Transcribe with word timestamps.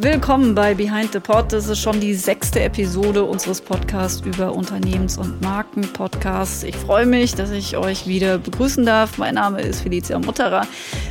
Willkommen 0.00 0.54
bei 0.54 0.74
Behind 0.74 1.12
the 1.12 1.20
Pod. 1.20 1.52
Das 1.52 1.68
ist 1.68 1.78
schon 1.78 2.00
die 2.00 2.14
sechste 2.14 2.60
Episode 2.60 3.24
unseres 3.24 3.60
Podcasts 3.60 4.20
über 4.26 4.52
Unternehmens- 4.52 5.16
und 5.16 5.40
Markenpodcasts. 5.40 6.64
Ich 6.64 6.74
freue 6.74 7.06
mich, 7.06 7.34
dass 7.34 7.50
ich 7.50 7.76
euch 7.76 8.06
wieder 8.06 8.38
begrüßen 8.38 8.84
darf. 8.84 9.18
Mein 9.18 9.34
Name 9.34 9.62
ist 9.62 9.82
Felicia 9.82 10.18
Mutterer. 10.18 10.66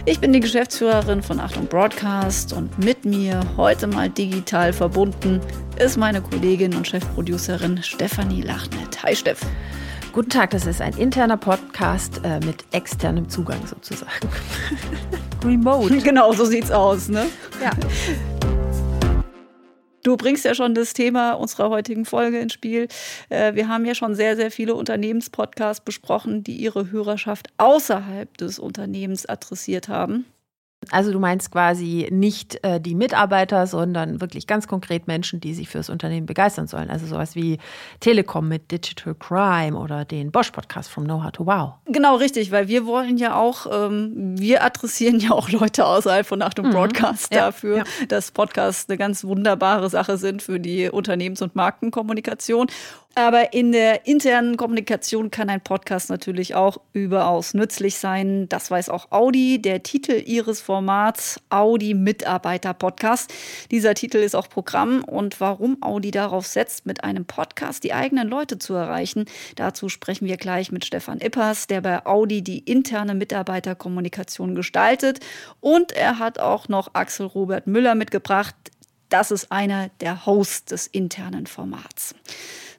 Ich 0.06 0.20
bin 0.20 0.34
die 0.34 0.42
Geschäftsführerin 0.42 1.24
von 1.24 1.40
Achtung 1.40 1.68
Broadcast 1.68 2.52
und 2.52 2.78
mit 2.84 3.06
mir 3.06 3.40
heute 3.56 3.88
mal 3.88 4.10
digital 4.10 4.74
verbunden 4.74 5.40
ist 5.80 5.98
meine 5.98 6.22
Kollegin 6.22 6.76
und 6.76 6.88
Chefproducerin 6.88 7.82
Stefanie 7.82 8.42
Lachnet. 8.42 9.02
Hi 9.02 9.16
Steff. 9.16 9.40
Guten 10.12 10.30
Tag, 10.30 10.52
das 10.52 10.66
ist 10.66 10.82
ein 10.82 10.96
interner 10.98 11.38
Podcast 11.38 12.22
äh, 12.24 12.40
mit 12.46 12.66
externem 12.72 13.30
Zugang 13.30 13.66
sozusagen. 13.66 14.30
Remote. 15.44 15.98
Genau, 15.98 16.34
so 16.34 16.46
sieht's 16.46 16.70
aus, 16.70 17.10
ne? 17.10 17.26
Ja. 17.62 17.72
Du 20.04 20.18
bringst 20.18 20.44
ja 20.44 20.54
schon 20.54 20.76
das 20.76 20.94
Thema 20.94 21.34
unserer 21.34 21.70
heutigen 21.70 22.04
Folge 22.06 22.40
ins 22.40 22.54
Spiel. 22.54 22.90
Äh, 23.30 23.56
wir 23.56 23.70
haben 23.70 23.86
ja 23.86 23.96
schon 23.96 24.16
sehr, 24.16 24.36
sehr 24.36 24.52
viele 24.52 24.76
Unternehmenspodcasts 24.76 25.84
besprochen, 25.84 26.44
die 26.44 26.58
ihre 26.58 26.92
Hörerschaft 26.92 27.48
außerhalb 27.58 28.38
des 28.38 28.60
Unternehmens 28.60 29.26
adressiert 29.26 29.88
haben. 29.88 30.26
Also 30.92 31.12
du 31.12 31.20
meinst 31.20 31.52
quasi 31.52 32.08
nicht 32.12 32.64
äh, 32.64 32.80
die 32.80 32.96
Mitarbeiter, 32.96 33.68
sondern 33.68 34.22
wirklich 34.22 34.48
ganz 34.48 34.68
konkret 34.68 35.08
Menschen, 35.08 35.40
die 35.40 35.54
sich 35.54 35.70
fürs 35.70 35.90
Unternehmen 35.90 36.26
begeistern 36.26 36.68
sollen. 36.68 36.90
Also 36.90 37.06
sowas 37.06 37.36
wie 37.36 37.58
Telekom 38.00 38.48
mit 38.48 38.72
Digital 38.72 39.16
Crime 39.16 39.78
oder 39.78 40.06
den 40.06 40.32
Bosch-Podcast 40.32 40.90
from 40.90 41.06
Know 41.06 41.24
How 41.24 41.32
to 41.32 41.46
Wow. 41.46 41.74
Genau, 41.86 42.16
richtig, 42.16 42.52
weil 42.52 42.68
wir 42.68 42.86
wollen 42.86 43.18
ja 43.18 43.36
auch, 43.36 43.68
ähm, 43.72 44.38
wir 44.38 44.64
adressieren 44.64 45.20
ja 45.20 45.32
auch 45.32 45.50
Leute 45.50 45.86
außerhalb 45.86 46.26
von 46.26 46.42
Achtung 46.42 46.68
mhm. 46.68 46.72
Broadcast 46.72 47.34
ja, 47.34 47.46
dafür, 47.46 47.78
ja. 47.78 47.84
dass 48.08 48.32
Podcasts 48.32 48.90
eine 48.90 48.98
ganz 48.98 49.24
wunderbare 49.24 49.90
Sache 49.90 50.18
sind 50.18 50.42
für 50.42 50.60
die 50.60 50.90
Unternehmens- 50.90 51.42
und 51.42 51.56
Markenkommunikation. 51.56 52.68
Aber 53.16 53.54
in 53.54 53.72
der 53.72 54.08
internen 54.08 54.58
Kommunikation 54.58 55.30
kann 55.30 55.48
ein 55.48 55.62
Podcast 55.62 56.10
natürlich 56.10 56.56
auch 56.56 56.78
überaus 56.94 57.54
nützlich 57.54 57.98
sein. 57.98 58.50
Das 58.50 58.72
weiß 58.72 58.90
auch 58.90 59.12
Audi, 59.12 59.62
der 59.62 59.84
Titel 59.84 60.14
ihres 60.26 60.62
Formats 60.62 61.40
Audi 61.50 61.94
Mitarbeiter 61.94 62.74
Podcast. 62.74 63.32
Dieser 63.70 63.94
Titel 63.94 64.18
ist 64.18 64.36
auch 64.36 64.50
Programm 64.50 65.04
und 65.04 65.40
warum 65.40 65.78
Audi 65.84 66.10
darauf 66.10 66.48
setzt, 66.48 66.88
mit 66.88 67.04
einem 67.04 67.26
Podcast 67.26 67.84
die 67.84 67.94
eigenen 67.94 68.28
Leute 68.28 68.58
zu 68.58 68.74
erreichen, 68.74 69.26
dazu 69.58 69.90
sprechen 69.90 70.28
wir 70.28 70.38
gleich 70.38 70.72
mit 70.72 70.84
Stefan 70.84 71.22
Ippers, 71.22 71.68
der 71.68 71.82
bei 71.82 72.04
Audi 72.08 72.42
die 72.42 72.60
interne 72.60 73.14
Mitarbeiterkommunikation 73.14 74.56
gestaltet 74.56 75.20
und 75.60 75.92
er 75.92 76.18
hat 76.18 76.40
auch 76.40 76.68
noch 76.68 76.96
Axel 76.96 77.28
Robert 77.28 77.68
Müller 77.68 77.94
mitgebracht. 77.94 78.56
Das 79.10 79.30
ist 79.30 79.52
einer 79.52 79.90
der 80.02 80.26
Hosts 80.26 80.66
des 80.66 80.88
internen 80.88 81.46
Formats. 81.46 82.16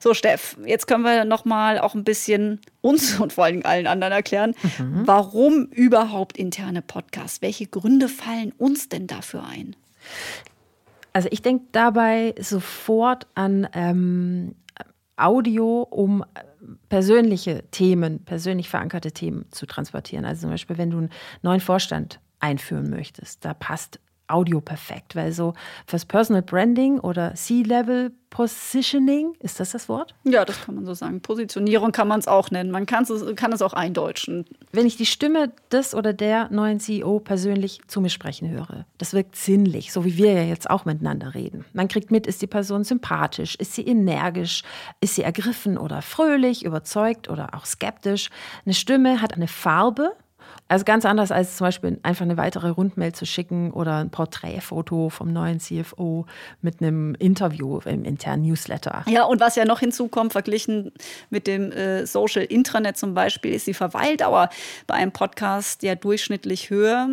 So, 0.05 0.13
Steff, 0.13 0.59
jetzt 0.67 0.87
können 0.87 1.03
wir 1.03 1.25
noch 1.25 1.47
mal 1.47 1.79
auch 1.79 1.95
ein 1.95 2.05
bisschen 2.05 2.61
uns 2.83 3.19
und 3.19 3.33
vor 3.33 3.45
allem 3.45 3.63
allen 3.65 3.87
anderen 3.87 4.13
erklären, 4.13 4.55
mhm. 4.79 5.07
warum 5.07 5.65
überhaupt 5.71 6.37
interne 6.37 6.83
Podcasts? 6.83 7.41
Welche 7.41 7.67
Gründe 7.67 8.11
fallen 8.11 8.53
uns 8.59 8.91
denn 8.91 9.07
dafür 9.07 9.45
ein? 9.45 9.75
Also 11.15 11.31
ich 11.33 11.41
denke 11.41 11.65
dabei 11.73 12.35
sofort 12.39 13.27
an 13.35 13.67
ähm, 13.73 14.55
Audio, 15.17 15.81
um 15.89 16.23
persönliche 16.91 17.65
Themen, 17.71 18.27
persönlich 18.27 18.69
verankerte 18.69 19.11
Themen 19.11 19.47
zu 19.53 19.65
transportieren. 19.65 20.27
Also 20.27 20.43
zum 20.43 20.51
Beispiel, 20.51 20.77
wenn 20.77 20.91
du 20.91 20.99
einen 20.99 21.11
neuen 21.41 21.61
Vorstand 21.61 22.21
einführen 22.41 22.91
möchtest, 22.91 23.43
da 23.43 23.55
passt 23.55 24.01
Audio 24.35 24.61
perfekt, 24.61 25.15
weil 25.17 25.33
so 25.33 25.55
fürs 25.87 26.05
Personal 26.05 26.43
Branding 26.43 26.99
oder 26.99 27.35
C-Level 27.35 28.13
Positioning, 28.35 29.35
ist 29.39 29.61
das 29.61 29.71
das 29.71 29.89
Wort? 29.89 30.13
Ja, 30.25 30.45
das 30.45 30.61
kann 30.65 30.75
man 30.75 30.85
so 30.85 30.93
sagen. 30.93 31.21
Positionierung 31.21 31.93
kann 31.93 32.09
man 32.09 32.19
es 32.19 32.27
auch 32.27 32.51
nennen. 32.51 32.73
Man 32.73 32.85
kann 32.85 33.05
es, 33.05 33.37
kann 33.37 33.53
es 33.53 33.63
auch 33.63 33.75
eindeutschen. 33.75 34.45
Wenn 34.73 34.87
ich 34.87 34.97
die 34.97 35.07
Stimme 35.07 35.53
des 35.71 35.95
oder 35.95 36.13
der 36.13 36.51
neuen 36.51 36.81
CEO 36.81 37.21
persönlich 37.21 37.81
zu 37.87 38.01
mir 38.01 38.09
sprechen 38.09 38.51
höre, 38.51 38.87
das 38.99 39.13
wirkt 39.13 39.37
sinnlich, 39.37 39.93
so 39.93 40.05
wie 40.05 40.17
wir 40.17 40.33
ja 40.33 40.43
jetzt 40.43 40.69
auch 40.69 40.85
miteinander 40.85 41.37
reden. 41.37 41.65
Man 41.75 41.87
kriegt 41.87 42.11
mit, 42.11 42.27
ist 42.27 42.43
die 42.43 42.49
Person 42.49 42.83
sympathisch, 42.83 43.55
ist 43.55 43.75
sie 43.75 43.87
energisch, 43.87 44.65
ist 45.01 45.15
sie 45.15 45.23
ergriffen 45.23 45.79
oder 45.79 46.03
fröhlich, 46.03 46.65
überzeugt 46.65 47.31
oder 47.31 47.55
auch 47.55 47.67
skeptisch. 47.67 48.31
Eine 48.67 48.75
Stimme 48.75 49.23
hat 49.23 49.35
eine 49.35 49.47
Farbe, 49.47 50.11
also 50.67 50.85
ganz 50.85 51.05
anders 51.05 51.31
als 51.31 51.59
zum 51.59 51.67
Beispiel 51.67 51.99
einfach 52.03 52.25
eine 52.25 52.39
weitere 52.39 52.71
Rundmail 52.71 53.13
zu 53.13 53.27
schicken 53.27 53.71
oder 53.71 53.99
ein 53.99 54.11
Porträtfoto 54.11 55.11
vom 55.11 55.31
neuen 55.31 55.61
CFO 55.61 56.25
mit 56.63 56.81
einem 56.81 57.15
Interview 57.17 57.81
im 57.85 58.05
internen 58.05 58.45
Newsletter. 58.45 59.05
Ja, 59.07 59.25
und 59.25 59.41
was 59.41 59.57
ja 59.57 59.67
noch 59.67 59.81
hinzukommt, 59.81 60.33
verglichen 60.33 60.93
mit 61.29 61.47
dem 61.47 61.71
äh, 61.71 62.07
Social 62.07 62.45
Intranet 62.45 62.97
zum 62.97 63.13
Beispiel, 63.13 63.53
ist 63.53 63.67
die 63.67 63.75
Verweildauer 63.75 64.49
bei 64.87 64.95
einem 64.95 65.13
Podcast 65.13 65.83
ja 65.83 65.97
durchschnittlich 65.97 66.71
höher. 66.71 67.09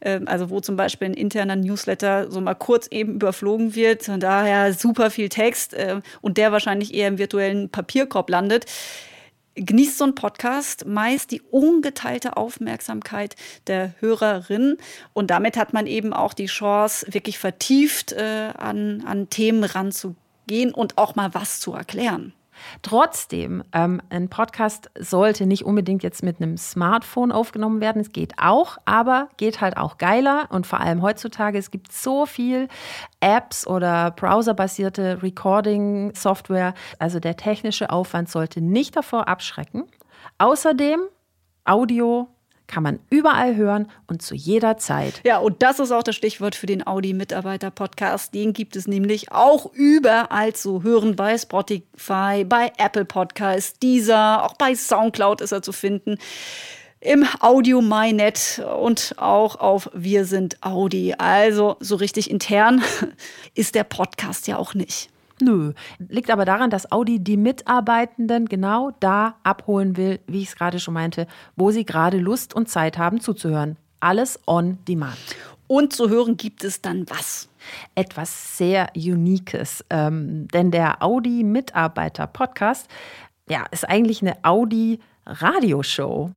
Äh, 0.00 0.20
also 0.24 0.48
wo 0.48 0.60
zum 0.60 0.76
Beispiel 0.76 1.08
ein 1.08 1.14
interner 1.14 1.56
Newsletter 1.56 2.30
so 2.30 2.40
mal 2.40 2.54
kurz 2.54 2.86
eben 2.86 3.14
überflogen 3.16 3.74
wird, 3.74 4.08
und 4.08 4.22
daher 4.22 4.72
super 4.72 5.10
viel 5.10 5.28
Text 5.28 5.74
äh, 5.74 6.00
und 6.22 6.38
der 6.38 6.52
wahrscheinlich 6.52 6.94
eher 6.94 7.08
im 7.08 7.18
virtuellen 7.18 7.68
Papierkorb 7.68 8.30
landet 8.30 8.64
genießt 9.54 9.98
so 9.98 10.04
ein 10.04 10.14
Podcast 10.14 10.86
meist 10.86 11.30
die 11.30 11.42
ungeteilte 11.42 12.36
Aufmerksamkeit 12.36 13.36
der 13.66 13.94
Hörerin. 14.00 14.78
Und 15.12 15.30
damit 15.30 15.56
hat 15.56 15.72
man 15.72 15.86
eben 15.86 16.12
auch 16.12 16.34
die 16.34 16.46
Chance, 16.46 17.06
wirklich 17.12 17.38
vertieft 17.38 18.12
äh, 18.12 18.50
an, 18.56 19.04
an 19.06 19.30
Themen 19.30 19.64
ranzugehen 19.64 20.72
und 20.74 20.98
auch 20.98 21.14
mal 21.14 21.34
was 21.34 21.60
zu 21.60 21.72
erklären. 21.72 22.32
Trotzdem, 22.82 23.62
ähm, 23.72 24.00
ein 24.10 24.28
Podcast 24.28 24.90
sollte 24.98 25.46
nicht 25.46 25.64
unbedingt 25.64 26.02
jetzt 26.02 26.22
mit 26.22 26.40
einem 26.40 26.56
Smartphone 26.56 27.32
aufgenommen 27.32 27.80
werden. 27.80 28.00
Es 28.00 28.12
geht 28.12 28.34
auch, 28.38 28.78
aber 28.84 29.28
geht 29.36 29.60
halt 29.60 29.76
auch 29.76 29.98
geiler. 29.98 30.48
Und 30.50 30.66
vor 30.66 30.80
allem 30.80 31.02
heutzutage, 31.02 31.58
es 31.58 31.70
gibt 31.70 31.92
so 31.92 32.26
viel 32.26 32.68
Apps 33.20 33.66
oder 33.66 34.10
browserbasierte 34.10 35.22
Recording-Software. 35.22 36.74
Also 36.98 37.20
der 37.20 37.36
technische 37.36 37.90
Aufwand 37.90 38.28
sollte 38.28 38.60
nicht 38.60 38.96
davor 38.96 39.28
abschrecken. 39.28 39.84
Außerdem 40.38 41.00
Audio 41.64 42.28
kann 42.66 42.82
man 42.82 42.98
überall 43.10 43.56
hören 43.56 43.90
und 44.06 44.22
zu 44.22 44.34
jeder 44.34 44.76
Zeit. 44.78 45.20
Ja, 45.24 45.38
und 45.38 45.62
das 45.62 45.78
ist 45.78 45.90
auch 45.90 46.02
das 46.02 46.16
Stichwort 46.16 46.54
für 46.54 46.66
den 46.66 46.86
Audi-Mitarbeiter-Podcast. 46.86 48.34
Den 48.34 48.52
gibt 48.52 48.76
es 48.76 48.86
nämlich 48.86 49.32
auch 49.32 49.72
überall 49.72 50.54
zu 50.54 50.82
hören 50.82 51.16
bei 51.16 51.36
Spotify, 51.36 52.44
bei 52.44 52.72
Apple 52.78 53.04
Podcasts, 53.04 53.78
dieser, 53.78 54.44
auch 54.44 54.54
bei 54.54 54.74
Soundcloud 54.74 55.40
ist 55.40 55.52
er 55.52 55.62
zu 55.62 55.72
finden 55.72 56.18
im 57.04 57.26
Audio 57.40 57.82
MyNet 57.82 58.62
und 58.80 59.14
auch 59.18 59.56
auf 59.56 59.90
Wir 59.92 60.24
sind 60.24 60.56
Audi. 60.62 61.14
Also 61.18 61.76
so 61.80 61.96
richtig 61.96 62.30
intern 62.30 62.82
ist 63.54 63.74
der 63.74 63.84
Podcast 63.84 64.48
ja 64.48 64.56
auch 64.56 64.72
nicht. 64.72 65.10
Nö. 65.44 65.72
Liegt 65.98 66.30
aber 66.30 66.44
daran, 66.44 66.70
dass 66.70 66.90
Audi 66.90 67.20
die 67.20 67.36
Mitarbeitenden 67.36 68.46
genau 68.46 68.92
da 69.00 69.36
abholen 69.42 69.96
will, 69.96 70.20
wie 70.26 70.40
ich 70.40 70.48
es 70.48 70.56
gerade 70.56 70.80
schon 70.80 70.94
meinte, 70.94 71.26
wo 71.54 71.70
sie 71.70 71.84
gerade 71.84 72.18
Lust 72.18 72.54
und 72.54 72.68
Zeit 72.68 72.96
haben 72.96 73.20
zuzuhören. 73.20 73.76
Alles 74.00 74.40
on 74.46 74.78
demand. 74.88 75.18
Und 75.66 75.92
zu 75.92 76.08
hören 76.08 76.36
gibt 76.36 76.64
es 76.64 76.80
dann 76.82 77.04
was? 77.08 77.48
Etwas 77.94 78.58
sehr 78.58 78.90
Uniques. 78.96 79.84
Ähm, 79.90 80.48
denn 80.48 80.70
der 80.70 81.02
Audi-Mitarbeiter-Podcast 81.02 82.88
ja, 83.48 83.64
ist 83.70 83.88
eigentlich 83.88 84.22
eine 84.22 84.42
Audi-Radioshow. 84.44 86.30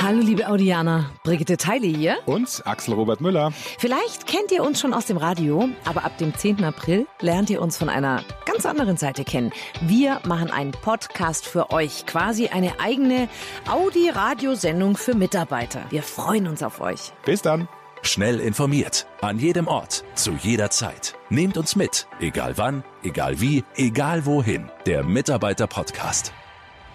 Hallo 0.00 0.20
liebe 0.20 0.46
Audianer, 0.46 1.10
Brigitte 1.24 1.56
Teile 1.56 1.88
hier. 1.88 2.18
Und 2.24 2.62
Axel 2.64 2.94
Robert 2.94 3.20
Müller. 3.20 3.52
Vielleicht 3.78 4.28
kennt 4.28 4.52
ihr 4.52 4.62
uns 4.62 4.78
schon 4.78 4.94
aus 4.94 5.06
dem 5.06 5.16
Radio, 5.16 5.68
aber 5.84 6.04
ab 6.04 6.16
dem 6.18 6.32
10. 6.32 6.62
April 6.62 7.08
lernt 7.20 7.50
ihr 7.50 7.60
uns 7.60 7.76
von 7.76 7.88
einer 7.88 8.22
ganz 8.46 8.64
anderen 8.64 8.96
Seite 8.96 9.24
kennen. 9.24 9.50
Wir 9.80 10.20
machen 10.24 10.52
einen 10.52 10.70
Podcast 10.70 11.46
für 11.46 11.72
euch, 11.72 12.06
quasi 12.06 12.46
eine 12.46 12.78
eigene 12.78 13.28
Audi-Radiosendung 13.68 14.96
für 14.96 15.16
Mitarbeiter. 15.16 15.82
Wir 15.90 16.04
freuen 16.04 16.46
uns 16.46 16.62
auf 16.62 16.80
euch. 16.80 17.12
Bis 17.24 17.42
dann. 17.42 17.66
Schnell 18.02 18.38
informiert, 18.38 19.08
an 19.20 19.40
jedem 19.40 19.66
Ort, 19.66 20.04
zu 20.14 20.30
jeder 20.40 20.70
Zeit. 20.70 21.16
Nehmt 21.28 21.58
uns 21.58 21.74
mit, 21.74 22.06
egal 22.20 22.56
wann, 22.56 22.84
egal 23.02 23.40
wie, 23.40 23.64
egal 23.74 24.26
wohin. 24.26 24.70
Der 24.86 25.02
Mitarbeiter-Podcast. 25.02 26.32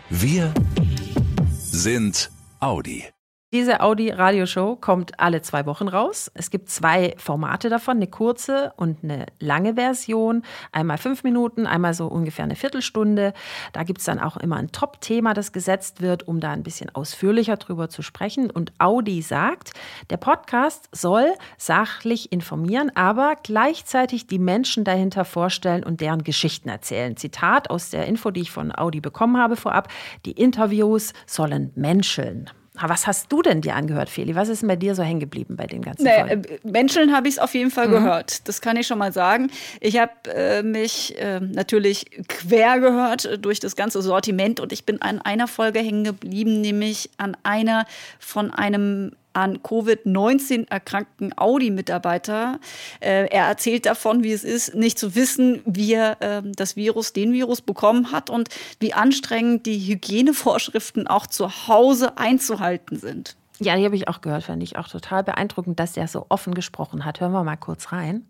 Wir 0.10 0.54
sind 1.52 2.32
Audi. 2.64 3.13
Diese 3.54 3.82
Audi-Radioshow 3.82 4.78
kommt 4.78 5.20
alle 5.20 5.44
zwei 5.44 5.68
Wochen 5.68 5.88
raus. 5.88 6.32
Es 6.34 6.50
gibt 6.50 6.72
zwei 6.72 7.14
Formate 7.20 7.70
davon, 7.70 7.98
eine 7.98 8.08
kurze 8.08 8.74
und 8.78 9.04
eine 9.04 9.28
lange 9.40 9.76
Version. 9.76 10.42
Einmal 10.72 10.98
fünf 10.98 11.24
Minuten, 11.24 11.68
einmal 11.68 11.94
so 11.94 12.08
ungefähr 12.08 12.46
eine 12.46 12.56
Viertelstunde. 12.56 13.32
Da 13.72 13.84
gibt 13.84 14.00
es 14.00 14.06
dann 14.06 14.18
auch 14.18 14.38
immer 14.38 14.56
ein 14.56 14.72
Top-Thema, 14.72 15.36
das 15.36 15.52
gesetzt 15.52 16.02
wird, 16.02 16.28
um 16.28 16.40
da 16.40 16.50
ein 16.50 16.64
bisschen 16.64 16.90
ausführlicher 16.96 17.58
drüber 17.58 17.90
zu 17.90 18.02
sprechen. 18.02 18.50
Und 18.50 18.74
Audi 18.80 19.22
sagt, 19.22 19.74
der 20.10 20.18
Podcast 20.18 20.90
soll 20.92 21.32
sachlich 21.60 22.32
informieren, 22.32 22.92
aber 22.96 23.36
gleichzeitig 23.44 24.26
die 24.26 24.40
Menschen 24.40 24.84
dahinter 24.84 25.26
vorstellen 25.26 25.84
und 25.84 26.02
deren 26.02 26.24
Geschichten 26.24 26.70
erzählen. 26.70 27.18
Zitat 27.18 27.70
aus 27.70 27.92
der 27.92 28.08
Info, 28.08 28.32
die 28.32 28.42
ich 28.42 28.52
von 28.52 28.76
Audi 28.76 29.00
bekommen 29.00 29.38
habe 29.38 29.58
vorab. 29.58 29.90
Die 30.26 30.32
Interviews 30.32 31.14
sollen 31.28 31.72
menscheln. 31.76 32.50
Was 32.76 33.06
hast 33.06 33.32
du 33.32 33.44
denn 33.44 33.62
dir 33.62 33.76
angehört, 33.76 34.10
Feli? 34.10 34.36
Was 34.36 34.50
ist 34.50 34.64
denn 34.64 34.68
bei 34.68 34.76
dir 34.76 34.96
so 34.96 35.04
hängen 35.04 35.20
geblieben 35.20 35.56
bei 35.56 35.68
den 35.68 35.84
ganzen 35.84 36.06
nee, 36.06 36.20
Folgen? 36.20 36.44
Äh, 36.44 36.60
Menscheln 36.64 37.16
habe 37.16 37.28
ich 37.28 37.36
es 37.36 37.40
auf 37.40 37.54
jeden 37.54 37.70
Fall 37.70 37.88
mhm. 37.88 37.92
gehört. 37.92 38.48
Das 38.48 38.62
kann 38.62 38.78
ich 38.78 38.88
schon 38.88 38.98
mal 38.98 39.14
sagen. 39.14 39.52
Ich 39.80 40.00
habe 40.00 40.12
äh, 40.34 40.64
mich 40.64 41.16
äh, 41.20 41.40
natürlich 41.40 42.06
quer 42.28 42.80
gehört 42.80 43.46
durch 43.46 43.60
das 43.60 43.76
ganze 43.76 44.02
Sortiment 44.02 44.60
und 44.60 44.74
ich 44.74 44.86
bin 44.86 45.02
an 45.04 45.22
einer 45.22 45.48
Folge 45.48 45.80
hängen 45.80 46.04
geblieben, 46.04 46.62
nämlich 46.62 47.12
an 47.18 47.38
einer 47.44 47.86
von 48.18 48.52
einem 48.52 49.12
an 49.34 49.60
Covid-19 49.60 50.70
erkrankten 50.70 51.34
Audi-Mitarbeiter. 51.38 52.60
Äh, 53.00 53.28
er 53.28 53.48
erzählt 53.48 53.86
davon, 53.86 54.24
wie 54.24 54.32
es 54.32 54.44
ist, 54.44 54.76
nicht 54.76 54.98
zu 54.98 55.16
wissen, 55.16 55.62
wie 55.66 55.94
er 55.94 56.22
äh, 56.22 56.42
das 56.56 56.76
Virus, 56.76 57.14
den 57.14 57.34
Virus 57.34 57.62
bekommen 57.62 58.12
hat 58.12 58.30
und 58.30 58.50
wie 58.80 58.94
anstrengend 58.94 59.66
die 59.66 59.80
Hygienevorschriften 59.80 61.08
auch 61.08 61.28
zu 61.28 61.68
Hause 61.68 62.18
einzuhalten 62.18 62.98
sind. 62.98 63.36
Ja, 63.60 63.76
die 63.76 63.86
habe 63.86 63.96
ich 63.96 64.08
auch 64.08 64.22
gehört, 64.22 64.44
fand 64.44 64.64
ich 64.64 64.78
auch 64.78 64.88
total 64.88 65.24
beeindruckend, 65.24 65.80
dass 65.80 65.94
der 65.94 66.08
so 66.08 66.26
offen 66.30 66.54
gesprochen 66.54 67.06
hat. 67.06 67.22
Hören 67.22 67.32
wir 67.32 67.44
mal 67.44 67.56
kurz 67.56 67.92
rein. 67.92 68.26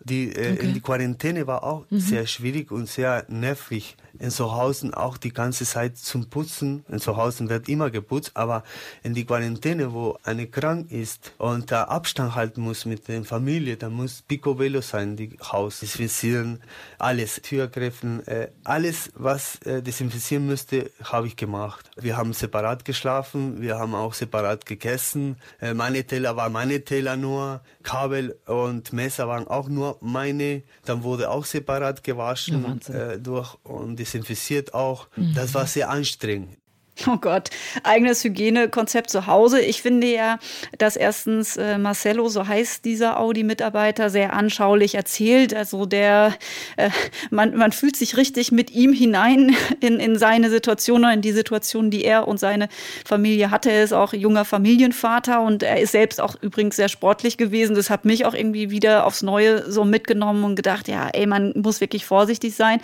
Die, 0.00 0.28
äh, 0.28 0.52
okay. 0.52 0.66
in 0.66 0.74
die 0.74 0.80
Quarantäne 0.80 1.46
war 1.46 1.64
auch 1.64 1.86
mhm. 1.90 1.98
sehr 1.98 2.26
schwierig 2.26 2.70
und 2.70 2.88
sehr 2.88 3.24
nervig. 3.28 3.96
In 4.18 4.30
zu 4.30 4.52
Hause 4.52 4.96
auch 4.96 5.16
die 5.16 5.32
ganze 5.32 5.64
Zeit 5.64 5.96
zum 5.96 6.30
Putzen. 6.30 6.84
In 6.88 7.00
zu 7.00 7.16
Hause 7.16 7.48
wird 7.48 7.68
immer 7.68 7.90
geputzt, 7.90 8.32
aber 8.34 8.62
in 9.02 9.14
die 9.14 9.24
Quarantäne, 9.24 9.92
wo 9.92 10.18
eine 10.22 10.46
krank 10.46 10.90
ist 10.90 11.32
und 11.38 11.70
da 11.70 11.84
Abstand 11.84 12.34
halten 12.34 12.60
muss 12.60 12.84
mit 12.84 13.08
der 13.08 13.24
Familie, 13.24 13.76
da 13.76 13.88
muss 13.90 14.22
picobello 14.22 14.80
sein, 14.80 15.16
die 15.16 15.36
Haus 15.42 15.80
desinfizieren, 15.80 16.62
alles, 16.98 17.40
Türgriffen, 17.42 18.26
äh, 18.26 18.48
alles, 18.62 19.10
was 19.14 19.56
äh, 19.62 19.82
desinfizieren 19.82 20.46
müsste, 20.46 20.90
habe 21.02 21.26
ich 21.26 21.36
gemacht. 21.36 21.90
Wir 21.96 22.16
haben 22.16 22.32
separat 22.32 22.84
geschlafen, 22.84 23.60
wir 23.60 23.78
haben 23.78 23.94
auch 23.94 24.14
separat 24.14 24.66
gegessen. 24.66 25.36
Äh, 25.60 25.74
meine 25.74 26.04
Teller 26.04 26.36
waren 26.36 26.52
meine 26.52 26.84
Teller 26.84 27.16
nur, 27.16 27.62
Kabel 27.82 28.38
und 28.46 28.92
Messer 28.92 29.28
waren 29.28 29.48
auch 29.48 29.68
nur 29.68 29.98
meine, 30.00 30.62
dann 30.84 31.02
wurde 31.02 31.30
auch 31.30 31.44
separat 31.44 32.04
gewaschen 32.04 32.80
ja, 32.88 33.16
durch 33.16 33.56
und 33.64 34.03
desinfiziert 34.04 34.74
auch. 34.74 35.08
Mhm. 35.16 35.34
Das 35.34 35.54
war 35.54 35.66
sehr 35.66 35.90
anstrengend. 35.90 36.56
Oh 37.06 37.16
Gott, 37.16 37.50
eigenes 37.82 38.22
Hygienekonzept 38.24 39.10
zu 39.10 39.26
Hause. 39.26 39.60
Ich 39.60 39.82
finde 39.82 40.06
ja, 40.06 40.38
dass 40.78 40.96
erstens 40.96 41.56
äh, 41.56 41.76
Marcello, 41.76 42.28
so 42.28 42.46
heißt 42.46 42.84
dieser 42.84 43.20
Audi-Mitarbeiter, 43.20 44.10
sehr 44.10 44.32
anschaulich 44.32 44.94
erzählt. 44.94 45.54
Also 45.54 45.86
der, 45.86 46.34
äh, 46.76 46.90
man, 47.30 47.56
man 47.56 47.72
fühlt 47.72 47.96
sich 47.96 48.16
richtig 48.16 48.52
mit 48.52 48.70
ihm 48.70 48.92
hinein 48.92 49.54
in, 49.80 49.98
in 49.98 50.18
seine 50.18 50.50
Situation, 50.50 51.04
in 51.04 51.20
die 51.20 51.32
Situation, 51.32 51.90
die 51.90 52.04
er 52.04 52.28
und 52.28 52.38
seine 52.38 52.68
Familie 53.04 53.50
hatte. 53.50 53.70
Er 53.70 53.84
ist 53.84 53.92
auch 53.92 54.12
junger 54.12 54.44
Familienvater 54.44 55.40
und 55.42 55.62
er 55.62 55.80
ist 55.80 55.92
selbst 55.92 56.20
auch 56.20 56.36
übrigens 56.40 56.76
sehr 56.76 56.88
sportlich 56.88 57.36
gewesen. 57.36 57.74
Das 57.74 57.90
hat 57.90 58.04
mich 58.04 58.24
auch 58.24 58.34
irgendwie 58.34 58.70
wieder 58.70 59.04
aufs 59.04 59.22
Neue 59.22 59.70
so 59.70 59.84
mitgenommen 59.84 60.44
und 60.44 60.56
gedacht, 60.56 60.88
ja, 60.88 61.08
ey, 61.12 61.26
man 61.26 61.52
muss 61.56 61.80
wirklich 61.80 62.06
vorsichtig 62.06 62.54
sein. 62.54 62.80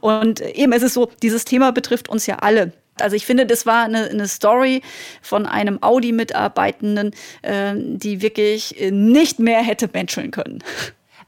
Und 0.00 0.40
eben, 0.40 0.72
es 0.72 0.82
ist 0.82 0.94
so, 0.94 1.10
dieses 1.22 1.44
Thema 1.44 1.72
betrifft 1.72 2.08
uns 2.08 2.26
ja 2.26 2.36
alle. 2.36 2.72
Also 3.02 3.16
ich 3.16 3.26
finde, 3.26 3.46
das 3.46 3.66
war 3.66 3.84
eine, 3.84 4.04
eine 4.04 4.28
Story 4.28 4.82
von 5.20 5.46
einem 5.46 5.82
Audi-Mitarbeitenden, 5.82 7.12
äh, 7.42 7.74
die 7.76 8.22
wirklich 8.22 8.76
nicht 8.90 9.38
mehr 9.38 9.62
hätte 9.62 9.88
menscheln 9.92 10.30
können. 10.30 10.62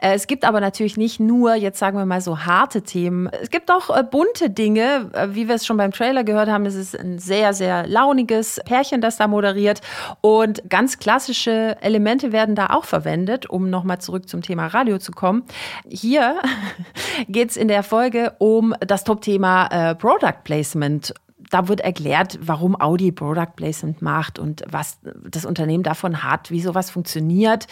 Äh, 0.04 0.14
es 0.14 0.26
gibt 0.26 0.44
aber 0.44 0.60
natürlich 0.60 0.96
nicht 0.96 1.18
nur, 1.18 1.54
jetzt 1.54 1.78
sagen 1.78 1.96
wir 1.96 2.04
mal 2.04 2.20
so 2.20 2.40
harte 2.40 2.82
Themen. 2.82 3.28
Es 3.40 3.50
gibt 3.50 3.70
auch 3.70 3.96
äh, 3.96 4.02
bunte 4.02 4.50
Dinge, 4.50 5.10
äh, 5.14 5.28
wie 5.30 5.48
wir 5.48 5.54
es 5.54 5.66
schon 5.66 5.78
beim 5.78 5.92
Trailer 5.92 6.24
gehört 6.24 6.48
haben. 6.48 6.66
Es 6.66 6.74
ist 6.74 6.98
ein 6.98 7.18
sehr, 7.18 7.54
sehr 7.54 7.86
launiges 7.86 8.60
Pärchen, 8.64 9.00
das 9.00 9.16
da 9.16 9.28
moderiert. 9.28 9.80
Und 10.20 10.68
ganz 10.68 10.98
klassische 10.98 11.76
Elemente 11.80 12.32
werden 12.32 12.54
da 12.54 12.66
auch 12.66 12.84
verwendet, 12.84 13.48
um 13.48 13.70
nochmal 13.70 13.98
zurück 13.98 14.28
zum 14.28 14.42
Thema 14.42 14.66
Radio 14.66 14.98
zu 14.98 15.12
kommen. 15.12 15.44
Hier 15.88 16.36
geht 17.28 17.50
es 17.50 17.56
in 17.56 17.68
der 17.68 17.82
Folge 17.82 18.34
um 18.38 18.74
das 18.80 19.04
Top-Thema 19.04 19.90
äh, 19.90 19.94
Product 19.94 20.44
Placement 20.44 21.14
da 21.50 21.68
wird 21.68 21.80
erklärt, 21.80 22.38
warum 22.40 22.80
Audi 22.80 23.12
Product 23.12 23.56
Placement 23.56 24.02
macht 24.02 24.38
und 24.38 24.62
was 24.70 24.98
das 25.28 25.44
Unternehmen 25.44 25.82
davon 25.82 26.22
hat, 26.22 26.50
wie 26.50 26.60
sowas 26.60 26.90
funktioniert. 26.90 27.66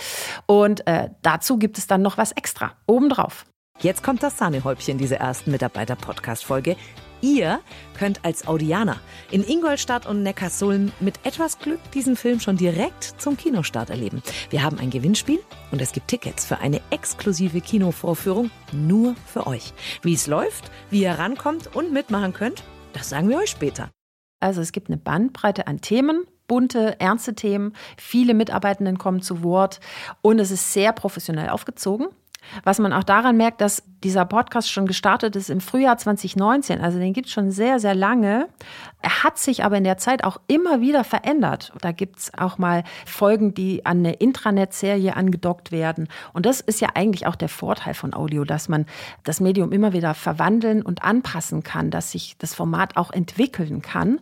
Und 0.46 0.86
äh, 0.86 1.10
dazu 1.22 1.58
gibt 1.58 1.78
es 1.78 1.86
dann 1.86 2.02
noch 2.02 2.18
was 2.18 2.32
extra 2.32 2.72
obendrauf. 2.86 3.46
Jetzt 3.80 4.02
kommt 4.02 4.22
das 4.22 4.38
Sahnehäubchen 4.38 4.98
dieser 4.98 5.16
ersten 5.16 5.50
Mitarbeiter-Podcast-Folge. 5.50 6.76
Ihr 7.20 7.60
könnt 7.96 8.24
als 8.24 8.48
Audianer 8.48 9.00
in 9.30 9.44
Ingolstadt 9.44 10.06
und 10.06 10.24
Neckarsulm 10.24 10.90
mit 10.98 11.24
etwas 11.24 11.58
Glück 11.60 11.78
diesen 11.92 12.16
Film 12.16 12.40
schon 12.40 12.56
direkt 12.56 13.04
zum 13.18 13.36
Kinostart 13.36 13.90
erleben. 13.90 14.22
Wir 14.50 14.64
haben 14.64 14.78
ein 14.78 14.90
Gewinnspiel 14.90 15.38
und 15.70 15.80
es 15.80 15.92
gibt 15.92 16.08
Tickets 16.08 16.44
für 16.44 16.58
eine 16.58 16.80
exklusive 16.90 17.60
Kinovorführung 17.60 18.50
nur 18.72 19.14
für 19.24 19.46
euch. 19.46 19.72
Wie 20.02 20.14
es 20.14 20.26
läuft, 20.26 20.70
wie 20.90 21.02
ihr 21.02 21.12
rankommt 21.12 21.74
und 21.74 21.92
mitmachen 21.92 22.32
könnt, 22.32 22.64
das 22.92 23.08
sagen 23.08 23.28
wir 23.28 23.38
euch 23.38 23.50
später. 23.50 23.90
Also 24.40 24.60
es 24.60 24.72
gibt 24.72 24.88
eine 24.88 24.96
Bandbreite 24.96 25.66
an 25.66 25.80
Themen, 25.80 26.26
bunte, 26.48 26.98
ernste 27.00 27.34
Themen. 27.34 27.74
Viele 27.96 28.34
Mitarbeitenden 28.34 28.98
kommen 28.98 29.22
zu 29.22 29.42
Wort 29.42 29.80
und 30.20 30.38
es 30.38 30.50
ist 30.50 30.72
sehr 30.72 30.92
professionell 30.92 31.48
aufgezogen. 31.48 32.08
Was 32.64 32.78
man 32.78 32.92
auch 32.92 33.04
daran 33.04 33.36
merkt, 33.36 33.60
dass 33.60 33.82
dieser 34.02 34.24
Podcast 34.24 34.70
schon 34.70 34.86
gestartet 34.86 35.36
ist 35.36 35.50
im 35.50 35.60
Frühjahr 35.60 35.96
2019, 35.96 36.80
also 36.80 36.98
den 36.98 37.12
gibt 37.12 37.28
es 37.28 37.32
schon 37.32 37.50
sehr, 37.50 37.78
sehr 37.78 37.94
lange. 37.94 38.48
Er 39.00 39.22
hat 39.22 39.38
sich 39.38 39.64
aber 39.64 39.76
in 39.76 39.84
der 39.84 39.96
Zeit 39.96 40.24
auch 40.24 40.40
immer 40.48 40.80
wieder 40.80 41.04
verändert. 41.04 41.72
Da 41.80 41.92
gibt 41.92 42.18
es 42.18 42.32
auch 42.36 42.58
mal 42.58 42.84
Folgen, 43.06 43.54
die 43.54 43.86
an 43.86 43.98
eine 43.98 44.14
Intranet-Serie 44.14 45.16
angedockt 45.16 45.72
werden. 45.72 46.08
Und 46.32 46.46
das 46.46 46.60
ist 46.60 46.80
ja 46.80 46.90
eigentlich 46.94 47.26
auch 47.26 47.36
der 47.36 47.48
Vorteil 47.48 47.94
von 47.94 48.14
Audio, 48.14 48.44
dass 48.44 48.68
man 48.68 48.86
das 49.24 49.40
Medium 49.40 49.72
immer 49.72 49.92
wieder 49.92 50.14
verwandeln 50.14 50.82
und 50.82 51.02
anpassen 51.02 51.62
kann, 51.62 51.90
dass 51.90 52.12
sich 52.12 52.36
das 52.38 52.54
Format 52.54 52.96
auch 52.96 53.10
entwickeln 53.12 53.82
kann 53.82 54.18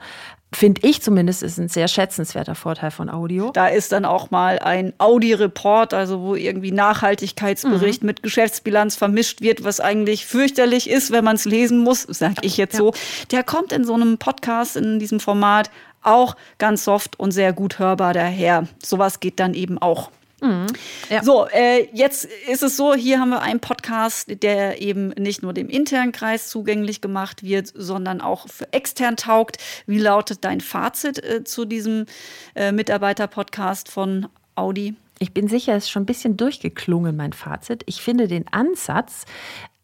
finde 0.52 0.80
ich 0.84 1.00
zumindest, 1.02 1.42
ist 1.42 1.58
ein 1.58 1.68
sehr 1.68 1.88
schätzenswerter 1.88 2.54
Vorteil 2.54 2.90
von 2.90 3.08
Audio. 3.08 3.50
Da 3.52 3.68
ist 3.68 3.92
dann 3.92 4.04
auch 4.04 4.30
mal 4.30 4.58
ein 4.58 4.92
Audi-Report, 4.98 5.94
also 5.94 6.20
wo 6.20 6.34
irgendwie 6.34 6.72
Nachhaltigkeitsbericht 6.72 8.02
mhm. 8.02 8.06
mit 8.06 8.22
Geschäftsbilanz 8.22 8.96
vermischt 8.96 9.40
wird, 9.40 9.64
was 9.64 9.80
eigentlich 9.80 10.26
fürchterlich 10.26 10.90
ist, 10.90 11.12
wenn 11.12 11.24
man 11.24 11.36
es 11.36 11.44
lesen 11.44 11.78
muss, 11.78 12.02
sage 12.02 12.36
ich 12.42 12.56
jetzt 12.56 12.74
ja. 12.74 12.78
so. 12.78 12.92
Der 13.30 13.44
kommt 13.44 13.72
in 13.72 13.84
so 13.84 13.94
einem 13.94 14.18
Podcast, 14.18 14.76
in 14.76 14.98
diesem 14.98 15.20
Format, 15.20 15.70
auch 16.02 16.36
ganz 16.58 16.84
soft 16.84 17.18
und 17.20 17.30
sehr 17.30 17.52
gut 17.52 17.78
hörbar 17.78 18.14
daher. 18.14 18.66
Sowas 18.82 19.20
geht 19.20 19.38
dann 19.38 19.54
eben 19.54 19.78
auch. 19.78 20.10
Mhm. 20.40 20.66
Ja. 21.08 21.22
So, 21.22 21.46
äh, 21.48 21.88
jetzt 21.92 22.26
ist 22.48 22.62
es 22.62 22.76
so, 22.76 22.94
hier 22.94 23.20
haben 23.20 23.30
wir 23.30 23.42
einen 23.42 23.60
Podcast, 23.60 24.42
der 24.42 24.80
eben 24.80 25.08
nicht 25.10 25.42
nur 25.42 25.52
dem 25.52 25.68
internen 25.68 26.12
Kreis 26.12 26.48
zugänglich 26.48 27.00
gemacht 27.00 27.42
wird, 27.42 27.70
sondern 27.74 28.20
auch 28.20 28.48
für 28.48 28.72
extern 28.72 29.16
taugt. 29.16 29.58
Wie 29.86 29.98
lautet 29.98 30.44
dein 30.44 30.60
Fazit 30.60 31.22
äh, 31.22 31.44
zu 31.44 31.64
diesem 31.64 32.06
äh, 32.54 32.72
Mitarbeiter-Podcast 32.72 33.88
von 33.88 34.28
Audi? 34.54 34.94
Ich 35.18 35.34
bin 35.34 35.48
sicher, 35.48 35.74
es 35.74 35.84
ist 35.84 35.90
schon 35.90 36.04
ein 36.04 36.06
bisschen 36.06 36.36
durchgeklungen, 36.36 37.16
mein 37.16 37.34
Fazit. 37.34 37.82
Ich 37.86 38.00
finde 38.00 38.26
den 38.26 38.48
Ansatz, 38.52 39.26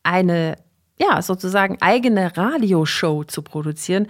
eine 0.03 0.57
ja, 0.99 1.21
sozusagen 1.21 1.77
eigene 1.81 2.37
Radioshow 2.37 3.25
zu 3.25 3.43
produzieren, 3.43 4.07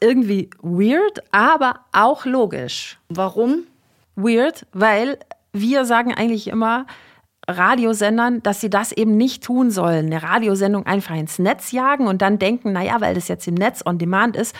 irgendwie 0.00 0.50
weird, 0.60 1.22
aber 1.32 1.80
auch 1.92 2.26
logisch. 2.26 2.98
Warum? 3.08 3.64
Weird, 4.16 4.66
weil 4.72 5.18
wir 5.54 5.86
sagen 5.86 6.12
eigentlich 6.12 6.48
immer 6.48 6.86
Radiosendern, 7.48 8.42
dass 8.42 8.60
sie 8.60 8.70
das 8.70 8.92
eben 8.92 9.16
nicht 9.16 9.44
tun 9.44 9.70
sollen. 9.70 10.06
Eine 10.06 10.22
Radiosendung 10.22 10.86
einfach 10.86 11.14
ins 11.14 11.38
Netz 11.38 11.72
jagen 11.72 12.06
und 12.06 12.22
dann 12.22 12.38
denken, 12.38 12.72
naja, 12.72 13.00
weil 13.00 13.14
das 13.14 13.28
jetzt 13.28 13.46
im 13.46 13.54
Netz 13.54 13.82
on 13.84 13.98
demand 13.98 14.36
ist, 14.36 14.54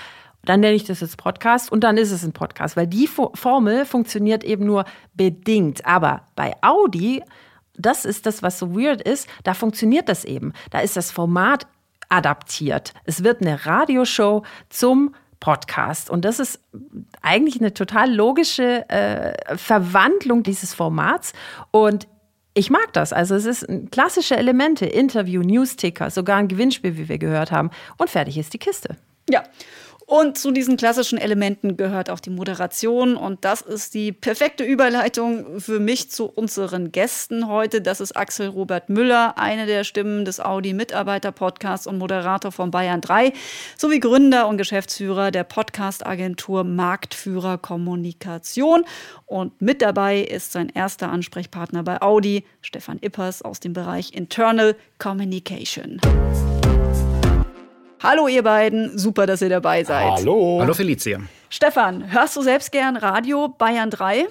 dann 0.45 0.61
nenne 0.61 0.77
ich 0.77 0.85
das 0.85 1.01
jetzt 1.01 1.17
Podcast 1.17 1.73
und 1.73 1.83
dann 1.83 1.97
ist 1.97 2.11
es 2.11 2.23
ein 2.25 2.33
Podcast, 2.33 2.77
weil 2.77 2.87
die 2.87 3.07
Formel 3.09 3.87
funktioniert 3.87 4.45
eben 4.45 4.67
nur 4.67 4.85
bedingt. 5.15 5.87
Aber 5.87 6.29
bei 6.37 6.53
Audi, 6.61 7.23
das 7.77 8.05
ist 8.05 8.27
das, 8.27 8.43
was 8.43 8.59
so 8.59 8.77
weird 8.77 9.01
ist, 9.03 9.29
da 9.43 9.55
funktioniert 9.55 10.09
das 10.09 10.25
eben. 10.25 10.53
Da 10.71 10.81
ist 10.81 10.97
das 10.97 11.11
Format 11.11 11.67
adaptiert. 12.11 12.93
Es 13.05 13.25
wird 13.25 13.41
eine 13.41 13.65
Radioshow 13.65 14.45
zum 14.69 15.15
Podcast. 15.45 16.09
Und 16.09 16.25
das 16.25 16.41
ist 16.41 16.59
eigentlich 17.21 17.61
eine 17.61 17.75
total 17.75 18.11
logische 18.11 18.89
äh, 18.89 19.59
Verwandlung 19.59 20.43
dieses 20.43 20.73
Formats. 20.73 21.35
Und 21.71 22.09
ich 22.55 22.71
mag 22.71 22.95
das. 22.95 23.13
Also 23.13 23.35
es 23.35 23.45
ist 23.45 23.67
klassische 23.91 24.39
Elemente, 24.39 24.87
Interview, 24.87 25.43
Newsticker, 25.43 26.09
sogar 26.09 26.39
ein 26.39 26.49
Gewinnspiel, 26.49 26.97
wie 26.97 27.11
wir 27.11 27.19
gehört 27.19 27.53
haben. 27.53 27.69
Und 27.99 28.09
fertig 28.09 28.39
ist 28.39 28.55
die 28.55 28.59
Kiste. 28.59 28.97
Ja, 29.29 29.43
und 30.07 30.37
zu 30.37 30.51
diesen 30.51 30.77
klassischen 30.77 31.17
Elementen 31.17 31.77
gehört 31.77 32.11
auch 32.11 32.21
die 32.21 32.31
Moderation. 32.31 33.17
Und 33.17 33.45
das 33.45 33.63
ist 33.63 33.95
die 33.95 34.13
perfekte 34.13 34.63
Überleitung 34.63 35.61
für 35.61 35.81
mich 35.81 36.11
zu 36.11 36.27
unseren 36.27 36.93
Gästen 36.93 37.49
heute. 37.49 37.81
Das 37.81 38.01
ist 38.01 38.15
Axel 38.15 38.49
Robert 38.49 38.91
Müller, 38.91 39.39
eine 39.39 39.67
der 39.67 39.83
Stimmen 39.85 40.25
des 40.27 40.41
Audi-Mitarbeiter-Podcasts 40.41 41.87
und 41.87 41.99
Moderator 41.99 42.53
von 42.53 42.71
Bayern 42.71 43.01
3, 43.01 43.33
sowie 43.79 44.01
Gründer 44.01 44.47
und 44.49 44.59
Geschäftsführer 44.59 45.31
der 45.31 45.45
Podcast-Agentur 45.45 46.65
Marktführer 46.65 47.57
Kommunikation. 47.57 48.85
Und 49.25 49.61
mit 49.63 49.81
dabei 49.81 50.21
ist 50.21 50.53
sein 50.53 50.69
erster 50.69 51.11
Ansprechpartner 51.11 51.83
bei 51.83 52.03
Audi, 52.03 52.45
Stefan 52.61 52.99
Ippers 53.01 53.41
aus 53.41 53.61
dem 53.61 53.73
Bereich 53.73 54.13
Internal 54.13 54.77
Communication. 54.99 56.01
Hallo 58.05 58.29
ihr 58.29 58.43
beiden, 58.43 58.99
super, 58.99 59.27
dass 59.27 59.41
ihr 59.41 59.49
dabei 59.49 59.83
seid. 59.83 60.11
Hallo. 60.11 60.59
Hallo 60.61 60.75
Felicia. 60.75 61.21
Stefan, 61.49 62.13
hörst 62.13 62.37
du 62.37 62.43
selbst 62.43 62.71
gern 62.71 62.99
Radio 62.99 63.49
Bayern 63.49 63.89
3? 63.89 64.27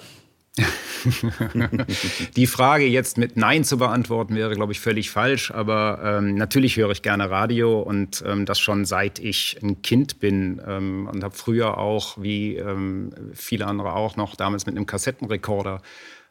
Die 2.36 2.46
Frage 2.46 2.86
jetzt 2.86 3.18
mit 3.18 3.36
Nein 3.36 3.64
zu 3.64 3.76
beantworten 3.76 4.36
wäre, 4.36 4.54
glaube 4.54 4.70
ich, 4.70 4.78
völlig 4.78 5.10
falsch. 5.10 5.50
Aber 5.50 5.98
ähm, 6.04 6.36
natürlich 6.36 6.76
höre 6.76 6.92
ich 6.92 7.02
gerne 7.02 7.30
Radio 7.30 7.80
und 7.80 8.22
ähm, 8.24 8.46
das 8.46 8.60
schon 8.60 8.84
seit 8.84 9.18
ich 9.18 9.58
ein 9.60 9.82
Kind 9.82 10.20
bin 10.20 10.62
ähm, 10.64 11.08
und 11.12 11.24
habe 11.24 11.34
früher 11.34 11.76
auch, 11.76 12.16
wie 12.22 12.54
ähm, 12.54 13.10
viele 13.32 13.66
andere 13.66 13.94
auch 13.94 14.14
noch, 14.14 14.36
damals 14.36 14.66
mit 14.66 14.76
einem 14.76 14.86
Kassettenrekorder 14.86 15.82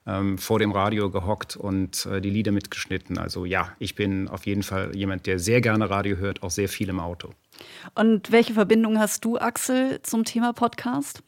ähm, 0.05 0.37
vor 0.37 0.59
dem 0.59 0.71
Radio 0.71 1.09
gehockt 1.09 1.55
und 1.55 2.05
äh, 2.05 2.21
die 2.21 2.29
Lieder 2.29 2.51
mitgeschnitten. 2.51 3.17
Also 3.17 3.45
ja, 3.45 3.71
ich 3.79 3.95
bin 3.95 4.27
auf 4.27 4.45
jeden 4.45 4.63
Fall 4.63 4.95
jemand, 4.95 5.25
der 5.25 5.39
sehr 5.39 5.61
gerne 5.61 5.89
Radio 5.89 6.17
hört, 6.17 6.43
auch 6.43 6.51
sehr 6.51 6.69
viel 6.69 6.89
im 6.89 6.99
Auto. 6.99 7.29
Und 7.95 8.31
welche 8.31 8.53
Verbindung 8.53 8.99
hast 8.99 9.23
du, 9.25 9.37
Axel, 9.37 10.01
zum 10.03 10.23
Thema 10.25 10.53
Podcast? 10.53 11.23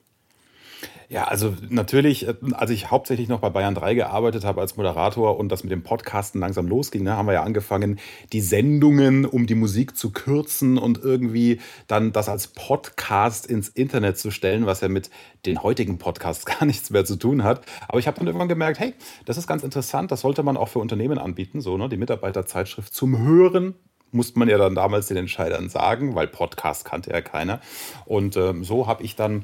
Ja, 1.08 1.26
also 1.26 1.54
natürlich, 1.70 2.28
äh, 2.28 2.34
als 2.54 2.72
ich 2.72 2.90
hauptsächlich 2.90 3.28
noch 3.28 3.40
bei 3.40 3.50
Bayern 3.50 3.76
3 3.76 3.94
gearbeitet 3.94 4.44
habe 4.44 4.62
als 4.62 4.76
Moderator 4.76 5.38
und 5.38 5.50
das 5.50 5.64
mit 5.64 5.72
dem 5.72 5.84
Podcasten 5.84 6.42
langsam 6.42 6.68
losging, 6.68 7.04
ne, 7.04 7.16
haben 7.16 7.28
wir 7.28 7.34
ja 7.34 7.44
angefangen, 7.44 8.00
die 8.34 8.42
Sendungen, 8.42 9.26
um 9.26 9.46
die 9.46 9.56
Musik 9.56 9.96
zu 9.96 10.12
kürzen 10.12 10.78
und 10.78 10.98
irgendwie 11.04 11.60
dann 11.88 12.12
das 12.12 12.28
als 12.28 12.48
Podcast 12.48 13.46
ins 13.46 13.70
Internet 13.70 14.18
zu 14.18 14.32
stellen, 14.32 14.66
was 14.66 14.82
ja 14.82 14.88
mit 14.88 15.12
den 15.46 15.62
heutigen 15.62 16.00
Podcasts 16.00 16.46
gar 16.46 16.66
nichts 16.66 16.90
mehr 16.90 17.06
zu 17.06 17.18
tun 17.18 17.44
hat. 17.44 17.62
Aber 17.88 18.00
ich 18.00 18.08
habe 18.08 18.18
dann 18.18 18.28
irgendwann 18.28 18.50
gemerkt, 18.50 18.80
hey, 18.80 18.94
das 19.26 19.38
ist 19.38 19.48
ganz 19.48 19.64
interessant, 19.64 20.12
das 20.12 20.22
sollte 20.22 20.42
man 20.42 20.58
auch 20.58 20.70
für 20.70 20.80
Unternehmen 20.80 21.20
anbieten, 21.20 21.62
so, 21.62 21.78
ne, 21.78 21.88
die 21.88 21.98
Mitarbeiterzeitschrift 21.98 22.94
zum 22.94 23.18
Hören 23.18 23.76
musste 24.12 24.40
man 24.40 24.48
ja 24.48 24.58
dann 24.58 24.76
damals 24.76 25.08
den 25.08 25.18
Entscheidern 25.18 25.68
sagen, 25.68 26.16
weil 26.16 26.28
Podcast 26.28 26.86
kannte 26.86 27.12
ja 27.12 27.22
keiner. 27.22 27.60
Und 28.06 28.38
ähm, 28.38 28.64
so 28.64 28.88
habe 28.88 29.04
ich 29.04 29.16
dann 29.18 29.44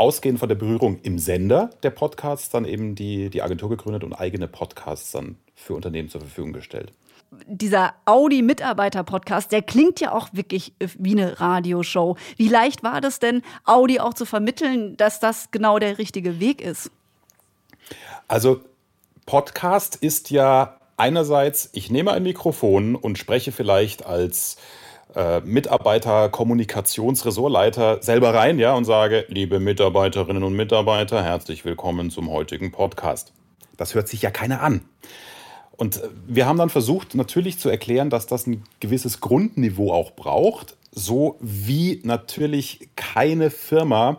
ausgehend 0.00 0.38
von 0.38 0.48
der 0.48 0.56
Berührung 0.56 0.98
im 1.02 1.18
Sender 1.18 1.68
der 1.82 1.90
Podcasts 1.90 2.48
dann 2.48 2.64
eben 2.64 2.94
die, 2.94 3.28
die 3.28 3.42
Agentur 3.42 3.68
gegründet 3.68 4.02
und 4.02 4.14
eigene 4.14 4.48
Podcasts 4.48 5.12
dann 5.12 5.36
für 5.54 5.74
Unternehmen 5.74 6.08
zur 6.08 6.22
Verfügung 6.22 6.54
gestellt. 6.54 6.90
Dieser 7.46 7.92
Audi-Mitarbeiter-Podcast, 8.06 9.52
der 9.52 9.60
klingt 9.60 10.00
ja 10.00 10.12
auch 10.12 10.30
wirklich 10.32 10.72
wie 10.98 11.12
eine 11.12 11.38
Radioshow. 11.38 12.16
Wie 12.36 12.48
leicht 12.48 12.82
war 12.82 13.02
das 13.02 13.20
denn, 13.20 13.42
Audi 13.66 14.00
auch 14.00 14.14
zu 14.14 14.24
vermitteln, 14.24 14.96
dass 14.96 15.20
das 15.20 15.50
genau 15.50 15.78
der 15.78 15.98
richtige 15.98 16.40
Weg 16.40 16.62
ist? 16.62 16.90
Also 18.26 18.62
Podcast 19.26 19.96
ist 19.96 20.30
ja 20.30 20.80
einerseits, 20.96 21.68
ich 21.74 21.90
nehme 21.90 22.12
ein 22.12 22.22
Mikrofon 22.22 22.96
und 22.96 23.18
spreche 23.18 23.52
vielleicht 23.52 24.06
als 24.06 24.56
äh, 25.14 25.40
Mitarbeiter, 25.40 26.28
Kommunikationsressortleiter 26.28 28.02
selber 28.02 28.34
rein, 28.34 28.58
ja, 28.58 28.74
und 28.74 28.84
sage, 28.84 29.24
liebe 29.28 29.60
Mitarbeiterinnen 29.60 30.42
und 30.42 30.54
Mitarbeiter, 30.54 31.22
herzlich 31.22 31.64
willkommen 31.64 32.10
zum 32.10 32.30
heutigen 32.30 32.72
Podcast. 32.72 33.32
Das 33.76 33.94
hört 33.94 34.08
sich 34.08 34.22
ja 34.22 34.30
keiner 34.30 34.62
an. 34.62 34.82
Und 35.76 35.96
äh, 35.96 36.08
wir 36.26 36.46
haben 36.46 36.58
dann 36.58 36.70
versucht, 36.70 37.14
natürlich 37.14 37.58
zu 37.58 37.68
erklären, 37.68 38.10
dass 38.10 38.26
das 38.26 38.46
ein 38.46 38.64
gewisses 38.80 39.20
Grundniveau 39.20 39.92
auch 39.92 40.12
braucht, 40.12 40.76
so 40.92 41.36
wie 41.40 42.00
natürlich 42.04 42.90
keine 42.96 43.50
Firma 43.50 44.18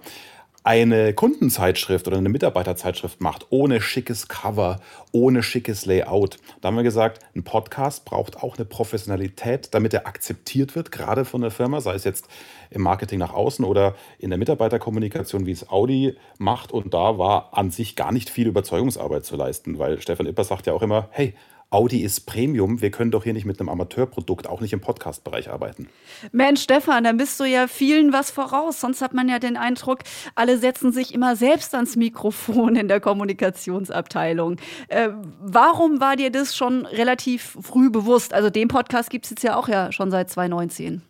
eine 0.64 1.14
Kundenzeitschrift 1.14 2.08
oder 2.08 2.18
eine 2.18 2.30
Mitarbeiterzeitschrift 2.30 3.20
macht, 3.20 3.48
ohne 3.50 3.82
schickes 3.82 4.28
Cover, 4.28 4.80
ohne 5.12 5.42
schickes 5.42 5.86
Layout. 5.88 6.38
Da 6.62 6.68
haben 6.68 6.76
wir 6.76 6.84
gesagt, 6.84 7.26
ein 7.36 7.44
Podcast 7.44 8.06
braucht 8.06 8.38
auch 8.38 8.58
eine 8.58 8.66
Professionalität, 8.66 9.74
damit 9.74 9.94
er 9.94 10.06
akzeptiert 10.06 10.76
wird, 10.76 10.92
gerade 10.92 11.26
von 11.26 11.42
der 11.42 11.50
Firma, 11.50 11.82
sei 11.82 11.96
es 11.96 12.04
jetzt 12.04 12.28
im 12.70 12.84
Marketing 12.84 13.18
nach 13.18 13.34
außen 13.34 13.66
oder 13.66 13.96
in 14.20 14.30
der 14.30 14.38
Mitarbeiterkommunikation, 14.38 15.48
wie 15.48 15.52
es 15.52 15.70
Audi 15.70 16.16
macht. 16.38 16.72
Und 16.72 16.94
da 16.94 17.18
war 17.18 17.58
an 17.58 17.72
sich 17.72 17.96
gar 17.96 18.12
nicht 18.12 18.30
viel 18.30 18.48
Überzeugungsarbeit 18.48 19.26
zu 19.26 19.36
leisten, 19.36 19.80
weil 19.80 20.00
Stefan 20.00 20.28
Ipper 20.28 20.44
sagt 20.44 20.68
ja 20.68 20.74
auch 20.74 20.84
immer, 20.84 21.10
hey, 21.12 21.34
Audi 21.74 22.02
ist 22.02 22.26
Premium, 22.26 22.82
wir 22.82 22.92
können 22.92 23.12
doch 23.12 23.24
hier 23.24 23.32
nicht 23.32 23.46
mit 23.46 23.62
einem 23.62 23.70
Amateurprodukt, 23.70 24.46
auch 24.46 24.60
nicht 24.60 24.74
im 24.74 24.82
Podcast-Bereich 24.82 25.50
arbeiten. 25.50 25.88
Mensch, 26.34 26.64
Stefan, 26.64 27.06
dann 27.06 27.16
bist 27.16 27.40
du 27.40 27.46
ja 27.46 27.68
vielen 27.68 28.12
was 28.12 28.30
voraus. 28.30 28.82
Sonst 28.82 29.02
hat 29.02 29.14
man 29.14 29.30
ja 29.30 29.40
den 29.40 29.56
Eindruck, 29.56 30.00
alle 30.36 30.58
setzen 30.58 30.92
sich 30.92 31.14
immer 31.14 31.38
selbst 31.38 31.74
ans 31.74 31.96
Mikrofon 31.96 32.76
in 32.76 32.90
der 32.90 33.00
Kommunikationsabteilung. 33.00 34.58
Äh, 34.90 35.12
warum 35.40 36.02
war 36.02 36.18
dir 36.18 36.30
das 36.30 36.58
schon 36.58 36.86
relativ 36.86 37.58
früh 37.62 37.90
bewusst? 37.90 38.34
Also 38.34 38.50
den 38.50 38.68
Podcast 38.68 39.10
gibt 39.10 39.24
es 39.24 39.32
jetzt 39.32 39.44
ja 39.44 39.56
auch 39.56 39.70
ja 39.70 39.94
schon 39.94 40.12
seit 40.12 40.30
2019. 40.30 41.04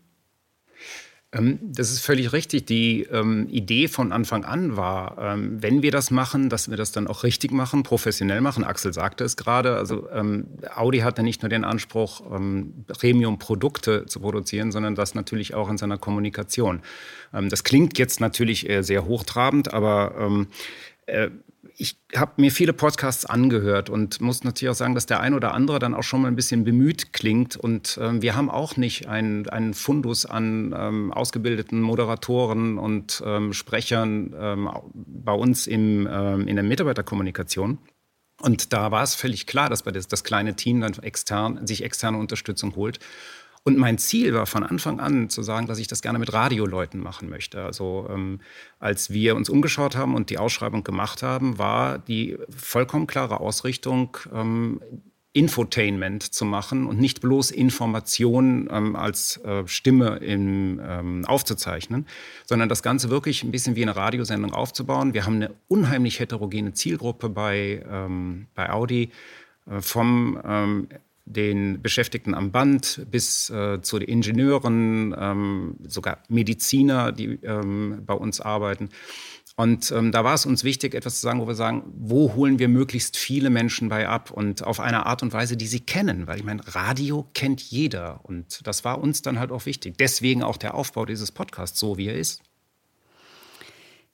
Ähm, 1.33 1.59
das 1.61 1.91
ist 1.91 2.01
völlig 2.01 2.33
richtig. 2.33 2.65
Die 2.65 3.03
ähm, 3.03 3.47
Idee 3.50 3.88
von 3.88 4.11
Anfang 4.11 4.43
an 4.43 4.75
war, 4.75 5.17
ähm, 5.17 5.61
wenn 5.61 5.81
wir 5.81 5.91
das 5.91 6.11
machen, 6.11 6.50
dass 6.50 6.69
wir 6.69 6.77
das 6.77 6.91
dann 6.91 7.07
auch 7.07 7.23
richtig 7.23 7.51
machen, 7.51 7.83
professionell 7.83 8.41
machen. 8.41 8.63
Axel 8.63 8.93
sagte 8.93 9.23
es 9.23 9.38
gerade. 9.38 9.77
Also 9.77 10.09
ähm, 10.11 10.47
Audi 10.75 11.00
hat 11.00 11.17
ja 11.17 11.23
nicht 11.23 11.41
nur 11.41 11.50
den 11.50 11.63
Anspruch, 11.63 12.21
ähm, 12.33 12.85
Premium-Produkte 12.88 14.05
zu 14.05 14.19
produzieren, 14.19 14.71
sondern 14.71 14.95
das 14.95 15.15
natürlich 15.15 15.53
auch 15.53 15.69
in 15.69 15.77
seiner 15.77 15.97
Kommunikation. 15.97 16.81
Ähm, 17.33 17.50
das 17.50 17.63
klingt 17.63 17.97
jetzt 17.97 18.19
natürlich 18.19 18.67
sehr 18.81 19.05
hochtrabend, 19.05 19.73
aber 19.73 20.43
äh, 21.05 21.29
ich 21.78 21.98
habe 22.16 22.34
mir 22.38 22.51
viele 22.51 22.74
Podcasts 22.74 23.25
angehört 23.25 23.90
und 23.90 24.22
muss 24.22 24.44
natürlich 24.44 24.72
auch 24.72 24.75
sagen, 24.75 24.96
dass 24.96 25.06
der 25.06 25.20
ein 25.20 25.34
oder 25.34 25.54
andere 25.54 25.80
dann 25.80 25.94
auch 25.94 26.04
schon 26.04 26.22
mal 26.22 26.28
ein 26.28 26.36
bisschen 26.36 26.63
bemüht 26.63 27.13
klingt. 27.13 27.58
Und 27.58 27.98
ähm, 28.01 28.22
wir 28.22 28.36
haben 28.36 28.50
auch 28.50 28.78
nicht 28.78 29.08
einen, 29.08 29.48
einen 29.50 29.74
Fundus 29.74 30.25
an 30.25 30.75
ähm, 30.78 31.12
ausgebildeten 31.12 31.82
Moderatoren 31.82 32.78
und 32.78 33.24
ähm, 33.25 33.54
Sprechern 33.54 34.36
ähm, 34.38 34.70
bei 34.94 35.34
uns 35.34 35.68
im, 35.68 36.08
ähm, 36.12 36.48
in 36.48 36.56
der 36.56 36.63
Mitarbeiterkommunikation. 36.63 37.80
Und 38.42 38.74
da 38.74 38.92
war 38.92 39.04
es 39.04 39.13
völlig 39.13 39.46
klar, 39.46 39.70
dass 39.70 39.84
das, 39.84 40.08
das 40.08 40.24
kleine 40.24 40.56
Team 40.56 40.82
dann 40.82 40.94
extern, 41.01 41.66
sich 41.68 41.84
externe 41.84 42.18
Unterstützung 42.18 42.75
holt. 42.75 43.00
Und 43.63 43.77
mein 43.77 44.00
Ziel 44.00 44.34
war 44.34 44.48
von 44.48 44.63
Anfang 44.63 45.00
an 45.00 45.30
zu 45.30 45.44
sagen, 45.44 45.68
dass 45.68 45.77
ich 45.77 45.88
das 45.88 46.01
gerne 46.01 46.18
mit 46.18 46.34
Radioleuten 46.34 47.00
machen 47.00 47.30
möchte. 47.30 47.63
Also 47.63 48.08
ähm, 48.10 48.39
als 48.80 49.12
wir 49.12 49.36
uns 49.36 49.50
umgeschaut 49.50 49.96
haben 49.96 50.15
und 50.15 50.32
die 50.32 50.39
Ausschreibung 50.39 50.84
gemacht 50.84 51.22
haben, 51.22 51.60
war 51.60 52.00
die 52.00 52.38
vollkommen 52.50 53.06
klare 53.06 53.39
Ausrichtung, 53.39 54.18
ähm, 54.34 54.82
Infotainment 55.34 56.24
zu 56.24 56.44
machen 56.44 56.88
und 56.88 57.00
nicht 57.00 57.22
bloß 57.22 57.51
Informationen 57.51 58.68
ähm, 58.70 58.96
als 58.98 59.38
äh, 59.38 59.65
Stimme 59.65 60.18
in, 60.18 60.82
ähm, 60.84 61.24
aufzuzeichnen, 61.25 62.06
sondern 62.46 62.68
das 62.68 62.84
Ganze 62.84 63.10
wirklich 63.10 63.44
ein 63.44 63.51
bisschen 63.51 63.77
wie 63.77 63.84
eine 63.84 63.96
Radiosendung 63.96 64.53
aufzubauen. 64.53 65.13
Wir 65.13 65.25
haben 65.25 65.36
eine 65.36 65.53
unheimlich 65.70 66.20
heterogene 66.20 66.74
Zielgruppe 66.74 67.30
bei, 67.30 67.86
ähm, 67.89 68.48
bei 68.56 68.72
Audi, 68.72 69.12
äh, 69.70 69.80
vom 69.80 70.38
ähm, 70.44 70.88
den 71.31 71.81
Beschäftigten 71.81 72.33
am 72.33 72.51
Band 72.51 73.05
bis 73.09 73.50
äh, 73.50 73.81
zu 73.81 74.00
den 74.00 74.07
Ingenieuren, 74.07 75.15
ähm, 75.17 75.75
sogar 75.88 76.19
Mediziner, 76.29 77.11
die 77.11 77.39
ähm, 77.43 78.03
bei 78.05 78.13
uns 78.13 78.41
arbeiten. 78.41 78.89
Und 79.55 79.91
ähm, 79.91 80.11
da 80.11 80.23
war 80.23 80.33
es 80.33 80.45
uns 80.45 80.63
wichtig, 80.63 80.95
etwas 80.95 81.15
zu 81.15 81.21
sagen, 81.21 81.41
wo 81.41 81.47
wir 81.47 81.55
sagen, 81.55 81.83
wo 81.95 82.33
holen 82.33 82.57
wir 82.57 82.67
möglichst 82.67 83.17
viele 83.17 83.50
Menschen 83.50 83.89
bei 83.89 84.07
ab 84.07 84.31
und 84.31 84.63
auf 84.65 84.79
eine 84.79 85.05
Art 85.05 85.23
und 85.23 85.33
Weise, 85.33 85.57
die 85.57 85.67
sie 85.67 85.81
kennen. 85.81 86.25
Weil 86.25 86.39
ich 86.39 86.43
meine, 86.43 86.63
Radio 86.73 87.27
kennt 87.33 87.61
jeder 87.61 88.21
und 88.23 88.65
das 88.65 88.85
war 88.85 89.00
uns 89.00 89.21
dann 89.21 89.39
halt 89.39 89.51
auch 89.51 89.65
wichtig. 89.65 89.97
Deswegen 90.00 90.41
auch 90.41 90.57
der 90.57 90.73
Aufbau 90.73 91.05
dieses 91.05 91.31
Podcasts, 91.31 91.79
so 91.79 91.97
wie 91.97 92.07
er 92.07 92.15
ist. 92.15 92.41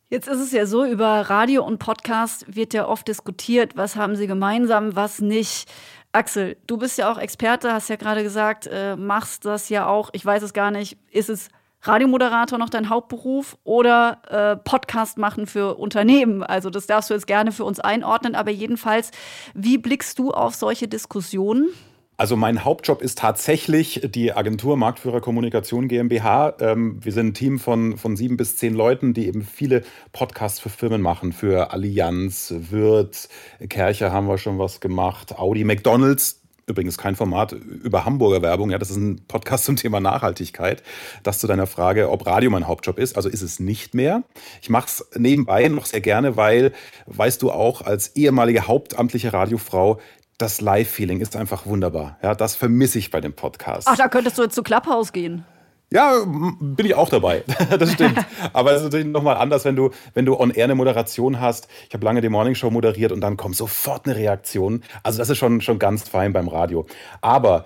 Jetzt 0.09 0.29
ist 0.29 0.39
es 0.39 0.53
ja 0.53 0.65
so, 0.65 0.85
über 0.85 1.29
Radio 1.29 1.65
und 1.65 1.79
Podcast 1.79 2.45
wird 2.47 2.73
ja 2.73 2.87
oft 2.87 3.09
diskutiert, 3.09 3.75
was 3.75 3.97
haben 3.97 4.15
sie 4.15 4.25
gemeinsam, 4.25 4.95
was 4.95 5.19
nicht. 5.19 5.69
Axel, 6.11 6.57
du 6.67 6.77
bist 6.77 6.97
ja 6.97 7.11
auch 7.11 7.17
Experte, 7.17 7.73
hast 7.73 7.89
ja 7.89 7.95
gerade 7.95 8.23
gesagt, 8.23 8.67
äh, 8.71 8.95
machst 8.95 9.45
das 9.45 9.69
ja 9.69 9.87
auch, 9.87 10.09
ich 10.13 10.25
weiß 10.25 10.41
es 10.43 10.53
gar 10.53 10.71
nicht, 10.71 10.97
ist 11.11 11.29
es 11.29 11.49
Radiomoderator 11.81 12.57
noch 12.57 12.69
dein 12.69 12.89
Hauptberuf 12.89 13.57
oder 13.63 14.21
äh, 14.29 14.55
Podcast 14.57 15.17
machen 15.17 15.47
für 15.47 15.77
Unternehmen? 15.77 16.43
Also 16.43 16.69
das 16.69 16.87
darfst 16.87 17.09
du 17.09 17.13
jetzt 17.13 17.27
gerne 17.27 17.51
für 17.51 17.65
uns 17.65 17.79
einordnen, 17.79 18.35
aber 18.35 18.51
jedenfalls, 18.51 19.11
wie 19.53 19.77
blickst 19.77 20.17
du 20.19 20.31
auf 20.31 20.55
solche 20.55 20.87
Diskussionen? 20.87 21.69
Also 22.19 22.35
mein 22.35 22.65
Hauptjob 22.65 23.03
ist 23.03 23.19
tatsächlich 23.19 24.01
die 24.03 24.33
Agentur 24.33 24.75
Marktführer 24.75 25.21
Kommunikation 25.21 25.87
GmbH. 25.87 26.55
Ähm, 26.59 26.97
wir 27.05 27.11
sind 27.11 27.27
ein 27.27 27.33
Team 27.35 27.59
von, 27.59 27.95
von 27.95 28.17
sieben 28.17 28.37
bis 28.37 28.57
zehn 28.57 28.73
Leuten, 28.73 29.13
die 29.13 29.27
eben 29.27 29.43
viele 29.43 29.83
Podcasts 30.13 30.59
für 30.59 30.69
Firmen 30.69 30.99
machen. 30.99 31.31
Für 31.31 31.71
Allianz, 31.73 32.51
Wirth, 32.57 33.29
Kercher 33.69 34.11
haben 34.11 34.27
wir 34.27 34.39
schon 34.39 34.57
was 34.57 34.79
gemacht, 34.79 35.37
Audi, 35.37 35.63
McDonalds. 35.63 36.41
Übrigens 36.69 36.97
kein 36.97 37.15
Format 37.15 37.53
über 37.53 38.03
Hamburger 38.03 38.41
Werbung, 38.41 38.71
ja, 38.71 38.77
das 38.77 38.89
ist 38.89 38.97
ein 38.97 39.21
Podcast 39.25 39.63
zum 39.63 39.77
Thema 39.77 40.01
Nachhaltigkeit. 40.01 40.83
Das 41.23 41.39
zu 41.39 41.47
deiner 41.47 41.65
Frage, 41.65 42.09
ob 42.09 42.25
Radio 42.25 42.49
mein 42.49 42.67
Hauptjob 42.67 42.99
ist. 42.99 43.15
Also 43.15 43.29
ist 43.29 43.41
es 43.41 43.61
nicht 43.61 43.93
mehr. 43.93 44.23
Ich 44.61 44.69
mache 44.69 44.87
es 44.87 45.07
nebenbei 45.15 45.69
noch 45.69 45.85
sehr 45.85 46.01
gerne, 46.01 46.35
weil, 46.35 46.73
weißt 47.05 47.41
du 47.41 47.51
auch, 47.51 47.83
als 47.83 48.17
ehemalige 48.17 48.67
hauptamtliche 48.67 49.31
Radiofrau, 49.31 50.01
das 50.37 50.61
Live-Feeling 50.61 51.19
ist 51.19 51.35
einfach 51.35 51.65
wunderbar. 51.65 52.17
Ja, 52.21 52.35
das 52.35 52.55
vermisse 52.55 52.99
ich 52.99 53.09
bei 53.09 53.21
dem 53.21 53.33
Podcast. 53.33 53.87
Ach, 53.89 53.97
da 53.97 54.07
könntest 54.07 54.37
du 54.37 54.43
jetzt 54.43 54.55
zu 54.55 54.63
Clubhouse 54.63 55.11
gehen. 55.11 55.45
Ja, 55.89 56.21
bin 56.25 56.85
ich 56.85 56.95
auch 56.95 57.09
dabei. 57.09 57.43
das 57.79 57.93
stimmt. 57.93 58.19
Aber 58.51 58.71
es 58.71 58.79
ist 58.79 58.83
natürlich 58.83 59.07
nochmal 59.07 59.37
anders, 59.37 59.63
wenn 59.63 59.75
du, 59.75 59.91
wenn 60.13 60.25
du 60.25 60.37
on 60.37 60.51
air 60.51 60.65
eine 60.65 60.75
Moderation 60.75 61.39
hast. 61.39 61.69
Ich 61.87 61.93
habe 61.93 62.03
lange 62.03 62.21
die 62.21 62.29
Morning 62.29 62.55
Show 62.55 62.69
moderiert 62.69 63.13
und 63.13 63.21
dann 63.21 63.37
kommt 63.37 63.55
sofort 63.55 64.05
eine 64.05 64.17
Reaktion. 64.17 64.83
Also 65.01 65.19
das 65.19 65.29
ist 65.29 65.37
schon, 65.37 65.61
schon 65.61 65.79
ganz 65.79 66.07
fein 66.07 66.33
beim 66.33 66.49
Radio. 66.49 66.85
Aber 67.21 67.65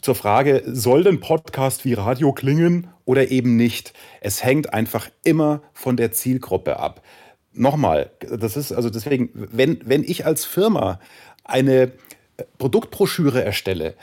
zur 0.00 0.14
Frage, 0.14 0.62
soll 0.66 1.02
denn 1.02 1.18
Podcast 1.18 1.84
wie 1.84 1.94
Radio 1.94 2.32
klingen 2.32 2.86
oder 3.04 3.30
eben 3.32 3.56
nicht? 3.56 3.92
Es 4.20 4.44
hängt 4.44 4.72
einfach 4.72 5.08
immer 5.24 5.62
von 5.72 5.96
der 5.96 6.12
Zielgruppe 6.12 6.78
ab. 6.78 7.02
Nochmal, 7.52 8.12
das 8.20 8.56
ist 8.56 8.70
also 8.70 8.88
deswegen, 8.88 9.30
wenn, 9.34 9.80
wenn 9.84 10.04
ich 10.04 10.24
als 10.24 10.44
Firma 10.44 11.00
eine 11.48 11.92
Produktbroschüre 12.58 13.42
erstelle, 13.42 13.94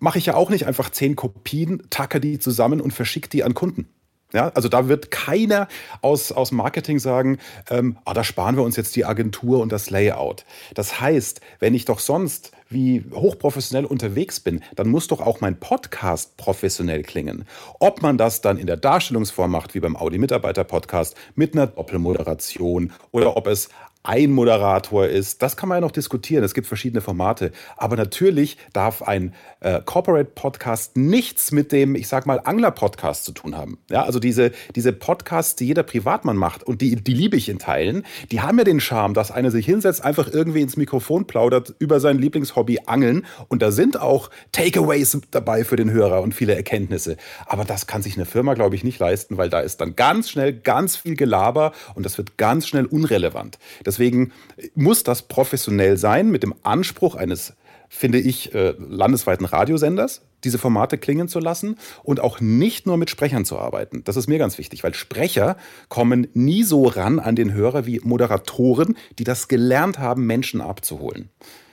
mache 0.00 0.18
ich 0.18 0.26
ja 0.26 0.34
auch 0.34 0.50
nicht 0.50 0.66
einfach 0.66 0.90
zehn 0.90 1.14
Kopien, 1.14 1.82
tacke 1.90 2.20
die 2.20 2.38
zusammen 2.38 2.80
und 2.80 2.92
verschicke 2.92 3.28
die 3.28 3.44
an 3.44 3.54
Kunden. 3.54 3.88
Ja, 4.32 4.50
also 4.54 4.68
da 4.68 4.88
wird 4.88 5.12
keiner 5.12 5.68
aus, 6.02 6.32
aus 6.32 6.50
Marketing 6.50 6.98
sagen, 6.98 7.38
ähm, 7.70 7.98
ah, 8.04 8.14
da 8.14 8.24
sparen 8.24 8.56
wir 8.56 8.64
uns 8.64 8.74
jetzt 8.74 8.96
die 8.96 9.04
Agentur 9.04 9.60
und 9.60 9.70
das 9.70 9.90
Layout. 9.90 10.44
Das 10.74 11.00
heißt, 11.00 11.40
wenn 11.60 11.72
ich 11.72 11.84
doch 11.84 12.00
sonst 12.00 12.50
wie 12.68 13.04
hochprofessionell 13.14 13.84
unterwegs 13.84 14.40
bin, 14.40 14.64
dann 14.74 14.88
muss 14.88 15.06
doch 15.06 15.20
auch 15.20 15.40
mein 15.40 15.60
Podcast 15.60 16.36
professionell 16.36 17.04
klingen. 17.04 17.44
Ob 17.78 18.02
man 18.02 18.18
das 18.18 18.40
dann 18.40 18.58
in 18.58 18.66
der 18.66 18.76
Darstellungsform 18.76 19.52
macht, 19.52 19.76
wie 19.76 19.80
beim 19.80 19.96
Audi-Mitarbeiter-Podcast, 19.96 21.14
mit 21.36 21.54
einer 21.54 21.68
Doppelmoderation 21.68 22.92
oder 23.12 23.36
ob 23.36 23.46
es 23.46 23.68
ein 24.04 24.32
Moderator 24.32 25.06
ist, 25.06 25.40
das 25.40 25.56
kann 25.56 25.70
man 25.70 25.76
ja 25.76 25.80
noch 25.80 25.90
diskutieren. 25.90 26.44
Es 26.44 26.52
gibt 26.52 26.66
verschiedene 26.66 27.00
Formate. 27.00 27.52
Aber 27.78 27.96
natürlich 27.96 28.58
darf 28.74 29.02
ein 29.02 29.34
äh, 29.60 29.80
Corporate 29.82 30.30
Podcast 30.34 30.94
nichts 30.98 31.52
mit 31.52 31.72
dem, 31.72 31.94
ich 31.94 32.06
sag 32.06 32.26
mal, 32.26 32.38
Angler-Podcast 32.44 33.24
zu 33.24 33.32
tun 33.32 33.56
haben. 33.56 33.78
Ja, 33.90 34.02
also 34.02 34.20
diese, 34.20 34.52
diese 34.76 34.92
Podcasts, 34.92 35.56
die 35.56 35.66
jeder 35.66 35.82
Privatmann 35.84 36.36
macht 36.36 36.62
und 36.64 36.82
die, 36.82 36.96
die 36.96 37.14
liebe 37.14 37.38
ich 37.38 37.48
in 37.48 37.58
Teilen, 37.58 38.04
die 38.30 38.42
haben 38.42 38.58
ja 38.58 38.64
den 38.64 38.78
Charme, 38.78 39.14
dass 39.14 39.30
einer 39.30 39.50
sich 39.50 39.64
hinsetzt, 39.64 40.04
einfach 40.04 40.28
irgendwie 40.30 40.60
ins 40.60 40.76
Mikrofon 40.76 41.26
plaudert 41.26 41.74
über 41.78 41.98
sein 41.98 42.18
Lieblingshobby 42.18 42.80
Angeln. 42.84 43.24
Und 43.48 43.62
da 43.62 43.72
sind 43.72 43.98
auch 43.98 44.28
Takeaways 44.52 45.18
dabei 45.30 45.64
für 45.64 45.76
den 45.76 45.90
Hörer 45.90 46.20
und 46.20 46.34
viele 46.34 46.54
Erkenntnisse. 46.54 47.16
Aber 47.46 47.64
das 47.64 47.86
kann 47.86 48.02
sich 48.02 48.16
eine 48.16 48.26
Firma, 48.26 48.52
glaube 48.52 48.76
ich, 48.76 48.84
nicht 48.84 48.98
leisten, 48.98 49.38
weil 49.38 49.48
da 49.48 49.60
ist 49.60 49.80
dann 49.80 49.96
ganz 49.96 50.28
schnell 50.28 50.52
ganz 50.52 50.94
viel 50.96 51.16
Gelaber 51.16 51.72
und 51.94 52.04
das 52.04 52.18
wird 52.18 52.36
ganz 52.36 52.68
schnell 52.68 52.84
unrelevant. 52.84 53.58
Das 53.82 53.93
Deswegen 53.94 54.32
muss 54.74 55.04
das 55.04 55.22
professionell 55.22 55.96
sein 55.96 56.28
mit 56.28 56.42
dem 56.42 56.52
Anspruch 56.64 57.14
eines, 57.14 57.54
finde 57.88 58.18
ich, 58.18 58.52
äh, 58.52 58.74
landesweiten 58.76 59.46
Radiosenders, 59.46 60.22
diese 60.42 60.58
Formate 60.58 60.98
klingen 60.98 61.28
zu 61.28 61.38
lassen 61.38 61.76
und 62.02 62.18
auch 62.18 62.40
nicht 62.40 62.86
nur 62.86 62.96
mit 62.96 63.08
Sprechern 63.08 63.44
zu 63.44 63.56
arbeiten. 63.56 64.02
Das 64.02 64.16
ist 64.16 64.26
mir 64.26 64.38
ganz 64.38 64.58
wichtig, 64.58 64.82
weil 64.82 64.94
Sprecher 64.94 65.56
kommen 65.88 66.26
nie 66.34 66.64
so 66.64 66.86
ran 66.86 67.20
an 67.20 67.36
den 67.36 67.52
Hörer 67.52 67.86
wie 67.86 68.00
Moderatoren, 68.02 68.96
die 69.20 69.24
das 69.24 69.46
gelernt 69.46 70.00
haben, 70.00 70.26
Menschen 70.26 70.60
abzuholen. 70.60 71.30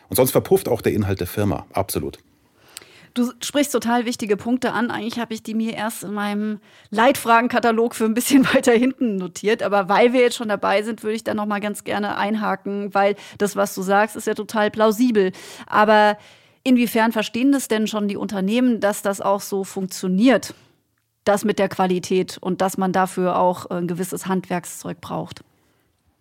Und 0.08 0.18
sonst 0.18 0.32
verpufft 0.32 0.70
auch 0.70 0.82
der 0.82 0.94
Inhalt 0.94 1.22
der 1.22 1.28
Firma. 1.28 1.66
Absolut. 1.74 2.20
Du 3.14 3.32
sprichst 3.42 3.74
total 3.74 4.06
wichtige 4.06 4.38
Punkte 4.38 4.72
an. 4.72 4.90
Eigentlich 4.90 5.20
habe 5.20 5.34
ich 5.34 5.44
die 5.44 5.54
mir 5.54 5.74
erst 5.74 6.04
in 6.04 6.14
meinem 6.14 6.60
Leitfragenkatalog 6.92 7.96
für 7.96 8.06
ein 8.06 8.14
bisschen 8.14 8.46
weiter 8.54 8.72
hinten 8.72 9.18
notiert. 9.18 9.64
Aber 9.64 9.90
weil 9.90 10.14
wir 10.14 10.22
jetzt 10.22 10.38
schon 10.38 10.50
dabei 10.50 10.82
sind, 10.82 11.04
würde 11.04 11.16
ich 11.16 11.24
da 11.24 11.34
noch 11.34 11.46
mal 11.46 11.60
ganz 11.60 11.84
gerne 11.84 12.18
einhaken, 12.18 12.94
weil 12.94 13.16
das, 13.38 13.56
was 13.56 13.76
du 13.76 13.82
sagst, 13.82 14.16
ist 14.16 14.28
ja 14.28 14.34
total 14.34 14.72
plausibel. 14.72 15.32
Aber 15.68 16.18
inwiefern 16.64 17.12
verstehen 17.12 17.52
das 17.52 17.68
denn 17.68 17.88
schon 17.88 18.08
die 18.08 18.18
Unternehmen, 18.18 18.80
dass 18.80 19.02
das 19.02 19.20
auch 19.20 19.42
so 19.42 19.64
funktioniert? 19.64 20.54
Das 21.24 21.46
mit 21.46 21.60
der 21.60 21.70
Qualität 21.70 22.38
und 22.40 22.62
dass 22.62 22.78
man 22.78 22.94
dafür 22.94 23.38
auch 23.38 23.68
ein 23.68 23.88
gewisses 23.88 24.26
Handwerkszeug 24.26 25.02
braucht. 25.02 25.44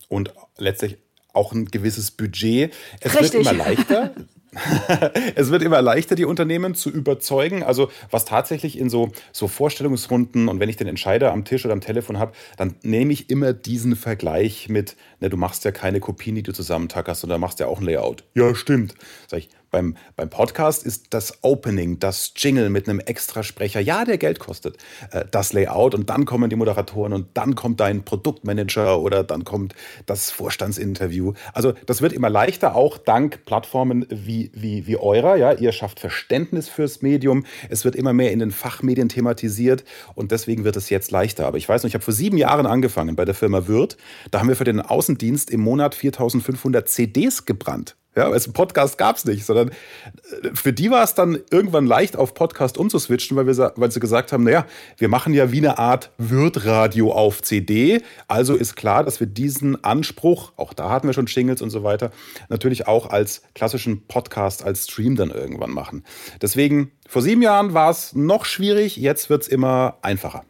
Und 0.08 0.34
letztlich 0.58 0.98
auch 1.32 1.52
ein 1.52 1.66
gewisses 1.66 2.10
Budget. 2.10 2.74
Es 3.00 3.14
Richtig. 3.14 3.44
wird 3.44 3.52
immer 3.54 3.64
leichter. 3.64 4.14
es 5.36 5.50
wird 5.50 5.62
immer 5.62 5.80
leichter, 5.80 6.14
die 6.14 6.24
Unternehmen 6.24 6.74
zu 6.74 6.90
überzeugen. 6.90 7.62
Also 7.62 7.90
was 8.10 8.24
tatsächlich 8.24 8.78
in 8.78 8.90
so, 8.90 9.12
so 9.32 9.48
Vorstellungsrunden 9.48 10.48
und 10.48 10.60
wenn 10.60 10.68
ich 10.68 10.76
den 10.76 10.88
Entscheider 10.88 11.32
am 11.32 11.44
Tisch 11.44 11.64
oder 11.64 11.72
am 11.72 11.80
Telefon 11.80 12.18
habe, 12.18 12.32
dann 12.56 12.74
nehme 12.82 13.12
ich 13.12 13.30
immer 13.30 13.52
diesen 13.52 13.96
Vergleich 13.96 14.68
mit, 14.68 14.96
ne, 15.20 15.30
du 15.30 15.36
machst 15.36 15.64
ja 15.64 15.72
keine 15.72 16.00
Kopien, 16.00 16.34
die 16.34 16.42
du 16.42 16.52
zusammentackerst, 16.52 17.20
sondern 17.20 17.40
machst 17.40 17.60
ja 17.60 17.66
auch 17.66 17.78
ein 17.78 17.84
Layout. 17.84 18.24
Ja, 18.34 18.54
stimmt. 18.54 18.94
Sag 19.28 19.40
ich, 19.40 19.50
beim, 19.70 19.96
beim 20.16 20.30
Podcast 20.30 20.84
ist 20.84 21.06
das 21.10 21.38
Opening, 21.42 21.98
das 21.98 22.32
Jingle 22.36 22.70
mit 22.70 22.88
einem 22.88 23.00
Extrasprecher, 23.00 23.80
ja, 23.80 24.04
der 24.04 24.18
Geld 24.18 24.38
kostet, 24.38 24.76
äh, 25.12 25.24
das 25.30 25.52
Layout 25.52 25.94
und 25.94 26.10
dann 26.10 26.24
kommen 26.24 26.50
die 26.50 26.56
Moderatoren 26.56 27.12
und 27.12 27.28
dann 27.34 27.54
kommt 27.54 27.80
dein 27.80 28.04
Produktmanager 28.04 29.00
oder 29.00 29.24
dann 29.24 29.44
kommt 29.44 29.74
das 30.06 30.30
Vorstandsinterview. 30.30 31.32
Also 31.52 31.72
das 31.86 32.02
wird 32.02 32.12
immer 32.12 32.30
leichter, 32.30 32.74
auch 32.74 32.98
dank 32.98 33.44
Plattformen 33.44 34.06
wie, 34.10 34.50
wie, 34.54 34.86
wie 34.86 34.96
eurer. 34.96 35.36
Ja? 35.36 35.52
Ihr 35.52 35.72
schafft 35.72 36.00
Verständnis 36.00 36.68
fürs 36.68 37.02
Medium. 37.02 37.44
Es 37.68 37.84
wird 37.84 37.96
immer 37.96 38.12
mehr 38.12 38.32
in 38.32 38.38
den 38.38 38.50
Fachmedien 38.50 39.08
thematisiert 39.08 39.84
und 40.14 40.32
deswegen 40.32 40.64
wird 40.64 40.76
es 40.76 40.90
jetzt 40.90 41.10
leichter. 41.10 41.46
Aber 41.46 41.58
ich 41.58 41.68
weiß 41.68 41.82
noch, 41.82 41.88
ich 41.88 41.94
habe 41.94 42.04
vor 42.04 42.14
sieben 42.14 42.36
Jahren 42.36 42.66
angefangen 42.66 43.16
bei 43.16 43.24
der 43.24 43.34
Firma 43.34 43.66
Wirth. 43.66 43.96
Da 44.30 44.40
haben 44.40 44.48
wir 44.48 44.56
für 44.56 44.64
den 44.64 44.80
Außendienst 44.80 45.50
im 45.50 45.60
Monat 45.60 45.94
4500 45.94 46.88
CDs 46.88 47.44
gebrannt. 47.44 47.96
Ja, 48.16 48.28
also 48.28 48.50
Podcast 48.50 48.98
gab 48.98 49.16
es 49.16 49.24
nicht, 49.24 49.46
sondern 49.46 49.68
äh, 49.68 50.50
für 50.52 50.72
die 50.72 50.90
war 50.90 51.04
es 51.04 51.14
dann 51.14 51.38
irgendwann 51.50 51.86
leicht, 51.86 52.16
auf 52.16 52.34
Podcast 52.34 52.76
umzuswitchen, 52.76 53.36
weil, 53.36 53.46
wir, 53.46 53.72
weil 53.76 53.90
sie 53.92 54.00
gesagt 54.00 54.32
haben, 54.32 54.42
naja, 54.42 54.66
wir 54.96 55.08
machen 55.08 55.32
ja 55.32 55.52
wie 55.52 55.58
eine 55.58 55.78
Art 55.78 56.10
Wirtradio 56.18 57.12
auf 57.12 57.40
CD. 57.42 58.02
Also 58.26 58.56
ist 58.56 58.74
klar, 58.74 59.04
dass 59.04 59.20
wir 59.20 59.28
diesen 59.28 59.84
Anspruch, 59.84 60.52
auch 60.56 60.74
da 60.74 60.90
hatten 60.90 61.06
wir 61.06 61.14
schon 61.14 61.28
Shingles 61.28 61.62
und 61.62 61.70
so 61.70 61.84
weiter, 61.84 62.10
natürlich 62.48 62.88
auch 62.88 63.10
als 63.10 63.42
klassischen 63.54 64.04
Podcast, 64.08 64.64
als 64.64 64.84
Stream 64.84 65.14
dann 65.14 65.30
irgendwann 65.30 65.70
machen. 65.70 66.02
Deswegen, 66.42 66.90
vor 67.08 67.22
sieben 67.22 67.42
Jahren 67.42 67.74
war 67.74 67.90
es 67.90 68.14
noch 68.14 68.44
schwierig, 68.44 68.96
jetzt 68.96 69.30
wird 69.30 69.42
es 69.42 69.48
immer 69.48 69.98
einfacher. 70.02 70.44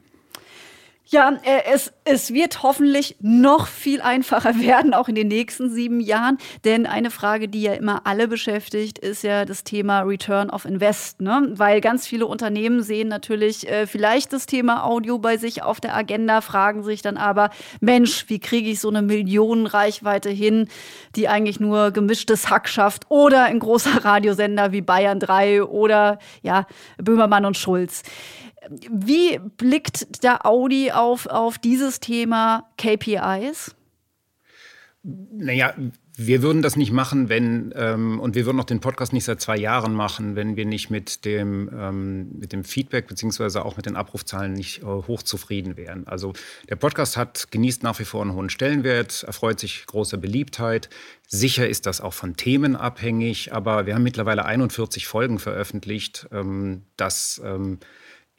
Ja, 1.13 1.41
äh, 1.43 1.63
es, 1.73 1.93
es 2.05 2.33
wird 2.33 2.63
hoffentlich 2.63 3.17
noch 3.21 3.67
viel 3.67 4.01
einfacher 4.01 4.55
werden, 4.61 4.95
auch 4.95 5.09
in 5.09 5.17
den 5.17 5.27
nächsten 5.27 5.69
sieben 5.69 5.99
Jahren. 5.99 6.39
Denn 6.65 6.87
eine 6.87 7.11
Frage, 7.11 7.49
die 7.49 7.63
ja 7.63 7.73
immer 7.73 8.07
alle 8.07 8.29
beschäftigt, 8.29 9.01
ist 9.01 9.25
ja 9.25 9.45
das 9.45 9.65
Thema 9.65 10.03
Return 10.03 10.51
of 10.51 10.65
Invest. 10.65 11.21
Ne? 11.21 11.51
Weil 11.57 11.81
ganz 11.81 12.07
viele 12.07 12.27
Unternehmen 12.27 12.85
sehen 12.85 13.09
natürlich 13.09 13.69
äh, 13.69 13.89
vielleicht 13.89 14.33
das 14.33 14.47
Thema 14.47 14.85
Audio 14.85 15.19
bei 15.19 15.37
sich 15.37 15.65
auf 15.65 15.81
der 15.81 15.97
Agenda, 15.97 16.43
fragen 16.43 16.85
sich 16.85 17.03
dann 17.03 17.17
aber, 17.17 17.51
Mensch, 17.81 18.27
wie 18.29 18.39
kriege 18.39 18.71
ich 18.71 18.79
so 18.79 18.89
eine 18.89 19.03
Millionenreichweite 19.03 20.31
hin, 20.31 20.69
die 21.17 21.27
eigentlich 21.27 21.59
nur 21.59 21.91
gemischtes 21.91 22.51
Hack 22.51 22.69
schafft 22.69 23.07
oder 23.09 23.47
ein 23.47 23.59
großer 23.59 24.05
Radiosender 24.05 24.71
wie 24.71 24.81
Bayern 24.81 25.19
3 25.19 25.65
oder 25.65 26.21
ja, 26.43 26.69
Böhmermann 26.99 27.47
und 27.47 27.57
Schulz. 27.57 28.05
Wie 28.69 29.39
blickt 29.57 30.23
der 30.23 30.47
Audi 30.47 30.93
auf, 30.93 31.27
auf 31.27 31.59
dieses 31.59 32.01
Thema 32.01 32.69
KPIs? 32.77 33.75
Naja, 35.03 35.75
wir 36.23 36.43
würden 36.43 36.61
das 36.61 36.77
nicht 36.77 36.93
machen, 36.93 37.31
wenn, 37.31 37.73
ähm, 37.75 38.21
und 38.21 38.35
wir 38.35 38.45
würden 38.45 38.61
auch 38.61 38.65
den 38.65 38.81
Podcast 38.81 39.15
nicht 39.15 39.25
seit 39.25 39.41
zwei 39.41 39.57
Jahren 39.57 39.95
machen, 39.95 40.37
wenn 40.37 40.57
wir 40.57 40.67
nicht 40.67 40.91
mit 40.91 41.25
dem, 41.25 41.71
ähm, 41.73 42.39
mit 42.39 42.53
dem 42.53 42.65
Feedback 42.65 43.07
beziehungsweise 43.07 43.65
auch 43.65 43.79
mit 43.79 43.87
den 43.87 43.97
Abrufzahlen 43.97 44.53
nicht 44.53 44.83
äh, 44.83 44.85
hochzufrieden 44.85 45.79
wären. 45.79 46.07
Also 46.07 46.35
der 46.69 46.77
Podcast 46.77 47.17
hat, 47.17 47.51
genießt 47.51 47.83
nach 47.83 47.99
wie 47.99 48.05
vor 48.05 48.21
einen 48.21 48.35
hohen 48.35 48.51
Stellenwert, 48.51 49.23
erfreut 49.23 49.59
sich 49.61 49.87
großer 49.87 50.19
Beliebtheit. 50.19 50.91
Sicher 51.27 51.67
ist 51.67 51.87
das 51.87 52.03
auch 52.03 52.13
von 52.13 52.37
Themen 52.37 52.77
abhängig, 52.77 53.55
aber 53.55 53.87
wir 53.87 53.95
haben 53.95 54.03
mittlerweile 54.03 54.45
41 54.45 55.07
Folgen 55.07 55.39
veröffentlicht. 55.39 56.29
Ähm, 56.33 56.83
das 56.99 57.41
ähm, 57.43 57.79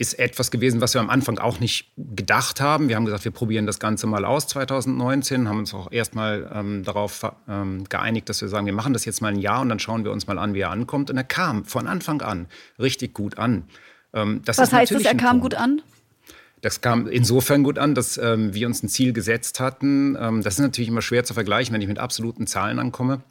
ist 0.02 0.18
etwas 0.18 0.50
gewesen, 0.50 0.82
was 0.82 0.96
wir 0.96 1.02
am 1.02 1.12
Anfang 1.12 1.38
auch 1.38 1.60
nicht 1.60 1.92
gedacht 1.96 2.60
haben. 2.60 2.90
Wir 2.90 2.96
haben 2.96 3.06
gesagt, 3.06 3.24
wir 3.24 3.32
probieren 3.32 3.68
das 3.68 3.80
Ganze 3.80 4.08
mal 4.08 4.26
aus 4.26 4.48
2019, 4.48 5.48
haben 5.48 5.60
uns 5.60 5.76
auch 5.76 5.92
erstmal 5.92 6.52
ähm, 6.52 6.84
darauf 6.84 7.32
ähm, 7.48 7.84
geeinigt, 7.88 8.28
dass 8.28 8.42
wir 8.42 8.48
sagen, 8.48 8.66
wir 8.66 8.74
machen 8.74 8.94
das 8.94 9.06
jetzt 9.06 9.22
mal 9.22 9.32
ein 9.32 9.38
Jahr 9.38 9.62
und 9.62 9.70
dann 9.70 9.78
schauen 9.78 10.04
wir 10.04 10.12
uns 10.12 10.26
mal 10.26 10.40
an, 10.40 10.56
wie 10.56 10.62
er 10.62 10.72
ankommt. 10.72 11.12
Und 11.12 11.18
er 11.18 11.24
kam 11.24 11.66
von 11.66 11.86
Anfang 11.86 12.22
an 12.24 12.48
richtig 12.80 13.14
gut 13.14 13.38
an. 13.38 13.66
Ähm, 14.14 14.42
was 14.44 14.74
heißt 14.74 14.92
das, 14.92 15.04
er 15.04 15.16
kam 15.16 15.40
gut 15.40 15.54
an? 15.54 15.84
Das 16.62 16.82
kam 16.82 17.06
insofern 17.06 17.62
gut 17.62 17.78
an, 17.78 17.94
dass 17.94 18.18
ähm, 18.18 18.56
wir 18.56 18.66
uns 18.66 18.82
ein 18.82 18.90
Ziel 18.90 19.14
gesetzt 19.14 19.60
hatten. 19.60 20.18
Ähm, 20.20 20.42
das 20.42 20.56
ist 20.56 20.62
natürlich 20.62 20.90
immer 20.90 21.04
schwer 21.04 21.24
zu 21.24 21.36
vergleichen, 21.36 21.76
wenn 21.76 21.82
ich 21.82 21.88
mit 21.88 22.00
absoluten 22.00 22.48
Zahlen 22.48 22.80
ankomme. 22.80 23.22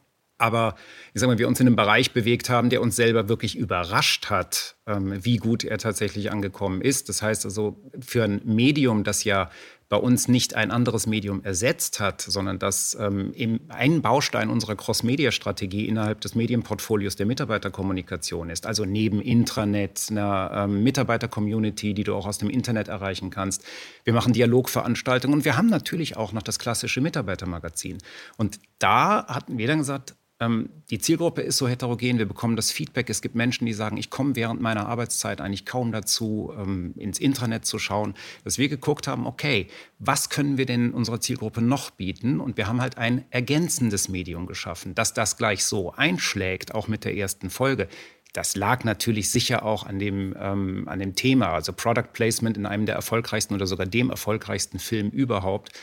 Aber 0.40 0.74
ich 1.12 1.20
sage 1.20 1.32
mal, 1.32 1.38
wir 1.38 1.48
uns 1.48 1.60
in 1.60 1.66
einem 1.66 1.76
Bereich 1.76 2.12
bewegt 2.12 2.48
haben, 2.48 2.70
der 2.70 2.80
uns 2.80 2.96
selber 2.96 3.28
wirklich 3.28 3.56
überrascht 3.56 4.30
hat, 4.30 4.76
ähm, 4.86 5.24
wie 5.24 5.36
gut 5.36 5.64
er 5.64 5.78
tatsächlich 5.78 6.32
angekommen 6.32 6.80
ist. 6.80 7.08
Das 7.08 7.20
heißt 7.20 7.44
also, 7.44 7.78
für 8.00 8.24
ein 8.24 8.40
Medium, 8.44 9.04
das 9.04 9.24
ja 9.24 9.50
bei 9.90 9.96
uns 9.96 10.28
nicht 10.28 10.54
ein 10.54 10.70
anderes 10.70 11.08
Medium 11.08 11.42
ersetzt 11.42 11.98
hat, 11.98 12.20
sondern 12.22 12.60
das 12.60 12.96
ähm, 12.98 13.32
ein 13.68 14.02
Baustein 14.02 14.48
unserer 14.48 14.76
Cross-Media-Strategie 14.76 15.86
innerhalb 15.86 16.20
des 16.20 16.36
Medienportfolios 16.36 17.16
der 17.16 17.26
Mitarbeiterkommunikation 17.26 18.50
ist. 18.50 18.66
Also 18.66 18.84
neben 18.84 19.20
Intranet, 19.20 20.06
einer 20.08 20.52
ähm, 20.54 20.84
Mitarbeiter-Community, 20.84 21.92
die 21.92 22.04
du 22.04 22.14
auch 22.14 22.28
aus 22.28 22.38
dem 22.38 22.50
Internet 22.50 22.86
erreichen 22.86 23.30
kannst. 23.30 23.64
Wir 24.04 24.12
machen 24.12 24.32
Dialogveranstaltungen 24.32 25.36
und 25.36 25.44
wir 25.44 25.56
haben 25.56 25.68
natürlich 25.68 26.16
auch 26.16 26.32
noch 26.32 26.42
das 26.42 26.60
klassische 26.60 27.00
Mitarbeitermagazin. 27.00 27.98
Und 28.36 28.60
da 28.78 29.26
hatten 29.26 29.58
wir 29.58 29.66
dann 29.66 29.78
gesagt, 29.78 30.14
die 30.42 30.98
Zielgruppe 30.98 31.42
ist 31.42 31.58
so 31.58 31.68
heterogen, 31.68 32.18
wir 32.18 32.26
bekommen 32.26 32.56
das 32.56 32.70
Feedback. 32.70 33.10
Es 33.10 33.20
gibt 33.20 33.34
Menschen, 33.34 33.66
die 33.66 33.74
sagen, 33.74 33.98
ich 33.98 34.08
komme 34.08 34.36
während 34.36 34.60
meiner 34.60 34.88
Arbeitszeit 34.88 35.40
eigentlich 35.40 35.66
kaum 35.66 35.92
dazu, 35.92 36.50
ähm, 36.58 36.94
ins 36.96 37.18
Internet 37.18 37.66
zu 37.66 37.78
schauen. 37.78 38.14
Dass 38.44 38.56
wir 38.56 38.70
geguckt 38.70 39.06
haben, 39.06 39.26
okay, 39.26 39.66
was 39.98 40.30
können 40.30 40.56
wir 40.56 40.64
denn 40.64 40.92
unserer 40.92 41.20
Zielgruppe 41.20 41.60
noch 41.60 41.90
bieten? 41.90 42.40
Und 42.40 42.56
wir 42.56 42.68
haben 42.68 42.80
halt 42.80 42.96
ein 42.96 43.26
ergänzendes 43.30 44.08
Medium 44.08 44.46
geschaffen, 44.46 44.94
dass 44.94 45.12
das 45.12 45.36
gleich 45.36 45.64
so 45.64 45.92
einschlägt, 45.92 46.74
auch 46.74 46.88
mit 46.88 47.04
der 47.04 47.14
ersten 47.14 47.50
Folge. 47.50 47.86
Das 48.32 48.56
lag 48.56 48.84
natürlich 48.84 49.30
sicher 49.30 49.64
auch 49.64 49.84
an 49.84 49.98
dem, 49.98 50.34
ähm, 50.38 50.88
an 50.88 51.00
dem 51.00 51.16
Thema, 51.16 51.48
also 51.52 51.72
Product 51.72 52.12
Placement 52.12 52.56
in 52.56 52.64
einem 52.64 52.86
der 52.86 52.94
erfolgreichsten 52.94 53.54
oder 53.54 53.66
sogar 53.66 53.86
dem 53.86 54.08
erfolgreichsten 54.08 54.78
Film 54.78 55.10
überhaupt, 55.10 55.72
ähm, 55.72 55.78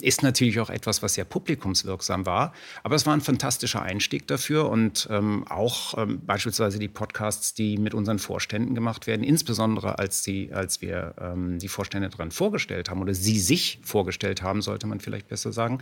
ist 0.00 0.22
natürlich 0.22 0.60
auch 0.60 0.70
etwas, 0.70 1.02
was 1.02 1.14
sehr 1.14 1.24
publikumswirksam 1.24 2.26
war. 2.26 2.52
Aber 2.82 2.96
es 2.96 3.06
war 3.06 3.14
ein 3.14 3.20
fantastischer 3.20 3.82
Einstieg 3.82 4.26
dafür 4.26 4.68
und 4.68 5.08
ähm, 5.10 5.44
auch 5.48 5.96
ähm, 5.98 6.20
beispielsweise 6.24 6.78
die 6.78 6.88
Podcasts, 6.88 7.54
die 7.54 7.78
mit 7.78 7.94
unseren 7.94 8.18
Vorständen 8.18 8.74
gemacht 8.74 9.06
werden, 9.06 9.22
insbesondere 9.22 9.98
als, 9.98 10.22
die, 10.22 10.52
als 10.52 10.82
wir 10.82 11.14
ähm, 11.20 11.58
die 11.58 11.68
Vorstände 11.68 12.08
daran 12.08 12.30
vorgestellt 12.30 12.90
haben 12.90 13.00
oder 13.00 13.14
sie 13.14 13.38
sich 13.38 13.80
vorgestellt 13.82 14.42
haben, 14.42 14.62
sollte 14.62 14.86
man 14.86 15.00
vielleicht 15.00 15.28
besser 15.28 15.52
sagen, 15.52 15.78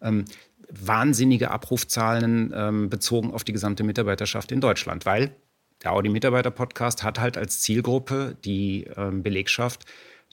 ähm, 0.00 0.24
wahnsinnige 0.70 1.50
Abrufzahlen 1.50 2.52
ähm, 2.54 2.90
bezogen 2.90 3.32
auf 3.32 3.44
die 3.44 3.52
gesamte 3.52 3.82
Mitarbeiterschaft 3.82 4.52
in 4.52 4.60
Deutschland, 4.60 5.06
weil 5.06 5.34
der 5.82 5.92
Audi-Mitarbeiter-Podcast 5.92 7.02
hat 7.02 7.18
halt 7.18 7.38
als 7.38 7.60
Zielgruppe 7.60 8.36
die 8.44 8.84
ähm, 8.96 9.22
Belegschaft 9.22 9.86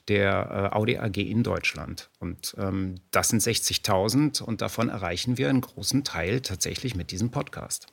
der 0.08 0.70
äh, 0.72 0.76
Audi 0.76 0.98
AG 0.98 1.16
in 1.16 1.42
Deutschland. 1.42 2.10
Und 2.18 2.54
ähm, 2.58 2.96
das 3.10 3.28
sind 3.28 3.42
60.000 3.42 4.42
und 4.42 4.60
davon 4.60 4.88
erreichen 4.88 5.38
wir 5.38 5.48
einen 5.48 5.60
großen 5.60 6.04
Teil 6.04 6.40
tatsächlich 6.40 6.94
mit 6.94 7.10
diesem 7.10 7.30
Podcast. 7.30 7.86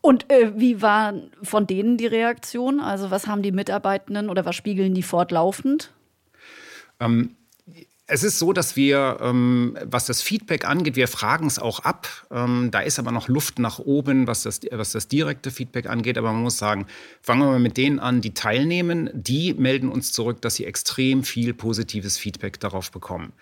Und 0.00 0.30
äh, 0.32 0.52
wie 0.56 0.80
war 0.80 1.14
von 1.42 1.66
denen 1.66 1.96
die 1.96 2.06
Reaktion? 2.06 2.80
Also 2.80 3.10
was 3.10 3.26
haben 3.26 3.42
die 3.42 3.52
Mitarbeitenden 3.52 4.30
oder 4.30 4.44
was 4.44 4.56
spiegeln 4.56 4.94
die 4.94 5.02
fortlaufend? 5.02 5.92
Ähm, 7.00 7.36
es 8.06 8.22
ist 8.22 8.38
so, 8.38 8.52
dass 8.52 8.76
wir, 8.76 9.18
ähm, 9.20 9.78
was 9.82 10.06
das 10.06 10.20
Feedback 10.20 10.66
angeht, 10.66 10.96
wir 10.96 11.08
fragen 11.08 11.46
es 11.46 11.58
auch 11.58 11.80
ab. 11.80 12.06
Ähm, 12.30 12.70
da 12.70 12.80
ist 12.80 12.98
aber 12.98 13.12
noch 13.12 13.28
Luft 13.28 13.58
nach 13.58 13.78
oben, 13.78 14.26
was 14.26 14.42
das, 14.42 14.60
was 14.70 14.92
das 14.92 15.08
direkte 15.08 15.50
Feedback 15.50 15.86
angeht. 15.88 16.18
Aber 16.18 16.32
man 16.32 16.42
muss 16.42 16.58
sagen, 16.58 16.86
fangen 17.22 17.40
wir 17.40 17.46
mal 17.46 17.60
mit 17.60 17.78
denen 17.78 17.98
an, 17.98 18.20
die 18.20 18.34
teilnehmen. 18.34 19.08
Die 19.14 19.54
melden 19.54 19.88
uns 19.88 20.12
zurück, 20.12 20.42
dass 20.42 20.56
sie 20.56 20.66
extrem 20.66 21.24
viel 21.24 21.54
positives 21.54 22.18
Feedback 22.18 22.60
darauf 22.60 22.90
bekommen. 22.90 23.32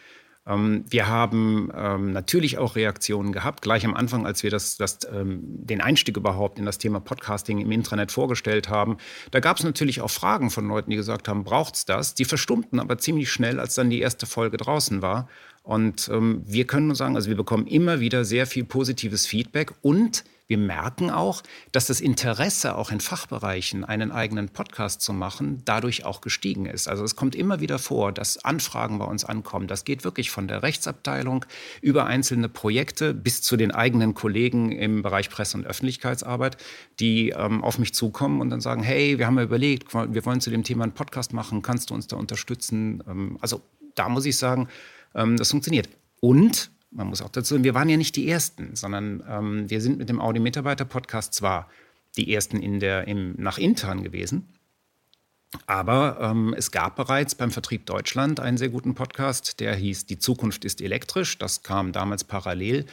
Ähm, 0.47 0.85
wir 0.89 1.07
haben 1.09 1.71
ähm, 1.75 2.13
natürlich 2.13 2.59
auch 2.59 2.77
Reaktionen 2.77 3.33
gehabt, 3.33 3.63
gleich 3.63 3.85
am 3.85 3.95
Anfang, 3.95 4.27
als 4.27 4.43
wir 4.43 4.51
das, 4.51 4.77
das, 4.77 4.99
ähm, 5.13 5.41
den 5.43 5.81
Einstieg 5.81 6.17
überhaupt 6.17 6.59
in 6.59 6.65
das 6.65 6.79
Thema 6.79 7.01
Podcasting 7.01 7.59
im 7.59 7.71
Intranet 7.71 8.11
vorgestellt 8.13 8.69
haben. 8.69 8.97
Da 9.31 9.41
gab 9.41 9.59
es 9.59 9.65
natürlich 9.65 10.01
auch 10.01 10.11
Fragen 10.11 10.51
von 10.51 10.67
Leuten, 10.67 10.91
die 10.91 10.97
gesagt 10.97 11.29
haben, 11.29 11.45
braucht 11.45 11.77
es 11.77 11.85
das? 11.85 12.15
Die 12.15 12.25
verstummten 12.25 12.81
aber 12.81 12.99
ziemlich 12.99 13.31
schnell, 13.31 13.61
als 13.61 13.75
dann 13.75 13.91
die 13.91 14.01
erste 14.01 14.27
Folge 14.27 14.57
draußen 14.57 15.03
war. 15.03 15.29
Und 15.65 16.11
wir 16.11 16.67
können 16.67 16.89
nur 16.89 16.97
sagen, 16.97 17.15
also 17.15 17.29
wir 17.29 17.37
bekommen 17.37 17.69
immer 17.69 18.01
wieder 18.01 18.25
sehr 18.25 18.49
viel 18.49 18.65
positives 18.65 19.27
Feedback 19.27 19.73
und 19.81 20.25
wir 20.49 20.59
merken 20.59 21.11
auch, 21.11 21.43
dass 21.71 21.87
das 21.87 22.01
Interesse 22.01 22.77
auch 22.77 22.91
in 22.91 23.01
Fachbereichen 23.01 23.85
einen 23.85 24.11
eigenen 24.11 24.49
Podcast 24.49 25.01
zu 25.01 25.13
machen 25.13 25.63
dadurch 25.65 26.05
auch 26.05 26.21
gestiegen 26.21 26.67
ist. 26.67 26.89
Also 26.89 27.05
es 27.05 27.17
kommt 27.17 27.35
immer 27.35 27.61
wieder 27.61 27.79
vor, 27.79 28.13
dass 28.13 28.45
Anfragen 28.45 28.99
bei 28.99 29.05
uns 29.05 29.25
ankommen. 29.25 29.69
Das 29.69 29.85
geht 29.85 30.05
wirklich 30.05 30.31
von 30.31 30.49
der 30.49 30.63
Rechtsabteilung 30.63 31.45
über 31.81 32.07
einzelne 32.07 32.49
Projekte 32.49 33.15
bis 33.15 33.41
zu 33.41 33.57
den 33.57 33.71
eigenen 33.71 34.15
Kollegen 34.15 34.73
im 34.73 35.03
Bereich 35.03 35.31
Presse- 35.31 35.57
und 35.57 35.67
Öffentlichkeitsarbeit, 35.67 36.57
die 37.01 37.31
ähm, 37.31 37.63
auf 37.63 37.79
mich 37.79 37.95
zukommen 37.95 38.41
und 38.41 38.51
dann 38.51 38.61
sagen, 38.61 38.83
hey, 38.83 39.19
wir 39.19 39.27
haben 39.27 39.39
ja 39.39 39.45
überlegt, 39.45 39.95
wir 39.95 40.25
wollen 40.27 40.41
zu 40.41 40.51
dem 40.51 40.65
Thema 40.65 40.85
einen 40.85 40.93
Podcast 40.93 41.33
machen, 41.33 41.63
kannst 41.63 41.91
du 41.91 41.95
uns 41.95 42.09
da 42.09 42.17
unterstützen? 42.17 43.03
Ähm, 43.09 43.39
also 43.41 43.63
da 43.95 44.09
muss 44.09 44.27
ich 44.27 44.37
sagen, 44.37 44.69
ähm, 45.15 45.37
das 45.37 45.51
funktioniert. 45.51 45.89
Und 46.21 46.72
man 46.93 47.07
muss 47.09 47.23
auch 47.23 47.31
dazu 47.31 47.63
wir 47.65 47.75
waren 47.75 47.89
ja 47.89 47.97
nicht 47.97 48.17
die 48.17 48.29
Ersten, 48.29 48.77
sondern 48.77 49.23
ähm, 49.29 49.71
wir 49.71 49.81
sind 49.81 49.99
mit 49.99 50.09
dem 50.09 50.21
Audi-Mitarbeiter-Podcast 50.21 51.35
zwar 51.35 51.69
die 52.17 52.33
Ersten 52.35 52.61
in 52.61 52.81
der, 52.81 53.09
im, 53.09 53.35
nach 53.39 53.59
intern 53.59 54.03
gewesen, 54.03 54.49
aber 55.67 56.19
ähm, 56.21 56.55
es 56.57 56.71
gab 56.71 56.97
bereits 56.97 57.35
beim 57.35 57.51
Vertrieb 57.51 57.87
Deutschland 57.87 58.41
einen 58.41 58.57
sehr 58.57 58.71
guten 58.71 58.95
Podcast, 58.95 59.61
der 59.61 59.75
hieß 59.75 60.07
Die 60.07 60.19
Zukunft 60.19 60.65
ist 60.65 60.81
elektrisch. 60.81 61.39
Das 61.39 61.63
kam 61.63 61.93
damals 61.93 62.25
parallel 62.25 62.87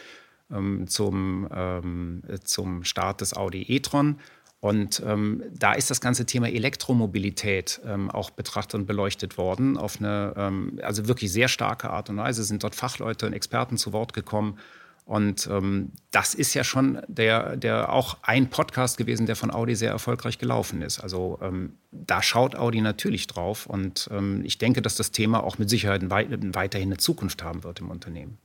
ähm, 0.51 0.87
zum, 0.87 1.47
ähm, 1.51 2.23
zum 2.43 2.83
Start 2.83 3.21
des 3.21 3.33
Audi 3.35 3.63
e-tron. 3.63 4.19
Und 4.61 5.01
ähm, 5.05 5.43
da 5.53 5.73
ist 5.73 5.89
das 5.89 6.01
ganze 6.01 6.25
Thema 6.25 6.49
Elektromobilität 6.49 7.79
ähm, 7.85 8.11
auch 8.11 8.29
betrachtet 8.29 8.75
und 8.75 8.87
beleuchtet 8.87 9.37
worden 9.37 9.77
auf 9.77 9.99
eine 9.99 10.33
ähm, 10.35 10.79
also 10.81 11.07
wirklich 11.07 11.31
sehr 11.31 11.47
starke 11.47 11.89
Art 11.89 12.09
und 12.09 12.17
Weise. 12.17 12.43
Sind 12.43 12.63
dort 12.63 12.75
Fachleute 12.75 13.25
und 13.25 13.33
Experten 13.33 13.77
zu 13.77 13.93
Wort 13.93 14.13
gekommen. 14.13 14.57
Und 15.05 15.47
ähm, 15.51 15.93
das 16.11 16.35
ist 16.35 16.53
ja 16.53 16.63
schon 16.63 17.01
der, 17.07 17.55
der 17.55 17.91
auch 17.91 18.17
ein 18.21 18.49
Podcast 18.49 18.97
gewesen, 18.97 19.25
der 19.25 19.35
von 19.35 19.49
Audi 19.49 19.75
sehr 19.75 19.89
erfolgreich 19.89 20.37
gelaufen 20.37 20.81
ist. 20.81 20.99
Also 20.99 21.39
ähm, 21.41 21.77
da 21.91 22.21
schaut 22.21 22.55
Audi 22.55 22.81
natürlich 22.81 23.27
drauf. 23.27 23.65
Und 23.65 24.09
ähm, 24.11 24.43
ich 24.43 24.57
denke, 24.57 24.81
dass 24.81 24.95
das 24.95 25.11
Thema 25.11 25.43
auch 25.43 25.57
mit 25.57 25.69
Sicherheit 25.69 26.09
weiterhin 26.09 26.89
eine 26.89 26.97
Zukunft 26.97 27.43
haben 27.43 27.63
wird 27.63 27.79
im 27.79 27.89
Unternehmen. 27.89 28.37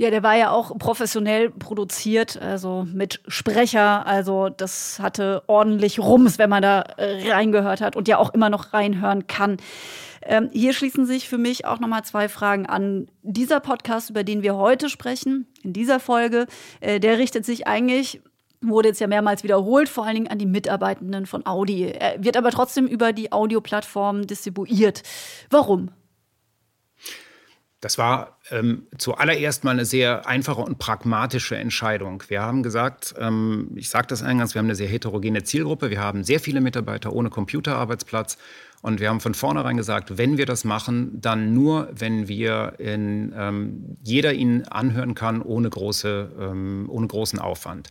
Ja, 0.00 0.08
der 0.08 0.22
war 0.22 0.34
ja 0.34 0.50
auch 0.50 0.78
professionell 0.78 1.50
produziert, 1.50 2.40
also 2.40 2.86
mit 2.90 3.20
Sprecher. 3.28 4.06
Also 4.06 4.48
das 4.48 4.98
hatte 4.98 5.42
ordentlich 5.46 5.98
Rums, 5.98 6.38
wenn 6.38 6.48
man 6.48 6.62
da 6.62 6.80
äh, 6.96 7.30
reingehört 7.30 7.82
hat 7.82 7.96
und 7.96 8.08
ja 8.08 8.16
auch 8.16 8.32
immer 8.32 8.48
noch 8.48 8.72
reinhören 8.72 9.26
kann. 9.26 9.58
Ähm, 10.22 10.48
hier 10.54 10.72
schließen 10.72 11.04
sich 11.04 11.28
für 11.28 11.36
mich 11.36 11.66
auch 11.66 11.80
nochmal 11.80 12.02
zwei 12.02 12.30
Fragen 12.30 12.64
an. 12.64 13.08
Dieser 13.20 13.60
Podcast, 13.60 14.08
über 14.08 14.24
den 14.24 14.42
wir 14.42 14.56
heute 14.56 14.88
sprechen, 14.88 15.46
in 15.62 15.74
dieser 15.74 16.00
Folge, 16.00 16.46
äh, 16.80 16.98
der 16.98 17.18
richtet 17.18 17.44
sich 17.44 17.66
eigentlich 17.66 18.22
wurde 18.62 18.88
jetzt 18.88 19.00
ja 19.00 19.06
mehrmals 19.06 19.42
wiederholt, 19.42 19.90
vor 19.90 20.06
allen 20.06 20.14
Dingen 20.14 20.28
an 20.28 20.38
die 20.38 20.46
Mitarbeitenden 20.46 21.26
von 21.26 21.46
Audi. 21.46 21.90
Er 21.90 22.24
wird 22.24 22.38
aber 22.38 22.50
trotzdem 22.50 22.86
über 22.86 23.12
die 23.12 23.32
Audioplattform 23.32 24.26
distribuiert. 24.26 25.02
Warum? 25.50 25.90
Das 27.80 27.96
war 27.96 28.38
ähm, 28.50 28.86
zuallererst 28.98 29.64
mal 29.64 29.70
eine 29.70 29.86
sehr 29.86 30.26
einfache 30.26 30.60
und 30.60 30.78
pragmatische 30.78 31.56
Entscheidung. 31.56 32.22
Wir 32.28 32.42
haben 32.42 32.62
gesagt, 32.62 33.14
ähm, 33.18 33.70
ich 33.74 33.88
sage 33.88 34.06
das 34.08 34.22
eingangs, 34.22 34.54
wir 34.54 34.58
haben 34.58 34.66
eine 34.66 34.74
sehr 34.74 34.88
heterogene 34.88 35.44
Zielgruppe. 35.44 35.88
Wir 35.90 36.00
haben 36.00 36.22
sehr 36.22 36.40
viele 36.40 36.60
Mitarbeiter 36.60 37.12
ohne 37.12 37.30
Computerarbeitsplatz. 37.30 38.36
Und 38.82 39.00
wir 39.00 39.08
haben 39.08 39.20
von 39.20 39.34
vornherein 39.34 39.78
gesagt, 39.78 40.18
wenn 40.18 40.36
wir 40.36 40.46
das 40.46 40.64
machen, 40.64 41.20
dann 41.20 41.54
nur, 41.54 41.88
wenn 41.94 42.28
wir 42.28 42.74
in, 42.78 43.32
ähm, 43.36 43.96
jeder 44.02 44.34
ihn 44.34 44.64
anhören 44.64 45.14
kann, 45.14 45.40
ohne, 45.40 45.70
große, 45.70 46.32
ähm, 46.38 46.86
ohne 46.88 47.06
großen 47.06 47.38
Aufwand. 47.38 47.88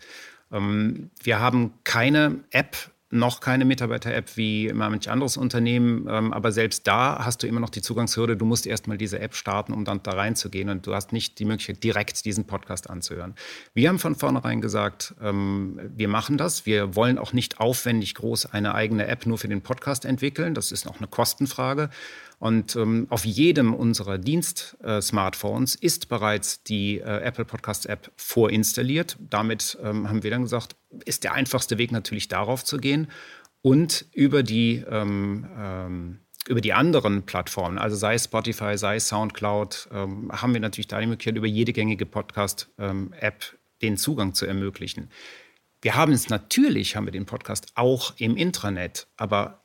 Ähm, 0.52 1.10
wir 1.24 1.40
haben 1.40 1.74
keine 1.84 2.40
App 2.52 2.76
noch 3.12 3.40
keine 3.40 3.66
Mitarbeiter-App 3.66 4.38
wie 4.38 4.72
manch 4.74 5.10
anderes 5.10 5.36
Unternehmen, 5.36 6.08
ähm, 6.08 6.32
aber 6.32 6.52
selbst 6.52 6.86
da 6.86 7.26
hast 7.26 7.42
du 7.42 7.48
immer 7.48 7.60
noch 7.60 7.72
die 7.72 7.82
Zugangshürde. 7.82 8.38
Du 8.38 8.46
musst 8.46 8.68
erstmal 8.68 8.98
diese 8.98 9.20
App 9.20 9.36
starten, 9.36 9.74
um 9.74 9.84
dann 9.84 10.04
da 10.04 10.12
reinzugehen 10.12 10.70
und 10.70 10.86
du 10.86 10.94
hast 10.94 11.12
nicht 11.12 11.40
die 11.40 11.46
Möglichkeit, 11.46 11.84
direkt 11.84 12.24
diesen 12.26 12.46
Podcast 12.46 12.90
anzuhören. 12.90 13.34
Wir 13.74 13.90
haben 13.90 14.00
von 14.00 14.16
vornherein 14.16 14.62
gesagt, 14.62 15.16
ähm, 15.22 15.80
wir 15.96 16.08
machen 16.08 16.38
das. 16.38 16.68
Wir 16.68 16.96
wollen 16.96 17.18
auch 17.18 17.34
nicht 17.34 17.60
aufwendig 17.60 18.14
groß 18.14 18.48
eine 18.48 18.76
eigene 18.76 19.08
App 19.08 19.26
nur 19.26 19.40
für 19.40 19.48
den 19.48 19.62
Podcast 19.62 20.06
entwickeln. 20.06 20.54
Das 20.54 20.72
ist 20.72 20.86
noch 20.86 21.00
eine 21.00 21.08
Kostenfrage. 21.08 21.90
Und 22.40 22.76
ähm, 22.78 23.08
auf 23.10 23.26
jedem 23.26 23.74
unserer 23.74 24.18
Dienst-Smartphones 24.18 25.76
äh, 25.76 25.86
ist 25.86 26.08
bereits 26.08 26.64
die 26.64 27.00
äh, 27.00 27.22
Apple 27.22 27.46
Podcast 27.46 27.86
App 27.86 28.12
vorinstalliert. 28.16 29.18
Damit 29.20 29.78
ähm, 29.84 30.08
haben 30.08 30.24
wir 30.24 30.32
dann 30.32 30.44
gesagt, 30.44 30.78
ist 31.06 31.26
der 31.26 31.34
einfachste 31.34 31.78
Weg 31.78 31.92
natürlich 31.92 32.30
darauf 32.30 32.64
zu 32.64 32.78
gehen 32.78 33.08
und 33.62 34.06
über 34.14 34.42
die 34.42 34.84
ähm, 34.90 35.48
ähm 35.58 36.20
über 36.48 36.62
die 36.62 36.74
anderen 36.74 37.24
Plattformen, 37.24 37.78
also 37.78 37.96
sei 37.96 38.18
Spotify, 38.18 38.76
sei 38.76 39.00
SoundCloud, 39.00 39.90
ähm, 39.92 40.32
haben 40.32 40.54
wir 40.54 40.60
natürlich 40.60 40.88
da 40.88 41.00
die 41.00 41.06
Möglichkeit, 41.06 41.38
über 41.38 41.46
jede 41.46 41.74
gängige 41.74 42.08
Podcast-App 42.08 42.74
ähm, 42.80 43.60
den 43.84 43.98
Zugang 43.98 44.34
zu 44.34 44.48
ermöglichen. 44.48 45.12
Wir 45.82 45.96
haben 45.96 46.12
es 46.12 46.28
natürlich, 46.28 46.96
haben 46.96 47.06
wir 47.06 47.12
den 47.12 47.28
Podcast 47.28 47.72
auch 47.76 48.14
im 48.18 48.36
Intranet, 48.36 49.08
aber 49.16 49.59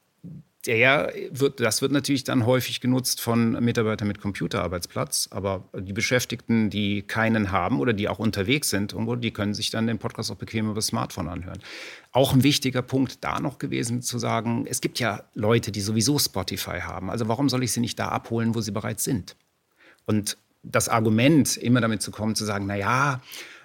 der 0.67 1.13
wird, 1.31 1.61
das 1.61 1.83
wird 1.83 1.93
natürlich 1.93 2.25
dann 2.25 2.47
häufig 2.47 2.81
genutzt 2.81 3.21
von 3.21 3.53
Mitarbeitern 3.63 4.09
mit 4.09 4.21
Computerarbeitsplatz, 4.21 5.29
aber 5.31 5.65
die 5.75 5.93
Beschäftigten, 5.93 6.71
die 6.71 7.03
keinen 7.03 7.53
haben 7.53 7.81
oder 7.81 7.93
die 7.93 8.09
auch 8.09 8.19
unterwegs 8.19 8.71
sind, 8.71 8.93
irgendwo, 8.93 9.17
die 9.17 9.31
können 9.31 9.53
sich 9.53 9.71
dann 9.71 9.87
den 9.87 9.99
Podcast 9.99 10.31
auch 10.31 10.37
bequem 10.37 10.67
über 10.67 10.77
das 10.77 10.87
Smartphone 10.87 11.29
anhören. 11.29 11.59
Auch 12.13 12.33
ein 12.33 12.43
wichtiger 12.43 12.83
Punkt 12.83 13.23
da 13.23 13.41
noch 13.41 13.59
gewesen 13.59 14.01
zu 14.01 14.19
sagen, 14.19 14.67
es 14.69 14.81
gibt 14.81 14.99
ja 15.01 15.25
Leute, 15.35 15.71
die 15.71 15.81
sowieso 15.81 16.19
Spotify 16.19 16.81
haben. 16.81 17.11
Also 17.11 17.29
warum 17.29 17.49
soll 17.49 17.63
ich 17.63 17.73
sie 17.73 17.81
nicht 17.81 17.99
da 17.99 18.09
abholen, 18.09 18.55
wo 18.55 18.61
sie 18.61 18.73
bereits 18.73 19.05
sind? 19.05 19.37
Und 20.07 20.39
das 20.63 20.89
Argument, 20.89 21.57
immer 21.59 21.83
damit 21.83 22.01
zu 22.01 22.11
kommen, 22.11 22.35
zu 22.35 22.45
sagen, 22.45 22.65
na 22.67 22.77
ja, 22.77 23.21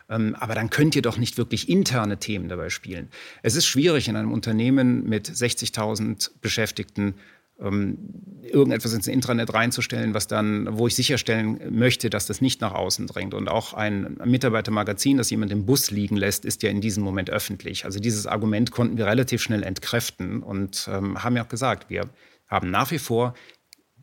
aber 0.10 0.56
dann 0.56 0.70
könnt 0.70 0.96
ihr 0.96 1.02
doch 1.02 1.18
nicht 1.18 1.38
wirklich 1.38 1.70
interne 1.70 2.18
Themen 2.18 2.50
dabei 2.50 2.70
spielen. 2.70 3.10
Es 3.44 3.56
ist 3.56 3.68
schwierig 3.68 4.08
in 4.08 4.16
einem 4.16 4.32
Unternehmen 4.32 5.08
mit 5.08 5.30
60.000 5.30 6.32
Beschäftigten 6.42 7.16
ähm, 7.62 7.98
irgendetwas 8.42 8.94
ins 8.94 9.08
Intranet 9.08 9.54
reinzustellen, 9.54 10.14
was 10.14 10.28
dann, 10.28 10.78
wo 10.78 10.88
ich 10.88 10.96
sicherstellen 10.96 11.60
möchte, 11.70 12.10
dass 12.10 12.26
das 12.26 12.42
nicht 12.42 12.62
nach 12.62 12.74
außen 12.74 13.06
dringt. 13.06 13.34
Und 13.34 13.50
auch 13.50 13.74
ein 13.74 14.18
Mitarbeitermagazin, 14.24 15.18
das 15.18 15.30
jemand 15.30 15.52
im 15.52 15.66
Bus 15.66 15.92
liegen 15.92 16.18
lässt, 16.18 16.46
ist 16.46 16.64
ja 16.64 16.70
in 16.70 16.82
diesem 16.82 17.04
Moment 17.04 17.30
öffentlich. 17.30 17.86
Also 17.86 18.00
dieses 18.00 18.26
Argument 18.26 18.72
konnten 18.72 18.98
wir 18.98 19.06
relativ 19.06 19.42
schnell 19.42 19.64
entkräften 19.64 20.42
und 20.42 20.90
ähm, 20.92 21.24
haben 21.24 21.36
ja 21.36 21.44
auch 21.44 21.50
gesagt, 21.50 21.90
wir 21.90 22.10
haben 22.48 22.72
nach 22.72 22.90
wie 22.92 23.00
vor, 23.00 23.36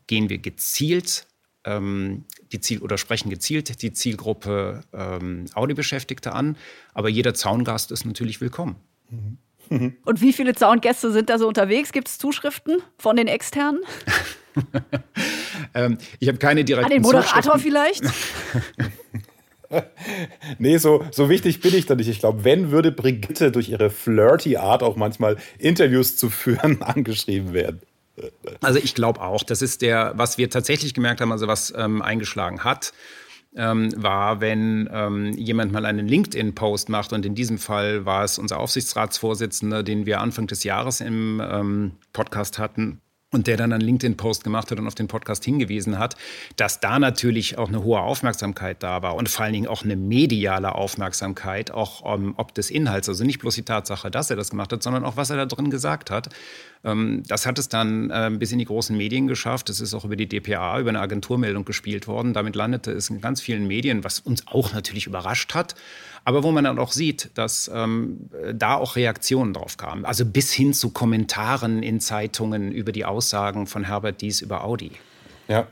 gehen 0.05 0.29
wir 0.29 0.37
gezielt 0.37 1.25
ähm, 1.67 2.23
die 2.51 2.61
Ziel 2.61 2.79
oder 2.81 2.97
sprechen 2.97 3.29
gezielt 3.29 3.81
die 3.81 3.91
Zielgruppe 3.91 4.81
ähm, 4.93 5.45
Audiobeschäftigte 5.53 6.31
an, 6.31 6.57
aber 6.93 7.09
jeder 7.09 7.33
Zaungast 7.33 7.91
ist 7.91 8.05
natürlich 8.05 8.41
willkommen. 8.41 8.77
Und 9.69 10.21
wie 10.21 10.31
viele 10.31 10.55
Zaungäste 10.55 11.11
sind 11.11 11.29
da 11.29 11.37
so 11.37 11.47
unterwegs? 11.47 11.91
Gibt 11.91 12.07
es 12.07 12.17
Zuschriften 12.17 12.77
von 12.97 13.17
den 13.17 13.27
Externen? 13.27 13.81
ähm, 15.73 15.97
ich 16.19 16.29
habe 16.29 16.37
keine 16.37 16.63
direkten 16.63 16.93
An 16.93 16.95
den 16.95 17.01
Moderator 17.01 17.59
vielleicht? 17.59 18.03
nee, 20.57 20.77
so, 20.77 21.03
so 21.11 21.29
wichtig 21.29 21.59
bin 21.59 21.75
ich 21.75 21.85
da 21.85 21.95
nicht. 21.95 22.07
Ich 22.07 22.19
glaube, 22.19 22.45
wenn, 22.45 22.71
würde 22.71 22.93
Brigitte 22.93 23.51
durch 23.51 23.67
ihre 23.67 23.89
flirty 23.89 24.55
Art 24.55 24.83
auch 24.83 24.95
manchmal 24.95 25.35
Interviews 25.59 26.15
zu 26.15 26.29
führen 26.29 26.81
angeschrieben 26.81 27.51
werden. 27.53 27.81
Also 28.61 28.79
ich 28.79 28.95
glaube 28.95 29.21
auch, 29.21 29.43
das 29.43 29.61
ist 29.61 29.81
der, 29.81 30.13
was 30.15 30.37
wir 30.37 30.49
tatsächlich 30.49 30.93
gemerkt 30.93 31.21
haben, 31.21 31.31
also 31.31 31.47
was 31.47 31.73
ähm, 31.75 32.01
eingeschlagen 32.01 32.63
hat, 32.63 32.93
ähm, 33.55 33.91
war, 33.95 34.41
wenn 34.41 34.89
ähm, 34.91 35.33
jemand 35.33 35.71
mal 35.71 35.85
einen 35.85 36.07
LinkedIn-Post 36.07 36.89
macht 36.89 37.13
und 37.13 37.25
in 37.25 37.35
diesem 37.35 37.57
Fall 37.57 38.05
war 38.05 38.23
es 38.23 38.37
unser 38.37 38.59
Aufsichtsratsvorsitzender, 38.59 39.83
den 39.83 40.05
wir 40.05 40.21
Anfang 40.21 40.47
des 40.47 40.63
Jahres 40.63 41.01
im 41.01 41.41
ähm, 41.43 41.91
Podcast 42.13 42.59
hatten, 42.59 43.01
und 43.31 43.47
der 43.47 43.57
dann 43.57 43.73
einen 43.73 43.81
LinkedIn-Post 43.81 44.43
gemacht 44.43 44.71
hat 44.71 44.79
und 44.79 44.87
auf 44.87 44.95
den 44.95 45.07
Podcast 45.07 45.43
hingewiesen 45.43 45.99
hat, 45.99 46.15
dass 46.55 46.79
da 46.79 46.97
natürlich 46.97 47.57
auch 47.57 47.67
eine 47.67 47.83
hohe 47.83 47.99
Aufmerksamkeit 47.99 48.81
da 48.81 49.01
war 49.01 49.15
und 49.15 49.27
vor 49.27 49.43
allen 49.43 49.53
Dingen 49.53 49.67
auch 49.67 49.83
eine 49.83 49.97
mediale 49.97 50.75
Aufmerksamkeit, 50.75 51.71
auch 51.71 52.01
um, 52.01 52.35
ob 52.37 52.53
des 52.53 52.69
Inhalts, 52.69 53.09
also 53.09 53.25
nicht 53.25 53.39
bloß 53.39 53.55
die 53.55 53.63
Tatsache, 53.63 54.09
dass 54.09 54.29
er 54.29 54.37
das 54.37 54.51
gemacht 54.51 54.71
hat, 54.71 54.81
sondern 54.81 55.03
auch 55.03 55.17
was 55.17 55.29
er 55.29 55.35
da 55.35 55.45
drin 55.45 55.69
gesagt 55.69 56.09
hat. 56.09 56.29
Ähm, 56.87 57.23
das 57.27 57.45
hat 57.45 57.59
es 57.59 57.69
dann 57.69 58.09
äh, 58.09 58.31
bis 58.31 58.51
in 58.51 58.57
die 58.57 58.65
großen 58.65 58.97
Medien 58.97 59.27
geschafft. 59.27 59.69
Es 59.69 59.79
ist 59.79 59.93
auch 59.93 60.05
über 60.05 60.15
die 60.15 60.27
DPA, 60.27 60.79
über 60.79 60.89
eine 60.89 61.01
Agenturmeldung 61.01 61.65
gespielt 61.65 62.07
worden. 62.07 62.33
Damit 62.33 62.55
landete 62.55 62.91
es 62.91 63.09
in 63.09 63.21
ganz 63.21 63.41
vielen 63.41 63.67
Medien, 63.67 64.03
was 64.03 64.19
uns 64.19 64.47
auch 64.47 64.73
natürlich 64.73 65.05
überrascht 65.05 65.53
hat 65.53 65.75
aber 66.27 66.43
wo 66.43 66.51
man 66.51 66.65
dann 66.65 66.77
auch 66.77 66.91
sieht, 66.91 67.29
dass 67.35 67.71
ähm, 67.73 68.29
da 68.53 68.75
auch 68.75 68.97
Reaktionen 68.97 69.53
drauf 69.53 69.77
kamen. 69.77 70.03
Also 70.03 70.25
bis 70.25 70.51
hin 70.51 70.73
zu 70.73 70.89
Kommentaren 70.89 71.81
in 71.81 72.01
Zeitungen 72.01 72.73
über 72.73 72.91
die 72.91 73.05
Aussagen 73.05 73.65
von 73.65 73.85
Herbert 73.85 74.19
Dies 74.19 74.41
über 74.41 74.65
Audi. 74.65 74.91
Ja. 75.47 75.67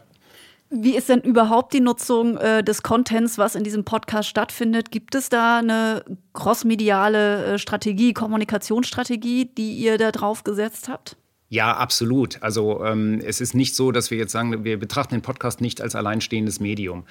Wie 0.69 0.95
ist 0.95 1.09
denn 1.09 1.21
überhaupt 1.21 1.73
die 1.73 1.79
Nutzung 1.79 2.37
äh, 2.37 2.63
des 2.63 2.81
Contents, 2.81 3.37
was 3.37 3.55
in 3.55 3.63
diesem 3.63 3.85
Podcast 3.85 4.29
stattfindet? 4.29 4.91
Gibt 4.91 5.13
es 5.13 5.29
da 5.29 5.59
eine 5.59 6.03
crossmediale 6.33 7.45
äh, 7.45 7.59
Strategie, 7.59 8.13
Kommunikationsstrategie, 8.13 9.45
die 9.45 9.73
ihr 9.75 9.97
da 9.97 10.11
drauf 10.11 10.43
gesetzt 10.43 10.89
habt? 10.89 11.17
Ja, 11.49 11.77
absolut. 11.77 12.41
Also 12.41 12.83
ähm, 12.83 13.21
es 13.23 13.41
ist 13.41 13.53
nicht 13.53 13.75
so, 13.75 13.91
dass 13.91 14.09
wir 14.09 14.17
jetzt 14.17 14.31
sagen, 14.31 14.63
wir 14.63 14.79
betrachten 14.79 15.13
den 15.13 15.21
Podcast 15.21 15.61
nicht 15.61 15.81
als 15.81 15.95
alleinstehendes 15.95 16.59
Medium. 16.59 17.05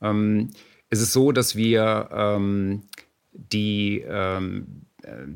Ähm, 0.00 0.50
es 0.88 1.00
ist 1.00 1.12
so, 1.12 1.32
dass 1.32 1.56
wir 1.56 2.08
ähm, 2.12 2.82
die 3.32 4.04
ähm, 4.06 4.86
äh, 5.02 5.26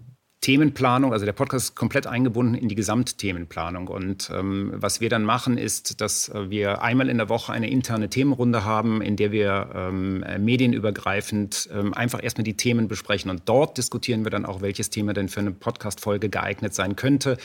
Themenplanung, 0.45 1.15
also 1.15 1.25
der 1.25 1.33
Podcast 1.33 1.71
ist 1.71 1.75
komplett 1.75 2.07
eingebunden 2.07 2.55
in 2.55 2.69
die 2.69 2.75
Gesamtthemenplanung. 2.75 3.89
Und 3.89 4.31
ähm, 4.31 4.75
was 4.75 5.01
wir 5.01 5.09
dann 5.09 5.25
machen, 5.25 5.57
ist, 5.57 6.03
dass 6.03 6.31
wir 6.35 6.83
einmal 6.83 7.09
in 7.09 7.17
der 7.17 7.31
Woche 7.31 7.51
eine 7.51 7.71
interne 7.71 8.11
Themenrunde 8.11 8.63
haben, 8.63 9.01
in 9.01 9.17
der 9.17 9.33
wir 9.33 9.71
ähm, 9.75 10.23
medienübergreifend 10.39 11.71
ähm, 11.73 11.95
einfach 11.95 12.23
erstmal 12.23 12.45
die 12.45 12.59
Themen 12.59 12.89
besprechen. 12.89 13.31
Und 13.31 13.43
dort 13.47 13.79
diskutieren 13.79 14.25
wir 14.25 14.31
dann 14.31 14.45
auch, 14.45 14.61
welches 14.61 14.91
Thema 14.91 15.15
denn 15.15 15.31
für 15.31 15.41
eine 15.41 15.53
Podcast-Folge 15.53 16.29
geeignet 16.29 16.75
sein 16.75 16.95
könnte 16.95 17.39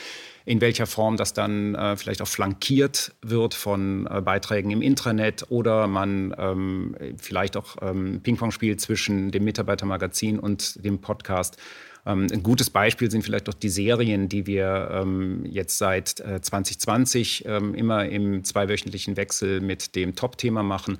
in 0.44 0.60
welcher 0.60 0.86
Form 0.86 1.16
das 1.16 1.32
dann 1.32 1.74
äh, 1.74 1.96
vielleicht 1.96 2.22
auch 2.22 2.28
flankiert 2.28 3.12
wird 3.22 3.54
von 3.54 4.08
äh, 4.10 4.20
Beiträgen 4.20 4.70
im 4.70 4.82
Intranet 4.82 5.46
oder 5.50 5.86
man 5.86 6.34
ähm, 6.38 6.96
vielleicht 7.18 7.56
auch 7.56 7.76
ähm, 7.82 8.20
Ping-Pong 8.22 8.50
spielt 8.50 8.80
zwischen 8.80 9.30
dem 9.30 9.44
Mitarbeitermagazin 9.44 10.38
und 10.38 10.84
dem 10.84 11.00
Podcast. 11.00 11.56
Ähm, 12.06 12.26
ein 12.32 12.42
gutes 12.42 12.70
Beispiel 12.70 13.10
sind 13.10 13.22
vielleicht 13.22 13.48
auch 13.48 13.54
die 13.54 13.68
Serien, 13.68 14.28
die 14.28 14.46
wir 14.46 14.90
ähm, 14.92 15.44
jetzt 15.44 15.78
seit 15.78 16.20
äh, 16.20 16.40
2020 16.40 17.44
ähm, 17.46 17.74
immer 17.74 18.06
im 18.06 18.44
zweiwöchentlichen 18.44 19.16
Wechsel 19.16 19.60
mit 19.60 19.94
dem 19.96 20.14
Top-Thema 20.14 20.62
machen. 20.62 20.98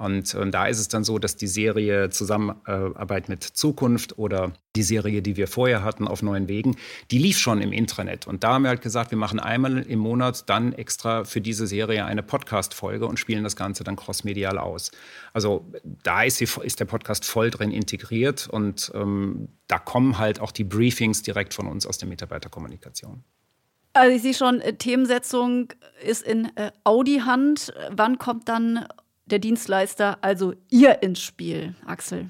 Und, 0.00 0.34
und, 0.34 0.52
da 0.52 0.66
ist 0.66 0.78
es 0.78 0.88
dann 0.88 1.04
so, 1.04 1.18
dass 1.18 1.36
die 1.36 1.46
Serie 1.46 2.08
Zusammenarbeit 2.08 3.28
mit 3.28 3.42
Zukunft 3.42 4.18
oder 4.18 4.54
die 4.74 4.82
Serie, 4.82 5.20
die 5.20 5.36
wir 5.36 5.46
vorher 5.46 5.84
hatten, 5.84 6.08
auf 6.08 6.22
neuen 6.22 6.48
Wegen, 6.48 6.76
die 7.10 7.18
lief 7.18 7.36
schon 7.36 7.60
im 7.60 7.70
Intranet. 7.70 8.26
Und 8.26 8.42
da 8.42 8.54
haben 8.54 8.62
wir 8.62 8.70
halt 8.70 8.80
gesagt, 8.80 9.10
wir 9.10 9.18
machen 9.18 9.38
einmal 9.38 9.82
im 9.82 9.98
Monat 9.98 10.48
dann 10.48 10.72
extra 10.72 11.24
für 11.24 11.42
diese 11.42 11.66
Serie 11.66 12.06
eine 12.06 12.22
Podcast-Folge 12.22 13.06
und 13.06 13.18
spielen 13.18 13.44
das 13.44 13.56
Ganze 13.56 13.84
dann 13.84 13.96
crossmedial 13.96 14.56
aus. 14.56 14.90
Also 15.34 15.70
da 15.84 16.22
ist, 16.22 16.40
die, 16.40 16.48
ist 16.62 16.80
der 16.80 16.86
Podcast 16.86 17.26
voll 17.26 17.50
drin 17.50 17.70
integriert 17.70 18.48
und 18.48 18.90
ähm, 18.94 19.48
da 19.66 19.78
kommen 19.78 20.16
halt 20.16 20.40
auch 20.40 20.52
die 20.52 20.64
Briefings 20.64 21.20
direkt 21.20 21.52
von 21.52 21.66
uns 21.66 21.86
aus 21.86 21.98
der 21.98 22.08
Mitarbeiterkommunikation. 22.08 23.22
Also 23.92 24.16
ich 24.16 24.22
sehe 24.22 24.34
schon, 24.34 24.60
äh, 24.60 24.72
Themensetzung 24.72 25.74
ist 26.06 26.22
in 26.22 26.56
äh, 26.56 26.70
Audi-Hand. 26.84 27.74
Wann 27.90 28.18
kommt 28.18 28.48
dann 28.48 28.86
der 29.32 29.38
Dienstleister, 29.38 30.18
also 30.22 30.54
ihr 30.70 31.02
ins 31.02 31.20
Spiel, 31.20 31.74
Axel? 31.86 32.26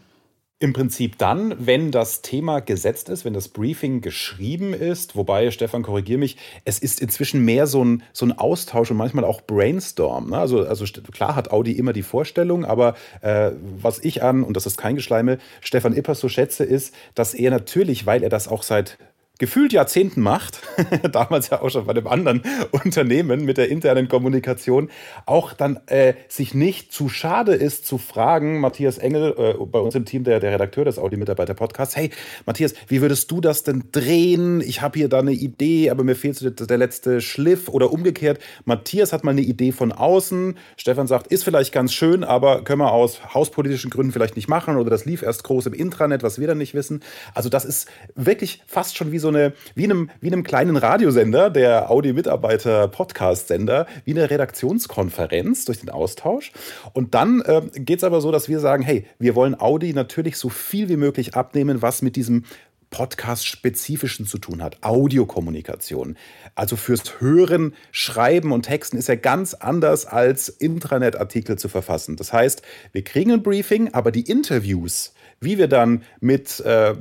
Im 0.62 0.74
Prinzip 0.74 1.16
dann, 1.16 1.54
wenn 1.58 1.90
das 1.90 2.20
Thema 2.20 2.60
gesetzt 2.60 3.08
ist, 3.08 3.24
wenn 3.24 3.32
das 3.32 3.48
Briefing 3.48 4.02
geschrieben 4.02 4.74
ist, 4.74 5.16
wobei, 5.16 5.50
Stefan, 5.52 5.82
korrigier 5.82 6.18
mich, 6.18 6.36
es 6.66 6.78
ist 6.78 7.00
inzwischen 7.00 7.46
mehr 7.46 7.66
so 7.66 7.82
ein, 7.82 8.02
so 8.12 8.26
ein 8.26 8.38
Austausch 8.38 8.90
und 8.90 8.98
manchmal 8.98 9.24
auch 9.24 9.40
Brainstorm. 9.40 10.28
Ne? 10.28 10.36
Also, 10.36 10.66
also 10.66 10.84
klar 11.12 11.34
hat 11.34 11.50
Audi 11.50 11.72
immer 11.72 11.94
die 11.94 12.02
Vorstellung, 12.02 12.66
aber 12.66 12.94
äh, 13.22 13.52
was 13.80 14.00
ich 14.00 14.22
an, 14.22 14.42
und 14.42 14.54
das 14.54 14.66
ist 14.66 14.76
kein 14.76 14.96
Geschleime, 14.96 15.38
Stefan 15.62 15.96
Ippers 15.96 16.20
so 16.20 16.28
schätze, 16.28 16.64
ist, 16.64 16.94
dass 17.14 17.32
er 17.32 17.50
natürlich, 17.50 18.04
weil 18.04 18.22
er 18.22 18.28
das 18.28 18.46
auch 18.46 18.62
seit 18.62 18.98
gefühlt 19.40 19.72
Jahrzehnten 19.72 20.20
macht, 20.20 20.60
damals 21.12 21.48
ja 21.48 21.62
auch 21.62 21.70
schon 21.70 21.86
bei 21.86 21.92
einem 21.92 22.06
anderen 22.06 22.42
Unternehmen 22.72 23.46
mit 23.46 23.56
der 23.56 23.70
internen 23.70 24.06
Kommunikation, 24.06 24.90
auch 25.24 25.54
dann 25.54 25.80
äh, 25.86 26.12
sich 26.28 26.52
nicht 26.54 26.92
zu 26.92 27.08
schade 27.08 27.54
ist 27.54 27.86
zu 27.86 27.96
fragen, 27.96 28.60
Matthias 28.60 28.98
Engel, 28.98 29.34
äh, 29.38 29.64
bei 29.64 29.78
uns 29.78 29.94
im 29.94 30.04
Team, 30.04 30.24
der, 30.24 30.40
der 30.40 30.52
Redakteur 30.52 30.84
des 30.84 30.98
Audi-Mitarbeiter-Podcasts, 30.98 31.96
hey 31.96 32.10
Matthias, 32.44 32.74
wie 32.88 33.00
würdest 33.00 33.30
du 33.30 33.40
das 33.40 33.62
denn 33.62 33.84
drehen? 33.92 34.60
Ich 34.60 34.82
habe 34.82 34.98
hier 34.98 35.08
da 35.08 35.20
eine 35.20 35.32
Idee, 35.32 35.88
aber 35.88 36.04
mir 36.04 36.16
fehlt 36.16 36.36
so 36.36 36.50
der 36.50 36.78
letzte 36.78 37.22
Schliff 37.22 37.70
oder 37.70 37.92
umgekehrt. 37.92 38.40
Matthias 38.66 39.14
hat 39.14 39.24
mal 39.24 39.30
eine 39.30 39.40
Idee 39.40 39.72
von 39.72 39.90
außen, 39.90 40.58
Stefan 40.76 41.06
sagt, 41.06 41.28
ist 41.28 41.44
vielleicht 41.44 41.72
ganz 41.72 41.94
schön, 41.94 42.24
aber 42.24 42.62
können 42.62 42.82
wir 42.82 42.92
aus 42.92 43.32
hauspolitischen 43.32 43.90
Gründen 43.90 44.12
vielleicht 44.12 44.36
nicht 44.36 44.48
machen 44.48 44.76
oder 44.76 44.90
das 44.90 45.06
lief 45.06 45.22
erst 45.22 45.44
groß 45.44 45.64
im 45.64 45.72
Intranet, 45.72 46.22
was 46.22 46.38
wir 46.38 46.46
dann 46.46 46.58
nicht 46.58 46.74
wissen. 46.74 47.02
Also 47.34 47.48
das 47.48 47.64
ist 47.64 47.88
wirklich 48.14 48.62
fast 48.66 48.98
schon 48.98 49.12
wie 49.12 49.18
so 49.18 49.29
eine, 49.30 49.54
wie 49.74 49.84
einem, 49.84 50.10
wie 50.20 50.28
einem 50.28 50.42
kleinen 50.42 50.76
Radiosender, 50.76 51.50
der 51.50 51.90
Audi-Mitarbeiter-Podcast-Sender, 51.90 53.86
wie 54.04 54.12
eine 54.12 54.30
Redaktionskonferenz 54.30 55.64
durch 55.64 55.80
den 55.80 55.90
Austausch. 55.90 56.52
Und 56.92 57.14
dann 57.14 57.40
äh, 57.40 57.62
geht 57.74 57.98
es 57.98 58.04
aber 58.04 58.20
so, 58.20 58.30
dass 58.30 58.48
wir 58.48 58.60
sagen, 58.60 58.82
hey, 58.82 59.06
wir 59.18 59.34
wollen 59.34 59.58
Audi 59.58 59.92
natürlich 59.94 60.36
so 60.36 60.48
viel 60.48 60.88
wie 60.88 60.96
möglich 60.96 61.34
abnehmen, 61.34 61.82
was 61.82 62.02
mit 62.02 62.16
diesem 62.16 62.44
Podcast-Spezifischen 62.90 64.26
zu 64.26 64.38
tun 64.38 64.62
hat. 64.62 64.82
Audiokommunikation. 64.82 66.16
Also 66.54 66.76
fürs 66.76 67.20
Hören, 67.20 67.74
Schreiben 67.92 68.52
und 68.52 68.62
Texten 68.62 68.96
ist 68.96 69.08
ja 69.08 69.14
ganz 69.14 69.54
anders 69.54 70.06
als 70.06 70.48
Intranet-Artikel 70.48 71.56
zu 71.56 71.68
verfassen. 71.68 72.16
Das 72.16 72.32
heißt, 72.32 72.62
wir 72.92 73.04
kriegen 73.04 73.32
ein 73.32 73.42
Briefing, 73.42 73.94
aber 73.94 74.10
die 74.10 74.28
Interviews, 74.28 75.14
wie 75.42 75.56
wir 75.56 75.68
dann 75.68 76.02
mit 76.20 76.60
äh, 76.60 76.94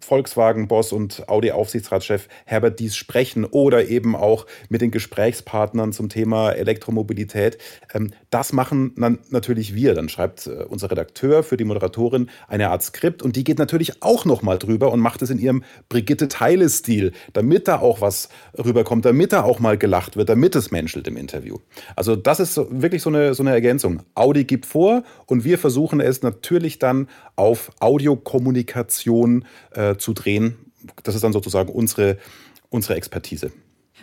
Volkswagen-Boss 0.00 0.92
und 0.92 1.28
Audi-Aufsichtsratschef 1.28 2.28
Herbert 2.46 2.80
Dies 2.80 2.96
sprechen 2.96 3.44
oder 3.44 3.86
eben 3.86 4.16
auch 4.16 4.46
mit 4.70 4.80
den 4.80 4.90
Gesprächspartnern 4.90 5.92
zum 5.92 6.08
Thema 6.08 6.52
Elektromobilität, 6.52 7.58
ähm, 7.92 8.12
das 8.30 8.54
machen 8.54 8.94
dann 8.96 9.18
natürlich 9.28 9.74
wir. 9.74 9.94
Dann 9.94 10.08
schreibt 10.08 10.46
äh, 10.46 10.64
unser 10.66 10.90
Redakteur 10.90 11.42
für 11.42 11.58
die 11.58 11.64
Moderatorin 11.64 12.30
eine 12.48 12.70
Art 12.70 12.82
Skript 12.82 13.22
und 13.22 13.36
die 13.36 13.44
geht 13.44 13.58
natürlich 13.58 14.02
auch 14.02 14.24
nochmal 14.24 14.58
drüber 14.58 14.90
und 14.90 15.00
macht 15.00 15.20
es 15.20 15.28
in 15.28 15.38
ihrem 15.38 15.62
Brigitte-Teile-Stil, 15.90 17.12
damit 17.34 17.68
da 17.68 17.80
auch 17.80 18.00
was 18.00 18.30
rüberkommt, 18.56 19.04
damit 19.04 19.34
da 19.34 19.42
auch 19.42 19.60
mal 19.60 19.76
gelacht 19.76 20.16
wird, 20.16 20.30
damit 20.30 20.56
es 20.56 20.70
menschelt 20.70 21.06
im 21.06 21.18
Interview. 21.18 21.58
Also 21.96 22.16
das 22.16 22.40
ist 22.40 22.54
so, 22.54 22.66
wirklich 22.70 23.02
so 23.02 23.10
eine, 23.10 23.34
so 23.34 23.42
eine 23.42 23.50
Ergänzung. 23.50 24.04
Audi 24.14 24.44
gibt 24.44 24.64
vor 24.64 25.02
und 25.26 25.44
wir 25.44 25.58
versuchen 25.58 26.00
es 26.00 26.22
natürlich 26.22 26.78
dann 26.78 27.08
auf 27.36 27.72
Audiokommunikation 27.80 29.44
äh, 29.72 29.96
zu 29.96 30.12
drehen. 30.12 30.72
Das 31.02 31.14
ist 31.14 31.24
dann 31.24 31.32
sozusagen 31.32 31.70
unsere, 31.70 32.18
unsere 32.70 32.94
Expertise. 32.94 33.52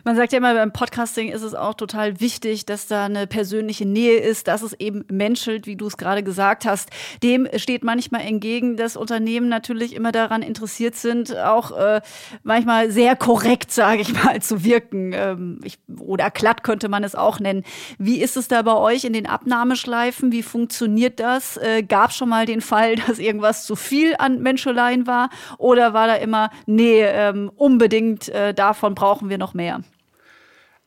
Man 0.04 0.16
sagt 0.16 0.32
ja 0.32 0.38
immer, 0.40 0.54
beim 0.54 0.72
Podcasting 0.72 1.30
ist 1.30 1.44
es 1.44 1.54
auch 1.54 1.76
total 1.76 2.20
wichtig, 2.20 2.66
dass 2.66 2.88
da 2.88 3.06
eine 3.06 3.28
persönliche 3.28 3.86
Nähe 3.86 4.18
ist, 4.18 4.48
dass 4.48 4.64
es 4.64 4.74
eben 4.74 5.06
menschelt, 5.12 5.68
wie 5.68 5.76
du 5.76 5.86
es 5.86 5.98
gerade 5.98 6.24
gesagt 6.24 6.66
hast. 6.66 6.90
Dem 7.22 7.48
steht 7.58 7.84
manchmal 7.84 8.22
entgegen, 8.22 8.78
dass 8.78 8.98
Unternehmen 8.98 9.48
natürlich 9.48 9.94
immer 9.94 10.12
daran 10.12 10.42
interessiert 10.42 10.96
sind, 10.96 11.38
auch 11.38 11.72
äh, 11.78 12.02
manchmal 12.42 12.90
sehr 12.90 13.16
korrekt, 13.16 13.72
sage 13.72 14.02
ich 14.02 14.14
mal, 14.14 14.42
zu 14.42 14.64
wirken. 14.64 15.12
Ähm, 15.14 15.60
ich, 15.64 15.78
oder 16.00 16.32
glatt 16.32 16.64
könnte 16.64 16.90
man 16.90 17.04
es 17.04 17.14
auch 17.14 17.40
nennen. 17.40 17.64
Wie 18.00 18.22
ist 18.22 18.38
es 18.38 18.48
da 18.48 18.62
bei 18.64 18.76
euch 18.76 19.04
in 19.04 19.14
den 19.14 19.28
Abnahmeschleifen? 19.28 20.32
Wie 20.32 20.44
funktioniert 20.44 21.20
das? 21.20 21.58
Äh, 21.58 21.84
Gab 21.84 22.12
schon 22.14 22.30
mal 22.30 22.46
den 22.46 22.62
Fall, 22.62 22.96
dass 23.08 23.20
irgendwas 23.20 23.66
zu 23.66 23.76
viel 23.76 24.16
an 24.18 24.42
Menscheleien 24.42 25.06
war? 25.06 25.30
Oder 25.60 25.94
war 25.94 26.08
da 26.08 26.16
immer, 26.16 26.50
nee, 26.66 27.02
ähm, 27.04 27.52
unbedingt, 27.56 28.30
äh, 28.30 28.54
davon 28.54 28.96
brauchen 28.96 29.30
wir 29.30 29.38
noch 29.38 29.54
mehr? 29.54 29.81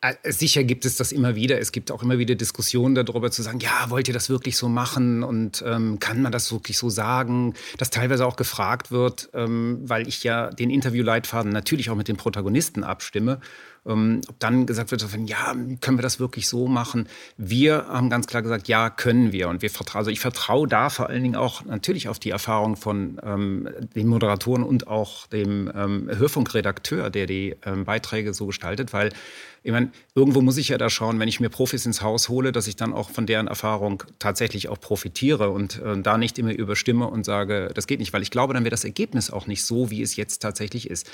Äh, 0.05 0.33
sicher 0.33 0.65
gibt 0.65 0.85
es 0.85 0.97
das 0.97 1.13
immer 1.13 1.35
wieder. 1.35 1.59
Es 1.59 1.73
gibt 1.73 1.91
auch 1.91 2.03
immer 2.03 2.19
wieder 2.19 2.35
Diskussionen 2.35 2.95
darüber 2.95 3.31
zu 3.31 3.43
sagen, 3.43 3.61
ja, 3.61 3.89
wollt 3.89 4.07
ihr 4.07 4.13
das 4.13 4.29
wirklich 4.29 4.59
so 4.59 4.69
machen 4.69 5.23
und 5.23 5.65
ähm, 5.67 5.99
kann 5.99 6.21
man 6.21 6.31
das 6.31 6.53
wirklich 6.53 6.77
so 6.77 6.91
sagen? 6.91 7.55
Dass 7.79 7.89
teilweise 7.89 8.27
auch 8.27 8.37
gefragt 8.37 8.91
wird, 8.91 9.31
ähm, 9.33 9.79
weil 9.83 10.07
ich 10.07 10.23
ja 10.23 10.51
den 10.51 10.69
Interviewleitfaden 10.69 11.51
natürlich 11.51 11.89
auch 11.89 11.97
mit 11.97 12.09
den 12.09 12.19
Protagonisten 12.19 12.85
abstimme. 12.85 13.41
Ähm, 13.87 14.21
ob 14.29 14.39
dann 14.39 14.67
gesagt 14.67 14.91
wird, 14.91 15.05
ja, 15.27 15.55
können 15.81 15.99
wir 15.99 16.03
das 16.03 16.21
wirklich 16.21 16.49
so 16.49 16.67
machen? 16.67 17.09
Wir 17.37 17.87
haben 17.89 18.11
ganz 18.11 18.27
klar 18.27 18.43
gesagt, 18.43 18.69
ja, 18.69 18.91
können 18.91 19.33
wir. 19.33 19.49
Und 19.49 19.63
wir 19.63 19.71
vertrauen, 19.71 20.01
also 20.01 20.11
ich 20.11 20.21
vertraue 20.21 20.67
da 20.67 20.91
vor 20.91 21.09
allen 21.09 21.23
Dingen 21.23 21.37
auch 21.37 21.65
natürlich 21.65 22.09
auf 22.09 22.19
die 22.19 22.31
Erfahrung 22.31 22.77
von 22.77 23.21
ähm, 23.23 23.69
den 23.95 24.09
Moderatoren 24.09 24.63
und 24.63 24.89
auch 24.89 25.27
dem 25.27 25.71
ähm, 25.75 26.11
Hörfunkredakteur, 26.11 27.11
der 27.11 27.27
die 27.27 27.57
ähm, 27.65 27.85
Beiträge 27.85 28.35
so 28.35 28.47
gestaltet, 28.47 28.93
weil 28.93 29.11
ich 29.67 29.73
meine, 29.73 29.91
irgendwo 30.15 30.43
muss 30.43 30.59
ich 30.59 30.69
ja 30.69 30.77
da 30.77 30.91
schauen, 30.91 31.19
wenn 31.19 31.29
ich 31.29 31.41
mir 31.41 31.49
Profis 31.49 31.87
ins 31.87 32.03
Haus 32.03 32.29
hole, 32.29 32.53
dass 32.53 32.67
ich 32.67 32.77
dann 32.77 32.93
auch 32.93 33.09
von 33.09 33.25
deren 33.25 33.47
Erfahrung 33.47 34.03
tatsächlich 34.19 34.69
auch 34.69 34.79
profitiere 34.79 35.49
und 35.51 35.81
äh, 35.81 35.99
da 36.01 36.19
nicht 36.19 36.39
immer 36.39 36.53
überstimme 36.53 37.09
und 37.09 37.25
sage, 37.25 37.71
das 37.75 37.87
geht 37.87 37.99
nicht, 37.99 38.13
weil 38.13 38.21
ich 38.21 38.31
glaube, 38.31 38.53
dann 38.53 38.65
wäre 38.65 38.71
das 38.71 38.85
Ergebnis 38.85 39.31
auch 39.31 39.47
nicht 39.47 39.65
so, 39.65 39.91
wie 39.91 40.03
es 40.03 40.17
jetzt 40.17 40.41
tatsächlich 40.41 40.91
ist. 40.91 41.11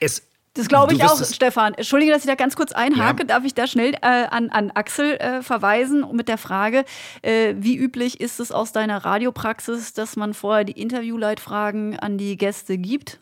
Es 0.00 0.22
das 0.54 0.68
glaube 0.68 0.94
ich 0.94 1.02
auch, 1.02 1.22
Stefan. 1.24 1.74
Entschuldige, 1.74 2.12
dass 2.12 2.22
ich 2.22 2.28
da 2.28 2.36
ganz 2.36 2.54
kurz 2.54 2.72
einhake. 2.72 3.22
Ja. 3.22 3.24
Darf 3.24 3.44
ich 3.44 3.54
da 3.54 3.66
schnell 3.66 3.94
äh, 3.94 3.98
an, 4.02 4.50
an 4.50 4.70
Axel 4.70 5.16
äh, 5.16 5.42
verweisen 5.42 6.06
mit 6.12 6.28
der 6.28 6.38
Frage, 6.38 6.84
äh, 7.22 7.54
wie 7.58 7.76
üblich 7.76 8.20
ist 8.20 8.38
es 8.38 8.52
aus 8.52 8.72
deiner 8.72 9.04
Radiopraxis, 9.04 9.94
dass 9.94 10.14
man 10.16 10.32
vorher 10.32 10.64
die 10.64 10.80
Interviewleitfragen 10.80 11.98
an 11.98 12.18
die 12.18 12.36
Gäste 12.36 12.78
gibt? 12.78 13.18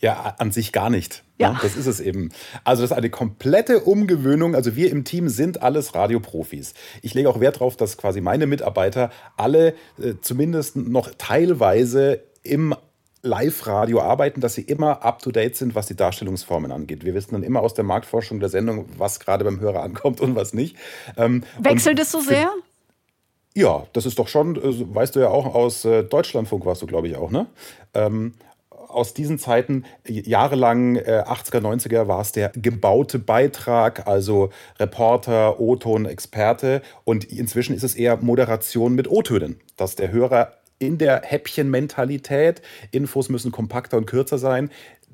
Ja, 0.00 0.34
an 0.38 0.52
sich 0.52 0.72
gar 0.72 0.90
nicht. 0.90 1.24
Ja. 1.38 1.58
Das 1.62 1.74
ist 1.74 1.86
es 1.86 2.00
eben. 2.00 2.28
Also 2.64 2.82
das 2.82 2.90
ist 2.90 2.96
eine 2.96 3.08
komplette 3.08 3.80
Umgewöhnung. 3.80 4.54
Also 4.54 4.76
wir 4.76 4.90
im 4.90 5.04
Team 5.04 5.30
sind 5.30 5.62
alles 5.62 5.94
Radioprofis. 5.94 6.74
Ich 7.00 7.14
lege 7.14 7.30
auch 7.30 7.40
Wert 7.40 7.56
darauf, 7.56 7.78
dass 7.78 7.96
quasi 7.96 8.20
meine 8.20 8.46
Mitarbeiter 8.46 9.10
alle 9.38 9.74
äh, 9.98 10.14
zumindest 10.20 10.76
noch 10.76 11.10
teilweise 11.16 12.22
im 12.42 12.74
Live-Radio 13.22 14.00
arbeiten, 14.00 14.40
dass 14.40 14.54
sie 14.54 14.62
immer 14.62 15.04
up-to-date 15.04 15.56
sind, 15.56 15.74
was 15.74 15.86
die 15.86 15.96
Darstellungsformen 15.96 16.72
angeht. 16.72 17.04
Wir 17.04 17.14
wissen 17.14 17.32
dann 17.32 17.42
immer 17.42 17.60
aus 17.60 17.74
der 17.74 17.84
Marktforschung 17.84 18.40
der 18.40 18.48
Sendung, 18.48 18.86
was 18.96 19.20
gerade 19.20 19.44
beim 19.44 19.60
Hörer 19.60 19.82
ankommt 19.82 20.20
und 20.20 20.34
was 20.36 20.54
nicht. 20.54 20.76
Ähm, 21.16 21.44
Wechselt 21.58 21.98
es 21.98 22.10
so 22.10 22.20
sehr? 22.20 22.50
Ja, 23.54 23.86
das 23.92 24.06
ist 24.06 24.18
doch 24.18 24.28
schon, 24.28 24.56
äh, 24.56 24.94
weißt 24.94 25.16
du 25.16 25.20
ja 25.20 25.28
auch, 25.28 25.54
aus 25.54 25.84
äh, 25.84 26.04
Deutschlandfunk 26.04 26.64
warst 26.64 26.82
du, 26.82 26.86
glaube 26.86 27.08
ich, 27.08 27.16
auch, 27.16 27.30
ne? 27.30 27.46
Ähm, 27.94 28.34
aus 28.70 29.14
diesen 29.14 29.38
Zeiten, 29.38 29.84
jahrelang 30.06 30.96
äh, 30.96 31.22
80er, 31.26 31.60
90er, 31.60 32.08
war 32.08 32.20
es 32.20 32.32
der 32.32 32.50
gebaute 32.54 33.18
Beitrag, 33.18 34.06
also 34.06 34.50
Reporter, 34.78 35.60
O-Ton, 35.60 36.06
Experte. 36.06 36.82
Und 37.04 37.24
inzwischen 37.24 37.74
ist 37.74 37.84
es 37.84 37.94
eher 37.94 38.16
Moderation 38.16 38.94
mit 38.94 39.08
O-Tönen, 39.08 39.60
dass 39.76 39.94
der 39.94 40.10
Hörer 40.10 40.54
in 40.80 40.98
der 40.98 41.22
Häppchenmentalität, 41.22 42.62
Infos 42.90 43.28
müssen 43.28 43.52
kompakter 43.52 43.98
und 43.98 44.06
kürzer 44.06 44.38
sein, 44.38 44.70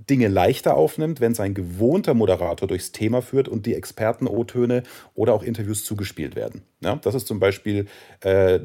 Dinge 0.08 0.28
leichter 0.28 0.76
aufnimmt, 0.76 1.20
wenn 1.20 1.34
sein 1.34 1.54
gewohnter 1.54 2.14
Moderator 2.14 2.68
durchs 2.68 2.92
Thema 2.92 3.22
führt 3.22 3.48
und 3.48 3.66
die 3.66 3.74
Experten-O-Töne 3.74 4.82
oder 5.14 5.32
auch 5.32 5.42
Interviews 5.42 5.84
zugespielt 5.84 6.36
werden. 6.36 6.62
Ja, 6.80 6.96
das 6.96 7.14
ist 7.14 7.26
zum 7.26 7.40
Beispiel 7.40 7.86
äh, 8.20 8.60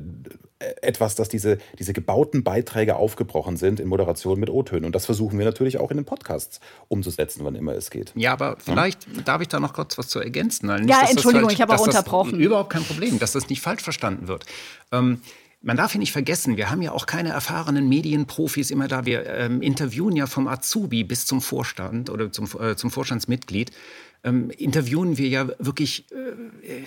etwas, 0.82 1.16
dass 1.16 1.30
diese, 1.30 1.58
diese 1.80 1.94
gebauten 1.94 2.44
Beiträge 2.44 2.98
aufgebrochen 2.98 3.56
sind 3.56 3.80
in 3.80 3.88
Moderation 3.88 4.40
mit 4.40 4.50
O-Tönen. 4.50 4.86
Und 4.86 4.94
das 4.94 5.06
versuchen 5.06 5.40
wir 5.40 5.46
natürlich 5.46 5.80
auch 5.80 5.90
in 5.90 5.98
den 5.98 6.06
Podcasts 6.06 6.60
umzusetzen, 6.90 7.46
wann 7.46 7.56
immer 7.56 7.74
es 7.74 7.90
geht. 7.90 8.12
Ja, 8.16 8.34
aber 8.34 8.58
vielleicht 8.60 9.08
ja? 9.16 9.22
darf 9.24 9.42
ich 9.42 9.48
da 9.48 9.60
noch 9.60 9.74
kurz 9.74 9.98
was 9.98 10.10
zu 10.10 10.20
ergänzen. 10.20 10.68
Nicht, 10.68 10.90
ja, 10.90 11.08
Entschuldigung, 11.10 11.50
falsch, 11.50 11.56
ich 11.56 11.62
habe 11.62 11.74
auch 11.74 11.86
unterbrochen. 11.86 12.40
überhaupt 12.40 12.72
kein 12.72 12.84
Problem, 12.84 13.18
dass 13.20 13.32
das 13.32 13.50
nicht 13.50 13.62
falsch 13.62 13.82
verstanden 13.82 14.28
wird. 14.28 14.46
Ähm, 14.92 15.22
man 15.62 15.78
darf 15.78 15.94
ja 15.94 16.00
nicht 16.00 16.12
vergessen, 16.12 16.58
wir 16.58 16.72
haben 16.72 16.82
ja 16.82 16.92
auch 16.92 17.06
keine 17.06 17.30
erfahrenen 17.30 17.88
Medienprofis 17.88 18.72
immer 18.72 18.88
da. 18.88 19.06
Wir 19.06 19.26
ähm, 19.28 19.62
interviewen 19.62 20.16
ja 20.16 20.28
vom 20.28 20.48
Azubi 20.48 21.04
bis 21.04 21.26
zum 21.26 21.42
Vorstand 21.42 22.10
oder 22.10 22.32
zum, 22.32 22.50
äh, 22.60 22.76
zum 22.76 22.92
Vorstandsmitglied. 22.92 23.72
Ähm, 24.24 24.50
interviewen 24.50 25.18
wir 25.18 25.28
ja 25.28 25.48
wirklich 25.60 26.06
äh, 26.12 26.84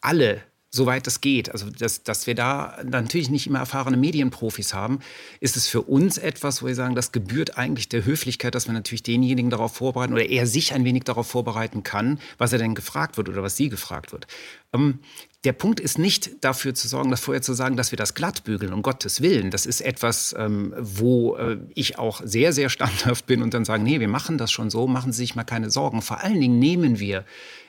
alle 0.00 0.42
soweit 0.70 1.06
es 1.06 1.20
geht. 1.20 1.50
Also, 1.50 1.70
dass, 1.70 2.02
dass 2.02 2.26
wir 2.26 2.34
da 2.34 2.78
natürlich 2.84 3.30
nicht 3.30 3.46
immer 3.46 3.60
erfahrene 3.60 3.96
Medienprofis 3.96 4.74
haben, 4.74 5.00
ist 5.40 5.56
es 5.56 5.66
für 5.66 5.82
uns 5.82 6.18
etwas, 6.18 6.62
wo 6.62 6.66
wir 6.66 6.74
sagen, 6.74 6.94
das 6.94 7.12
gebührt 7.12 7.56
eigentlich 7.56 7.88
der 7.88 8.04
Höflichkeit, 8.04 8.54
dass 8.54 8.66
wir 8.66 8.74
natürlich 8.74 9.02
denjenigen 9.02 9.50
darauf 9.50 9.74
vorbereiten 9.74 10.12
oder 10.12 10.28
er 10.28 10.46
sich 10.46 10.74
ein 10.74 10.84
wenig 10.84 11.04
darauf 11.04 11.26
vorbereiten 11.26 11.82
kann, 11.82 12.20
was 12.36 12.52
er 12.52 12.58
denn 12.58 12.74
gefragt 12.74 13.16
wird 13.16 13.28
oder 13.28 13.42
was 13.42 13.56
sie 13.56 13.68
gefragt 13.68 14.12
wird. 14.12 14.26
Ähm, 14.74 15.00
der 15.44 15.52
Punkt 15.52 15.80
ist 15.80 15.98
nicht 15.98 16.44
dafür 16.44 16.74
zu 16.74 16.88
sorgen, 16.88 17.10
dass 17.10 17.20
vorher 17.20 17.42
zu 17.42 17.54
sagen, 17.54 17.76
dass 17.76 17.92
wir 17.92 17.96
das 17.96 18.14
glatt 18.14 18.44
bügeln, 18.44 18.72
um 18.72 18.82
Gottes 18.82 19.22
Willen. 19.22 19.50
Das 19.50 19.66
ist 19.66 19.80
etwas, 19.80 20.34
ähm, 20.36 20.74
wo 20.78 21.36
äh, 21.36 21.58
ich 21.74 21.98
auch 21.98 22.20
sehr, 22.24 22.52
sehr 22.52 22.68
standhaft 22.68 23.26
bin 23.26 23.40
und 23.40 23.54
dann 23.54 23.64
sagen, 23.64 23.84
nee, 23.84 24.00
wir 24.00 24.08
machen 24.08 24.36
das 24.36 24.50
schon 24.50 24.68
so, 24.68 24.86
machen 24.86 25.12
Sie 25.12 25.18
sich 25.18 25.36
mal 25.36 25.44
keine 25.44 25.70
Sorgen. 25.70 26.02
Vor 26.02 26.20
allen 26.22 26.40
Dingen 26.40 26.58
nehmen 26.58 26.98
wir 26.98 27.24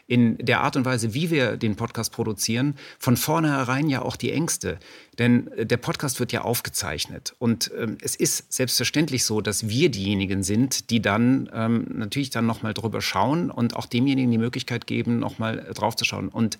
in 0.10 0.38
der 0.40 0.62
Art 0.62 0.76
und 0.76 0.86
Weise, 0.86 1.14
wie 1.14 1.30
wir 1.30 1.56
den 1.56 1.76
Podcast 1.76 2.12
produzieren, 2.12 2.74
von 2.98 3.16
vornherein 3.16 3.90
ja 3.90 4.02
auch 4.02 4.16
die 4.16 4.32
Ängste. 4.32 4.80
Denn 5.20 5.52
äh, 5.52 5.68
der 5.68 5.78
Podcast 5.78 6.20
wird 6.20 6.32
ja 6.32 6.42
aufgezeichnet. 6.42 7.36
Und 7.38 7.70
ähm, 7.78 8.00
es 8.02 8.16
ist 8.16 8.52
selbstverständlich 8.52 9.24
so, 9.24 9.40
dass 9.40 9.70
wir 9.70 9.90
diejenigen 9.90 10.42
sind, 10.42 10.90
die 10.90 11.00
dann 11.00 11.48
ähm, 11.54 11.86
natürlich 11.94 12.32
dann 12.32 12.48
nochmal 12.48 12.74
drüber 12.74 13.02
schauen 13.02 13.52
und 13.52 13.76
auch 13.76 13.86
demjenigen 13.86 14.32
die 14.32 14.40
Möglichkeit 14.40 14.88
geben, 14.88 15.20
nochmal 15.20 15.70
drauf 15.76 15.96
zu 15.96 16.06
schauen. 16.06 16.30
Und 16.30 16.58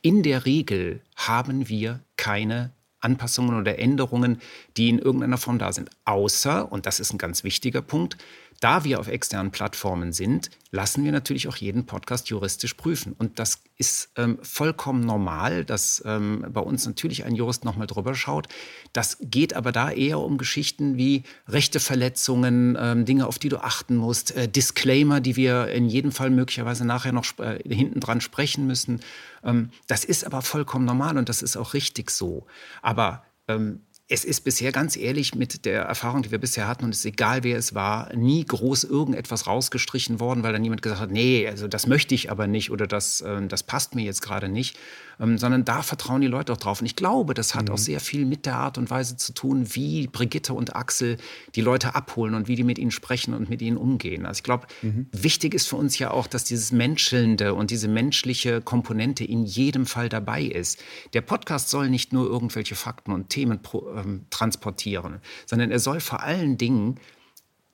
in 0.00 0.22
der 0.22 0.46
Regel 0.46 1.00
haben 1.16 1.68
wir 1.68 1.98
keine 2.16 2.70
Anpassungen 3.00 3.58
oder 3.58 3.80
Änderungen, 3.80 4.40
die 4.76 4.90
in 4.90 5.00
irgendeiner 5.00 5.38
Form 5.38 5.58
da 5.58 5.72
sind. 5.72 5.90
Außer, 6.04 6.70
und 6.70 6.86
das 6.86 7.00
ist 7.00 7.12
ein 7.12 7.18
ganz 7.18 7.42
wichtiger 7.42 7.82
Punkt, 7.82 8.16
da 8.60 8.84
wir 8.84 9.00
auf 9.00 9.08
externen 9.08 9.50
Plattformen 9.50 10.12
sind, 10.12 10.50
lassen 10.70 11.04
wir 11.04 11.12
natürlich 11.12 11.48
auch 11.48 11.56
jeden 11.56 11.86
Podcast 11.86 12.28
juristisch 12.28 12.74
prüfen. 12.74 13.14
Und 13.16 13.38
das 13.38 13.60
ist 13.76 14.10
ähm, 14.16 14.38
vollkommen 14.42 15.00
normal, 15.00 15.64
dass 15.64 16.02
ähm, 16.06 16.44
bei 16.50 16.60
uns 16.60 16.86
natürlich 16.86 17.24
ein 17.24 17.34
Jurist 17.34 17.64
nochmal 17.64 17.86
drüber 17.86 18.14
schaut. 18.14 18.48
Das 18.92 19.18
geht 19.20 19.54
aber 19.54 19.72
da 19.72 19.90
eher 19.90 20.18
um 20.18 20.38
Geschichten 20.38 20.96
wie 20.96 21.22
Rechteverletzungen, 21.48 22.76
ähm, 22.80 23.04
Dinge, 23.04 23.26
auf 23.26 23.38
die 23.38 23.48
du 23.48 23.58
achten 23.58 23.96
musst, 23.96 24.36
äh, 24.36 24.48
Disclaimer, 24.48 25.20
die 25.20 25.36
wir 25.36 25.68
in 25.68 25.88
jedem 25.88 26.12
Fall 26.12 26.30
möglicherweise 26.30 26.84
nachher 26.84 27.12
noch 27.12 27.38
äh, 27.38 27.58
hinten 27.66 28.00
dran 28.00 28.20
sprechen 28.20 28.66
müssen. 28.66 29.00
Ähm, 29.44 29.70
das 29.86 30.04
ist 30.04 30.24
aber 30.24 30.42
vollkommen 30.42 30.84
normal 30.84 31.18
und 31.18 31.28
das 31.28 31.42
ist 31.42 31.56
auch 31.56 31.74
richtig 31.74 32.10
so. 32.10 32.46
Aber 32.82 33.24
ähm, 33.48 33.82
es 34.08 34.24
ist 34.24 34.42
bisher 34.42 34.70
ganz 34.70 34.96
ehrlich 34.96 35.34
mit 35.34 35.64
der 35.64 35.82
Erfahrung, 35.82 36.22
die 36.22 36.30
wir 36.30 36.38
bisher 36.38 36.68
hatten, 36.68 36.84
und 36.84 36.90
es 36.90 37.00
ist 37.00 37.06
egal, 37.06 37.42
wer 37.42 37.58
es 37.58 37.74
war, 37.74 38.14
nie 38.14 38.44
groß 38.44 38.84
irgendetwas 38.84 39.48
rausgestrichen 39.48 40.20
worden, 40.20 40.44
weil 40.44 40.52
dann 40.52 40.62
niemand 40.62 40.82
gesagt 40.82 41.00
hat, 41.00 41.10
nee, 41.10 41.46
also 41.48 41.66
das 41.66 41.88
möchte 41.88 42.14
ich 42.14 42.30
aber 42.30 42.46
nicht 42.46 42.70
oder 42.70 42.86
das, 42.86 43.20
äh, 43.22 43.46
das 43.48 43.64
passt 43.64 43.96
mir 43.96 44.04
jetzt 44.04 44.22
gerade 44.22 44.48
nicht, 44.48 44.78
ähm, 45.20 45.38
sondern 45.38 45.64
da 45.64 45.82
vertrauen 45.82 46.20
die 46.20 46.26
Leute 46.26 46.52
auch 46.52 46.56
drauf. 46.56 46.80
Und 46.80 46.86
ich 46.86 46.96
glaube, 46.96 47.34
das 47.34 47.54
hat 47.54 47.68
mhm. 47.68 47.74
auch 47.74 47.78
sehr 47.78 48.00
viel 48.00 48.24
mit 48.26 48.46
der 48.46 48.56
Art 48.56 48.78
und 48.78 48.90
Weise 48.90 49.16
zu 49.16 49.32
tun, 49.32 49.74
wie 49.74 50.06
Brigitte 50.06 50.54
und 50.54 50.76
Axel 50.76 51.16
die 51.54 51.60
Leute 51.60 51.94
abholen 51.94 52.34
und 52.34 52.48
wie 52.48 52.56
die 52.56 52.64
mit 52.64 52.78
ihnen 52.78 52.90
sprechen 52.90 53.34
und 53.34 53.48
mit 53.48 53.62
ihnen 53.62 53.76
umgehen. 53.76 54.26
Also 54.26 54.38
ich 54.38 54.44
glaube, 54.44 54.66
mhm. 54.82 55.06
wichtig 55.12 55.54
ist 55.54 55.68
für 55.68 55.76
uns 55.76 55.98
ja 55.98 56.10
auch, 56.10 56.26
dass 56.26 56.44
dieses 56.44 56.72
Menschelnde 56.72 57.54
und 57.54 57.70
diese 57.70 57.88
menschliche 57.88 58.60
Komponente 58.60 59.24
in 59.24 59.44
jedem 59.44 59.86
Fall 59.86 60.08
dabei 60.08 60.42
ist. 60.42 60.82
Der 61.12 61.20
Podcast 61.20 61.70
soll 61.70 61.88
nicht 61.88 62.12
nur 62.12 62.26
irgendwelche 62.26 62.74
Fakten 62.74 63.12
und 63.12 63.30
Themen 63.30 63.60
ähm, 63.96 64.26
transportieren, 64.30 65.20
sondern 65.46 65.70
er 65.70 65.78
soll 65.78 66.00
vor 66.00 66.22
allen 66.22 66.58
Dingen 66.58 67.00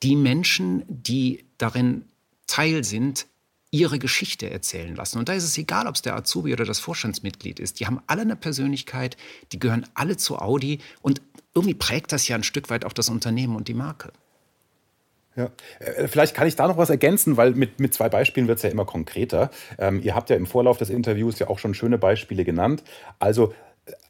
die 0.02 0.16
Menschen, 0.16 0.84
die 0.88 1.44
darin 1.58 2.06
Teil 2.46 2.84
sind, 2.84 3.26
ihre 3.72 3.98
Geschichte 3.98 4.50
erzählen 4.50 4.94
lassen. 4.94 5.18
Und 5.18 5.28
da 5.28 5.32
ist 5.32 5.44
es 5.44 5.58
egal, 5.58 5.86
ob 5.88 5.96
es 5.96 6.02
der 6.02 6.14
Azubi 6.14 6.52
oder 6.52 6.64
das 6.64 6.78
Vorstandsmitglied 6.78 7.58
ist. 7.58 7.80
Die 7.80 7.86
haben 7.86 8.00
alle 8.06 8.22
eine 8.22 8.36
Persönlichkeit, 8.36 9.16
die 9.50 9.58
gehören 9.58 9.86
alle 9.94 10.16
zu 10.16 10.38
Audi 10.38 10.78
und 11.00 11.22
irgendwie 11.54 11.74
prägt 11.74 12.12
das 12.12 12.28
ja 12.28 12.36
ein 12.36 12.44
Stück 12.44 12.70
weit 12.70 12.84
auch 12.84 12.92
das 12.92 13.08
Unternehmen 13.08 13.56
und 13.56 13.68
die 13.68 13.74
Marke. 13.74 14.12
Ja. 15.36 15.50
Äh, 15.78 16.06
vielleicht 16.06 16.34
kann 16.34 16.46
ich 16.46 16.54
da 16.54 16.68
noch 16.68 16.76
was 16.76 16.90
ergänzen, 16.90 17.38
weil 17.38 17.52
mit, 17.52 17.80
mit 17.80 17.94
zwei 17.94 18.10
Beispielen 18.10 18.46
wird 18.46 18.58
es 18.58 18.62
ja 18.62 18.70
immer 18.70 18.84
konkreter. 18.84 19.50
Ähm, 19.78 20.02
ihr 20.02 20.14
habt 20.14 20.28
ja 20.28 20.36
im 20.36 20.46
Vorlauf 20.46 20.76
des 20.76 20.90
Interviews 20.90 21.38
ja 21.38 21.48
auch 21.48 21.58
schon 21.58 21.72
schöne 21.72 21.96
Beispiele 21.96 22.44
genannt. 22.44 22.84
Also 23.18 23.54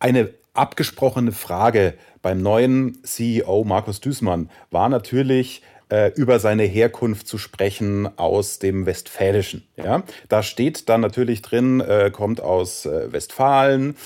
eine 0.01 0.35
abgesprochene 0.55 1.31
Frage 1.31 1.95
beim 2.21 2.43
neuen 2.43 3.03
CEO 3.05 3.65
Markus 3.65 4.01
Düßmann 4.01 4.51
war 4.71 4.89
natürlich, 4.89 5.63
äh, 5.93 6.11
über 6.15 6.39
seine 6.39 6.63
Herkunft 6.63 7.29
zu 7.29 7.37
sprechen 7.37 8.09
aus 8.17 8.59
dem 8.59 8.87
Westfälischen. 8.87 9.65
Ja? 9.77 10.05
Da 10.31 10.43
steht 10.43 10.89
dann 10.89 11.03
natürlich 11.03 11.43
drin, 11.43 11.81
äh, 11.81 12.11
kommt 12.11 12.41
aus 12.41 12.87
äh, 12.87 13.13
Westfalen. 13.13 13.97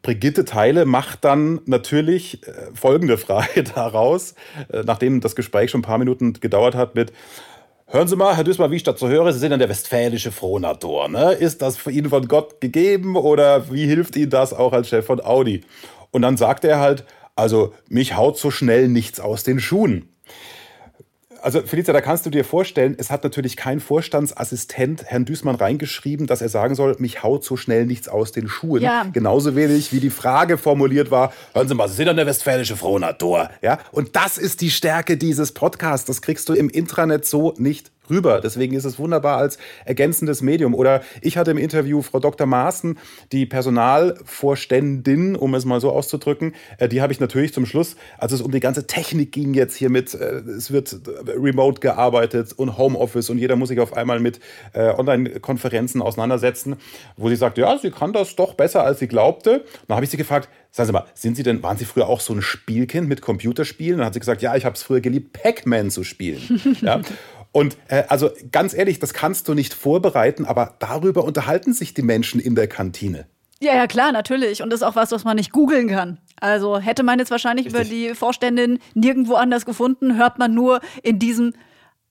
Brigitte 0.00 0.44
Teile 0.44 0.84
macht 0.84 1.24
dann 1.24 1.60
natürlich 1.66 2.46
äh, 2.46 2.52
folgende 2.72 3.18
Frage 3.18 3.64
daraus, 3.64 4.36
äh, 4.72 4.84
nachdem 4.86 5.20
das 5.20 5.34
Gespräch 5.34 5.72
schon 5.72 5.80
ein 5.80 5.82
paar 5.82 5.98
Minuten 5.98 6.34
gedauert 6.34 6.76
hat 6.76 6.94
mit 6.94 7.12
Hören 7.90 8.06
Sie 8.06 8.16
mal, 8.16 8.36
Herr 8.36 8.44
Düßmann, 8.44 8.70
wie 8.70 8.76
ich 8.76 8.84
so 8.84 9.08
höre, 9.08 9.32
Sie 9.32 9.38
sind 9.38 9.50
dann 9.50 9.60
der 9.60 9.70
westfälische 9.70 10.30
Frohnatur. 10.30 11.08
Ne? 11.08 11.32
Ist 11.32 11.62
das 11.62 11.78
für 11.78 11.90
Ihnen 11.90 12.10
von 12.10 12.28
Gott 12.28 12.60
gegeben 12.60 13.16
oder 13.16 13.72
wie 13.72 13.86
hilft 13.86 14.14
Ihnen 14.14 14.28
das 14.28 14.52
auch 14.52 14.74
als 14.74 14.90
Chef 14.90 15.06
von 15.06 15.24
Audi? 15.24 15.62
Und 16.10 16.20
dann 16.20 16.36
sagt 16.36 16.64
er 16.64 16.80
halt, 16.80 17.04
also 17.34 17.72
mich 17.88 18.14
haut 18.14 18.36
so 18.36 18.50
schnell 18.50 18.88
nichts 18.88 19.20
aus 19.20 19.42
den 19.42 19.58
Schuhen 19.58 20.10
also 21.42 21.62
Felicia, 21.62 21.92
da 21.92 22.00
kannst 22.00 22.26
du 22.26 22.30
dir 22.30 22.44
vorstellen, 22.44 22.94
es 22.98 23.10
hat 23.10 23.24
natürlich 23.24 23.56
kein 23.56 23.80
Vorstandsassistent 23.80 25.04
Herrn 25.04 25.24
Düßmann 25.24 25.54
reingeschrieben, 25.54 26.26
dass 26.26 26.42
er 26.42 26.48
sagen 26.48 26.74
soll, 26.74 26.96
mich 26.98 27.22
haut 27.22 27.44
so 27.44 27.56
schnell 27.56 27.86
nichts 27.86 28.08
aus 28.08 28.32
den 28.32 28.48
Schuhen. 28.48 28.82
Ja. 28.82 29.04
Genauso 29.12 29.56
wenig 29.56 29.92
wie 29.92 30.00
die 30.00 30.10
Frage 30.10 30.58
formuliert 30.58 31.10
war, 31.10 31.32
hören 31.54 31.68
Sie 31.68 31.74
mal, 31.74 31.88
Sie 31.88 31.96
sind 31.96 32.08
eine 32.08 32.26
westfälische 32.26 32.76
Frohnatur. 32.76 33.50
Ja? 33.62 33.78
Und 33.92 34.16
das 34.16 34.38
ist 34.38 34.60
die 34.60 34.70
Stärke 34.70 35.16
dieses 35.16 35.52
Podcasts. 35.52 36.06
Das 36.06 36.22
kriegst 36.22 36.48
du 36.48 36.54
im 36.54 36.68
Intranet 36.68 37.26
so 37.26 37.54
nicht 37.58 37.90
rüber. 38.10 38.40
Deswegen 38.40 38.74
ist 38.74 38.84
es 38.84 38.98
wunderbar 38.98 39.38
als 39.38 39.58
ergänzendes 39.84 40.42
Medium. 40.42 40.74
Oder 40.74 41.02
ich 41.20 41.36
hatte 41.36 41.50
im 41.50 41.58
Interview 41.58 42.02
Frau 42.02 42.20
Dr. 42.20 42.46
Maaßen, 42.46 42.98
die 43.32 43.46
Personalvorständin, 43.46 45.36
um 45.36 45.54
es 45.54 45.64
mal 45.64 45.80
so 45.80 45.90
auszudrücken. 45.90 46.54
Äh, 46.78 46.88
die 46.88 47.02
habe 47.02 47.12
ich 47.12 47.20
natürlich 47.20 47.52
zum 47.52 47.66
Schluss, 47.66 47.96
als 48.18 48.32
es 48.32 48.40
um 48.40 48.50
die 48.50 48.60
ganze 48.60 48.86
Technik 48.86 49.32
ging 49.32 49.54
jetzt 49.54 49.76
hier 49.76 49.90
mit, 49.90 50.14
äh, 50.14 50.40
es 50.56 50.70
wird 50.70 51.00
remote 51.26 51.80
gearbeitet 51.80 52.52
und 52.56 52.78
Homeoffice 52.78 53.30
und 53.30 53.38
jeder 53.38 53.56
muss 53.56 53.68
sich 53.68 53.80
auf 53.80 53.96
einmal 53.96 54.20
mit 54.20 54.40
äh, 54.72 54.90
Online-Konferenzen 54.90 56.02
auseinandersetzen, 56.02 56.76
wo 57.16 57.28
sie 57.28 57.36
sagt, 57.36 57.58
ja, 57.58 57.78
sie 57.78 57.90
kann 57.90 58.12
das 58.12 58.36
doch 58.36 58.54
besser, 58.54 58.84
als 58.84 58.98
sie 58.98 59.08
glaubte. 59.08 59.64
Dann 59.86 59.96
habe 59.96 60.04
ich 60.04 60.10
sie 60.10 60.16
gefragt, 60.16 60.48
Sagen 60.70 60.86
Sie 60.86 60.92
mal, 60.92 61.06
sind 61.14 61.36
Sie 61.36 61.42
denn, 61.42 61.62
waren 61.62 61.78
Sie 61.78 61.86
früher 61.86 62.08
auch 62.08 62.20
so 62.20 62.34
ein 62.34 62.42
Spielkind 62.42 63.08
mit 63.08 63.22
Computerspielen? 63.22 63.94
Und 63.94 63.98
dann 64.00 64.06
hat 64.06 64.14
sie 64.14 64.20
gesagt, 64.20 64.42
ja, 64.42 64.54
ich 64.54 64.64
habe 64.64 64.74
es 64.74 64.82
früher 64.82 65.00
geliebt, 65.00 65.32
Pac-Man 65.32 65.90
zu 65.90 66.04
spielen. 66.04 66.76
ja? 66.82 67.00
Und 67.52 67.76
äh, 67.88 68.04
also 68.08 68.30
ganz 68.52 68.74
ehrlich, 68.74 68.98
das 68.98 69.14
kannst 69.14 69.48
du 69.48 69.54
nicht 69.54 69.74
vorbereiten, 69.74 70.44
aber 70.44 70.74
darüber 70.78 71.24
unterhalten 71.24 71.72
sich 71.72 71.94
die 71.94 72.02
Menschen 72.02 72.40
in 72.40 72.54
der 72.54 72.68
Kantine. 72.68 73.26
Ja, 73.60 73.74
ja, 73.74 73.86
klar, 73.88 74.12
natürlich. 74.12 74.62
Und 74.62 74.70
das 74.70 74.80
ist 74.80 74.86
auch 74.86 74.94
was, 74.94 75.10
was 75.10 75.24
man 75.24 75.36
nicht 75.36 75.50
googeln 75.50 75.88
kann. 75.88 76.18
Also 76.40 76.78
hätte 76.78 77.02
man 77.02 77.18
jetzt 77.18 77.30
wahrscheinlich 77.30 77.66
Richtig. 77.66 77.80
über 77.80 77.90
die 77.90 78.14
Vorständin 78.14 78.78
nirgendwo 78.94 79.34
anders 79.34 79.66
gefunden, 79.66 80.16
hört 80.16 80.38
man 80.38 80.54
nur 80.54 80.80
in 81.02 81.18
diesem 81.18 81.54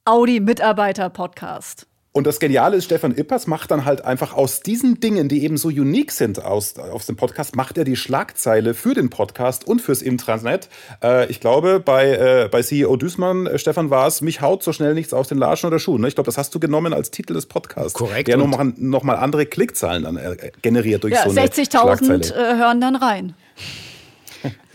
Audi-Mitarbeiter-Podcast. 0.04 1.87
Und 2.18 2.26
das 2.26 2.40
Geniale 2.40 2.78
ist, 2.78 2.86
Stefan 2.86 3.16
Ippers 3.16 3.46
macht 3.46 3.70
dann 3.70 3.86
halt 3.86 4.04
einfach 4.04 4.34
aus 4.34 4.62
diesen 4.62 5.00
Dingen, 5.00 5.30
die 5.30 5.44
eben 5.44 5.56
so 5.56 5.68
unique 5.68 6.12
sind 6.12 6.44
aus, 6.44 6.80
aus 6.80 7.06
dem 7.06 7.16
Podcast, 7.16 7.56
macht 7.56 7.78
er 7.78 7.84
die 7.84 7.96
Schlagzeile 7.96 8.74
für 8.74 8.96
den 8.96 9.12
Podcast 9.12 9.68
und 9.68 9.84
fürs 9.84 10.02
Intranet. 10.02 10.68
Äh, 11.04 11.30
ich 11.30 11.40
glaube, 11.40 11.80
bei, 11.80 12.08
äh, 12.08 12.50
bei 12.50 12.64
CEO 12.64 12.96
Düßmann, 12.96 13.46
äh, 13.46 13.60
Stefan, 13.60 13.92
war 13.92 14.08
es, 14.08 14.22
mich 14.22 14.42
haut 14.42 14.64
so 14.64 14.74
schnell 14.74 14.96
nichts 14.96 15.14
aus 15.14 15.28
den 15.28 15.38
Latschen 15.38 15.68
oder 15.68 15.78
Schuhen. 15.78 16.02
Ne? 16.02 16.08
Ich 16.08 16.16
glaube, 16.16 16.26
das 16.26 16.40
hast 16.40 16.56
du 16.56 16.60
genommen 16.60 16.92
als 16.92 17.12
Titel 17.12 17.36
des 17.36 17.46
Podcasts. 17.46 17.94
Korrekt. 17.94 18.28
Der 18.28 18.38
nochmal 18.38 18.74
noch 18.78 19.04
mal 19.04 19.18
andere 19.18 19.46
Klickzahlen 19.46 20.02
dann 20.02 20.18
äh, 20.18 20.50
generiert 20.64 21.04
durch 21.04 21.14
ja, 21.14 21.22
so 21.24 21.30
eine 21.30 21.48
60.000 21.48 22.34
äh, 22.34 22.58
hören 22.58 22.82
dann 22.82 22.96
rein. 22.96 23.36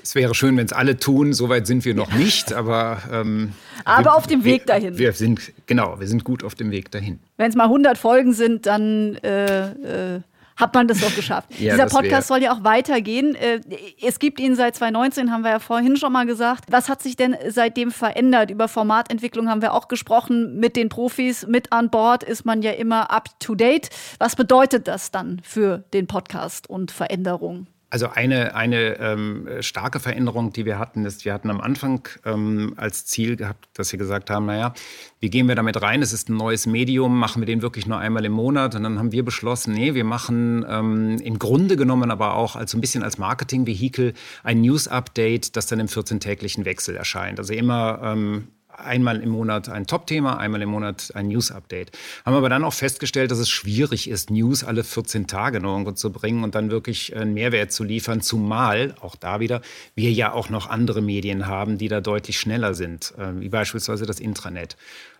Es 0.02 0.14
wäre 0.14 0.34
schön, 0.34 0.56
wenn 0.56 0.66
es 0.66 0.72
alle 0.72 0.96
tun. 0.96 1.32
Soweit 1.32 1.66
sind 1.66 1.84
wir 1.84 1.94
noch 1.94 2.12
nicht, 2.12 2.52
aber. 2.52 2.98
Ähm, 3.10 3.52
aber 3.84 4.06
wir, 4.06 4.14
auf 4.14 4.26
dem 4.26 4.44
Weg 4.44 4.66
dahin. 4.66 4.98
Wir 4.98 5.12
sind, 5.12 5.52
genau, 5.66 5.98
wir 6.00 6.06
sind 6.06 6.24
gut 6.24 6.44
auf 6.44 6.54
dem 6.54 6.70
Weg 6.70 6.90
dahin. 6.90 7.20
Wenn 7.36 7.50
es 7.50 7.56
mal 7.56 7.64
100 7.64 7.96
Folgen 7.98 8.32
sind, 8.32 8.66
dann. 8.66 9.16
Äh, 9.16 10.16
äh, 10.16 10.20
hat 10.56 10.74
man 10.74 10.86
das 10.86 11.00
doch 11.00 11.14
geschafft. 11.14 11.48
ja, 11.58 11.74
Dieser 11.74 11.86
Podcast 11.86 12.28
soll 12.28 12.42
ja 12.42 12.52
auch 12.52 12.62
weitergehen. 12.62 13.34
Äh, 13.34 13.60
es 14.00 14.18
gibt 14.18 14.38
ihn 14.38 14.54
seit 14.54 14.76
2019, 14.76 15.32
haben 15.32 15.42
wir 15.42 15.50
ja 15.50 15.58
vorhin 15.58 15.96
schon 15.96 16.12
mal 16.12 16.26
gesagt. 16.26 16.66
Was 16.70 16.88
hat 16.88 17.02
sich 17.02 17.16
denn 17.16 17.36
seitdem 17.48 17.90
verändert? 17.90 18.50
Über 18.50 18.68
Formatentwicklung 18.68 19.48
haben 19.48 19.62
wir 19.62 19.72
auch 19.72 19.88
gesprochen. 19.88 20.58
Mit 20.58 20.76
den 20.76 20.88
Profis 20.88 21.46
mit 21.46 21.72
an 21.72 21.90
Bord 21.90 22.22
ist 22.22 22.44
man 22.44 22.62
ja 22.62 22.72
immer 22.72 23.10
up 23.10 23.28
to 23.40 23.54
date. 23.54 23.88
Was 24.18 24.36
bedeutet 24.36 24.88
das 24.88 25.10
dann 25.10 25.40
für 25.42 25.84
den 25.92 26.06
Podcast 26.06 26.68
und 26.68 26.90
Veränderungen? 26.90 27.66
Also 27.92 28.08
eine, 28.08 28.54
eine 28.54 28.98
ähm, 29.00 29.46
starke 29.60 30.00
Veränderung, 30.00 30.50
die 30.50 30.64
wir 30.64 30.78
hatten, 30.78 31.04
ist, 31.04 31.26
wir 31.26 31.34
hatten 31.34 31.50
am 31.50 31.60
Anfang 31.60 32.08
ähm, 32.24 32.72
als 32.78 33.04
Ziel 33.04 33.36
gehabt, 33.36 33.68
dass 33.74 33.92
wir 33.92 33.98
gesagt 33.98 34.30
haben, 34.30 34.46
naja, 34.46 34.72
wie 35.20 35.28
gehen 35.28 35.46
wir 35.46 35.56
damit 35.56 35.82
rein? 35.82 36.00
Es 36.00 36.14
ist 36.14 36.30
ein 36.30 36.38
neues 36.38 36.64
Medium, 36.64 37.18
machen 37.18 37.42
wir 37.42 37.46
den 37.46 37.60
wirklich 37.60 37.86
nur 37.86 37.98
einmal 37.98 38.24
im 38.24 38.32
Monat? 38.32 38.74
Und 38.74 38.84
dann 38.84 38.98
haben 38.98 39.12
wir 39.12 39.26
beschlossen, 39.26 39.74
nee, 39.74 39.92
wir 39.92 40.04
machen 40.04 40.64
ähm, 40.66 41.18
im 41.22 41.38
Grunde 41.38 41.76
genommen 41.76 42.10
aber 42.10 42.34
auch 42.34 42.56
als 42.56 42.70
so 42.70 42.78
ein 42.78 42.80
bisschen 42.80 43.02
als 43.02 43.18
Marketingvehikel 43.18 44.14
ein 44.42 44.62
News-Update, 44.62 45.54
das 45.54 45.66
dann 45.66 45.78
im 45.78 45.88
14-täglichen 45.88 46.64
Wechsel 46.64 46.96
erscheint. 46.96 47.38
Also 47.38 47.52
immer 47.52 48.00
ähm, 48.02 48.48
einmal 48.76 49.20
im 49.20 49.30
Monat 49.30 49.68
ein 49.68 49.86
Top-Thema, 49.86 50.38
einmal 50.38 50.62
im 50.62 50.70
Monat 50.70 51.12
ein 51.14 51.28
News-Update. 51.28 51.92
Haben 52.24 52.36
aber 52.36 52.48
dann 52.48 52.64
auch 52.64 52.72
festgestellt, 52.72 53.30
dass 53.30 53.38
es 53.38 53.50
schwierig 53.50 54.08
ist, 54.08 54.30
News 54.30 54.64
alle 54.64 54.84
14 54.84 55.26
Tage 55.26 55.60
nur 55.60 55.72
irgendwo 55.72 55.92
zu 55.92 56.12
bringen 56.12 56.44
und 56.44 56.54
dann 56.54 56.70
wirklich 56.70 57.14
einen 57.16 57.34
Mehrwert 57.34 57.72
zu 57.72 57.84
liefern, 57.84 58.20
zumal, 58.20 58.94
auch 59.00 59.16
da 59.16 59.40
wieder, 59.40 59.60
wir 59.94 60.12
ja 60.12 60.32
auch 60.32 60.50
noch 60.50 60.68
andere 60.68 61.02
Medien 61.02 61.46
haben, 61.46 61.78
die 61.78 61.88
da 61.88 62.00
deutlich 62.00 62.38
schneller 62.38 62.74
sind, 62.74 63.14
äh, 63.18 63.40
wie 63.40 63.48
beispielsweise 63.48 64.06
das 64.06 64.20
Intranet. 64.20 64.76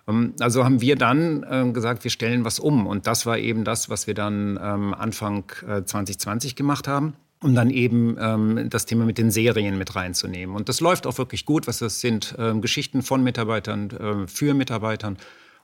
Ähm, 0.09 0.34
also 0.40 0.64
haben 0.64 0.80
wir 0.80 0.96
dann 0.96 1.44
äh, 1.44 1.72
gesagt, 1.72 2.05
wir 2.05 2.11
stellen 2.11 2.44
was 2.44 2.59
um. 2.59 2.86
Und 2.86 3.07
das 3.07 3.26
war 3.26 3.38
eben 3.38 3.64
das, 3.64 3.88
was 3.88 4.07
wir 4.07 4.14
dann 4.14 4.59
ähm, 4.62 4.94
Anfang 4.94 5.44
äh, 5.66 5.84
2020 5.84 6.57
gemacht 6.57 6.88
haben 6.88 7.14
um 7.43 7.55
dann 7.55 7.70
eben 7.70 8.16
ähm, 8.20 8.70
das 8.70 8.86
Thema 8.86 9.05
mit 9.05 9.18
den 9.18 9.30
Serien 9.30 9.76
mit 9.76 9.95
reinzunehmen. 9.95 10.55
Und 10.55 10.68
das 10.68 10.80
läuft 10.80 11.07
auch 11.07 11.18
wirklich 11.18 11.45
gut, 11.45 11.66
was 11.66 11.78
das 11.78 12.01
sind 12.01 12.34
ähm, 12.38 12.61
Geschichten 12.61 13.03
von 13.03 13.22
Mitarbeitern 13.22 13.90
äh, 13.90 14.26
für 14.28 14.55
Mitarbeitern. 14.55 15.18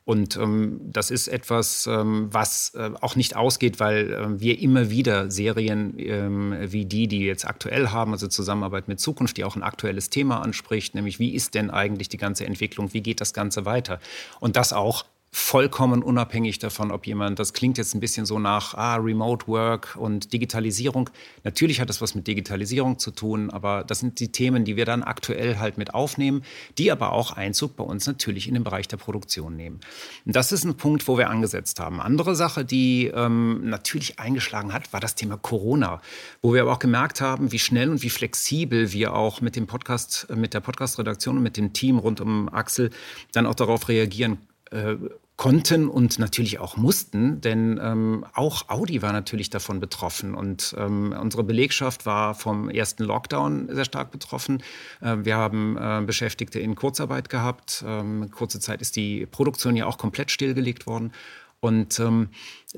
Und 0.09 0.39
ähm, 0.39 0.81
das 0.85 1.11
ist 1.11 1.29
etwas, 1.29 1.87
ähm, 1.87 2.29
was 2.33 2.73
äh, 2.75 2.91
auch 3.03 3.15
nicht 3.15 3.37
ausgeht, 3.37 3.79
weil 3.79 4.11
äh, 4.11 4.41
wir 4.41 4.59
immer 4.59 4.89
wieder 4.89 5.31
Serien 5.31 5.95
ähm, 5.99 6.57
wie 6.63 6.87
die, 6.87 7.09
die 7.09 7.27
jetzt 7.27 7.45
aktuell 7.45 7.89
haben, 7.89 8.13
also 8.13 8.27
Zusammenarbeit 8.27 8.89
mit 8.89 9.01
Zukunft, 9.01 9.37
die 9.37 9.45
auch 9.45 9.55
ein 9.55 9.63
aktuelles 9.63 10.09
Thema 10.09 10.41
anspricht, 10.41 10.95
nämlich 10.95 11.19
wie 11.19 11.35
ist 11.35 11.55
denn 11.55 11.69
eigentlich 11.71 12.09
die 12.09 12.17
ganze 12.17 12.47
Entwicklung, 12.47 12.95
wie 12.95 13.03
geht 13.03 13.21
das 13.21 13.35
Ganze 13.35 13.67
weiter? 13.67 14.01
Und 14.41 14.57
das 14.57 14.73
auch 14.73 15.05
vollkommen 15.31 16.03
unabhängig 16.03 16.59
davon, 16.59 16.91
ob 16.91 17.07
jemand, 17.07 17.39
das 17.39 17.53
klingt 17.53 17.77
jetzt 17.77 17.95
ein 17.95 18.01
bisschen 18.01 18.25
so 18.25 18.39
nach 18.39 18.75
ah, 18.75 18.97
Remote 18.97 19.47
Work 19.47 19.97
und 19.97 20.33
Digitalisierung. 20.33 21.11
Natürlich 21.45 21.81
hat 21.81 21.91
das 21.91 22.01
was 22.01 22.15
mit 22.15 22.27
Digitalisierung 22.27 22.99
zu 22.99 23.11
tun, 23.11 23.51
aber 23.51 23.85
das 23.85 24.01
sind 24.01 24.21
die 24.21 24.33
Themen, 24.33 24.65
die 24.65 24.77
wir 24.77 24.87
dann 24.87 25.03
aktuell 25.03 25.59
halt 25.59 25.77
mit 25.77 25.93
aufnehmen, 25.93 26.43
die 26.79 26.91
aber 26.91 27.13
auch 27.13 27.33
Einzug 27.33 27.77
bei 27.77 27.85
uns 27.85 28.07
natürlich 28.07 28.49
in 28.49 28.55
den 28.55 28.65
Bereich 28.65 28.89
der 28.89 28.97
Produktion 28.97 29.55
nehmen. 29.55 29.81
Und 30.25 30.35
das 30.35 30.51
ist 30.51 30.65
ein 30.65 30.77
Punkt, 30.77 31.07
wo 31.07 31.19
wir 31.19 31.29
angesetzt 31.29 31.79
haben. 31.79 32.01
Andere 32.01 32.35
Sache, 32.35 32.65
die 32.65 33.07
ähm, 33.15 33.69
natürlich 33.69 34.19
eingeschlagen 34.19 34.73
hat, 34.73 34.93
war 34.95 35.01
das 35.01 35.15
Thema 35.15 35.37
Corona, 35.37 36.01
wo 36.41 36.55
wir 36.55 36.63
aber 36.63 36.73
auch 36.73 36.79
gemerkt 36.79 37.21
haben, 37.21 37.53
wie 37.53 37.59
schnell 37.59 37.91
und 37.91 38.03
wie 38.03 38.11
flexibel 38.11 38.93
wir 38.93 39.15
auch 39.15 39.43
mit 39.43 39.57
dem 39.57 39.67
Podcast, 39.67 40.27
mit 40.35 40.55
der 40.55 40.61
Podcast-Redaktion 40.61 41.37
und 41.37 41.43
mit 41.43 41.59
dem 41.59 41.75
Team 41.75 41.99
rund 41.99 42.23
um 42.23 42.49
Axel 42.49 42.91
dann 43.33 43.47
auch 43.47 43.55
darauf 43.55 43.89
reagieren 43.89 44.39
äh, 44.71 44.97
konnten 45.37 45.89
und 45.89 46.19
natürlich 46.19 46.59
auch 46.59 46.77
mussten, 46.77 47.41
denn 47.41 47.79
ähm, 47.81 48.27
auch 48.35 48.69
Audi 48.69 49.03
war 49.03 49.13
natürlich 49.13 49.51
davon 49.51 49.79
betroffen 49.79 50.35
und 50.35 50.75
ähm, 50.77 51.15
unsere 51.19 51.45
Belegschaft 51.45 52.07
war 52.07 52.35
vom 52.35 52.69
ersten 52.69 53.05
Lockdown 53.05 53.69
sehr 53.71 53.85
stark 53.85 54.11
betroffen. 54.11 54.65
Äh, 55.01 55.19
wir 55.23 55.37
haben 55.37 55.77
äh, 55.79 56.03
Beschäftigte 56.05 56.59
in 56.59 56.75
Kurzarbeit 56.75 57.29
gehabt. 57.29 57.85
Ähm, 57.87 58.33
kurze 58.33 58.59
Zeit 58.59 58.81
ist 58.83 58.97
die 58.97 59.27
Produktion 59.27 59.77
ja 59.77 59.87
auch 59.87 59.97
komplett 59.97 60.33
stillgelegt 60.33 60.89
worden. 60.89 61.13
Und 61.61 61.99
ähm, 61.99 62.29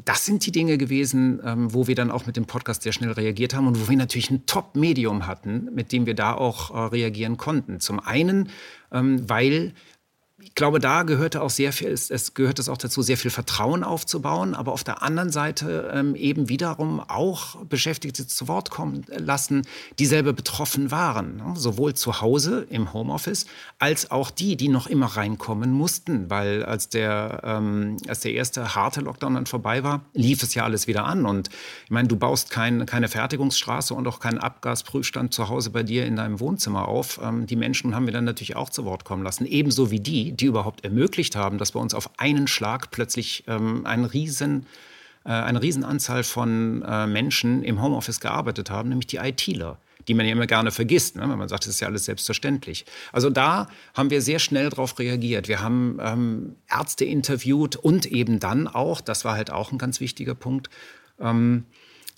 das 0.05 0.25
sind 0.25 0.47
die 0.47 0.53
Dinge 0.53 0.79
gewesen, 0.79 1.41
ähm, 1.45 1.73
wo 1.75 1.87
wir 1.87 1.95
dann 1.95 2.11
auch 2.11 2.27
mit 2.27 2.37
dem 2.37 2.47
Podcast 2.47 2.83
sehr 2.83 2.93
schnell 2.93 3.13
reagiert 3.13 3.55
haben 3.55 3.67
und 3.67 3.81
wo 3.81 3.91
wir 3.91 3.97
natürlich 3.97 4.31
ein 4.31 4.47
Top-Medium 4.47 5.27
hatten, 5.27 5.69
mit 5.75 5.93
dem 5.93 6.07
wir 6.07 6.15
da 6.15 6.35
auch 6.35 6.71
äh, 6.71 6.79
reagieren 6.89 7.37
konnten. 7.37 7.81
Zum 7.81 8.01
einen, 8.01 8.49
ähm, 8.91 9.29
weil 9.29 9.75
ich 10.43 10.55
glaube, 10.55 10.79
da 10.79 11.03
gehörte 11.03 11.43
auch 11.43 11.51
sehr 11.51 11.73
viel, 11.73 11.89
es, 11.89 12.11
es 12.11 12.35
gehört 12.35 12.59
es 12.59 12.69
auch 12.69 12.77
dazu, 12.77 13.03
sehr 13.03 13.17
viel 13.17 13.31
Vertrauen 13.31 13.85
aufzubauen, 13.85 14.55
aber 14.55 14.73
auf 14.73 14.85
der 14.85 15.03
anderen 15.03 15.31
Seite 15.31 15.91
ähm, 15.95 16.15
eben 16.15 16.49
wiederum 16.49 17.01
auch 17.01 17.57
Beschäftigte 17.65 18.27
zu 18.27 18.49
Wort 18.49 18.71
kommen 18.71 19.05
lassen, 19.09 19.63
die 19.99 20.07
selber 20.07 20.33
betroffen 20.33 20.91
waren, 20.91 21.37
ne? 21.37 21.55
sowohl 21.57 21.95
zu 21.95 22.21
Hause 22.21 22.67
im 22.71 22.93
Homeoffice 22.93 23.47
als 23.79 24.11
auch 24.11 24.31
die, 24.31 24.57
die 24.57 24.69
noch 24.69 24.87
immer 24.87 25.07
reinkommen 25.07 25.73
mussten, 25.73 26.31
weil 26.31 26.65
als 26.65 26.89
der, 26.89 27.43
ähm, 27.45 27.97
als 28.09 28.21
der 28.21 28.33
erste 28.33 28.75
harte 28.75 29.03
Lockdown 29.03 29.35
dann 29.35 29.47
vorbei 29.47 29.83
war, 29.85 30.03
lief 30.15 30.43
es 30.43 30.55
ja 30.55 30.65
alles 30.65 30.87
wieder 30.87 31.05
an 31.05 31.27
und 31.27 31.51
ich 31.85 31.91
meine, 31.91 32.09
du 32.09 32.17
baust 32.17 32.51
kein, 32.51 32.87
keine 32.87 33.09
Fertigungsstraße 33.09 33.95
und 33.95 34.07
auch 34.07 34.21
keinen 34.21 34.39
Abgasprüfstand 34.39 35.35
zu 35.35 35.49
Hause 35.49 35.71
bei 35.71 35.83
dir 35.83 36.07
in 36.07 36.17
deinem 36.17 36.41
Wohnzimmer 36.41 36.89
auf. 36.89 37.21
Ähm, 37.23 37.47
die 37.47 37.57
Menschen 37.57 37.95
haben 37.95 38.07
wir 38.07 38.13
dann 38.13 38.25
natürlich 38.25 38.57
auch 38.57 38.71
zu 38.71 38.85
Wort 38.85 39.05
kommen 39.05 39.23
lassen, 39.23 39.47
ebenso 39.47 39.91
wie 39.91 40.01
die, 40.01 40.30
die 40.33 40.47
überhaupt 40.47 40.85
ermöglicht 40.85 41.37
haben, 41.37 41.59
dass 41.59 41.73
bei 41.73 41.81
uns 41.81 41.95
auf 41.95 42.11
einen 42.19 42.47
Schlag 42.47 42.91
plötzlich 42.91 43.45
ähm, 43.47 43.87
ein 43.87 44.05
riesen, 44.05 44.67
äh, 45.25 45.31
eine 45.31 45.63
Riesenanzahl 45.63 46.25
von 46.25 46.83
äh, 46.83 47.07
Menschen 47.07 47.63
im 47.63 47.83
Homeoffice 47.83 48.21
gearbeitet 48.21 48.71
haben, 48.71 48.89
nämlich 48.89 49.07
die 49.07 49.19
ITler 49.19 49.79
die 50.09 50.15
man 50.15 50.27
ja 50.27 50.33
immer 50.33 50.47
gerne 50.47 50.71
vergisst, 50.71 51.17
ne? 51.17 51.23
wenn 51.23 51.39
man 51.39 51.49
sagt, 51.49 51.65
das 51.65 51.75
ist 51.75 51.81
ja 51.81 51.87
alles 51.87 52.07
selbstverständlich. 52.07 52.85
Also 53.13 53.31
da 53.31 53.69
haben 53.95 54.11
wir 54.11 54.23
sehr 54.23 54.39
schnell 54.39 54.71
darauf 54.71 54.99
reagiert. 54.99 55.47
Wir 55.47 55.61
haben 55.61 55.99
ähm, 56.01 56.57
Ärzte 56.69 57.05
interviewt 57.05 57.77
und 57.77 58.07
eben 58.07 58.41
dann 58.41 58.67
auch, 58.67 59.01
das 59.01 59.25
war 59.25 59.37
halt 59.37 59.51
auch 59.51 59.73
ein 59.73 59.79
ganz 59.79 60.01
wichtiger 60.01 60.35
Punkt, 60.35 60.71
ähm, 61.21 61.65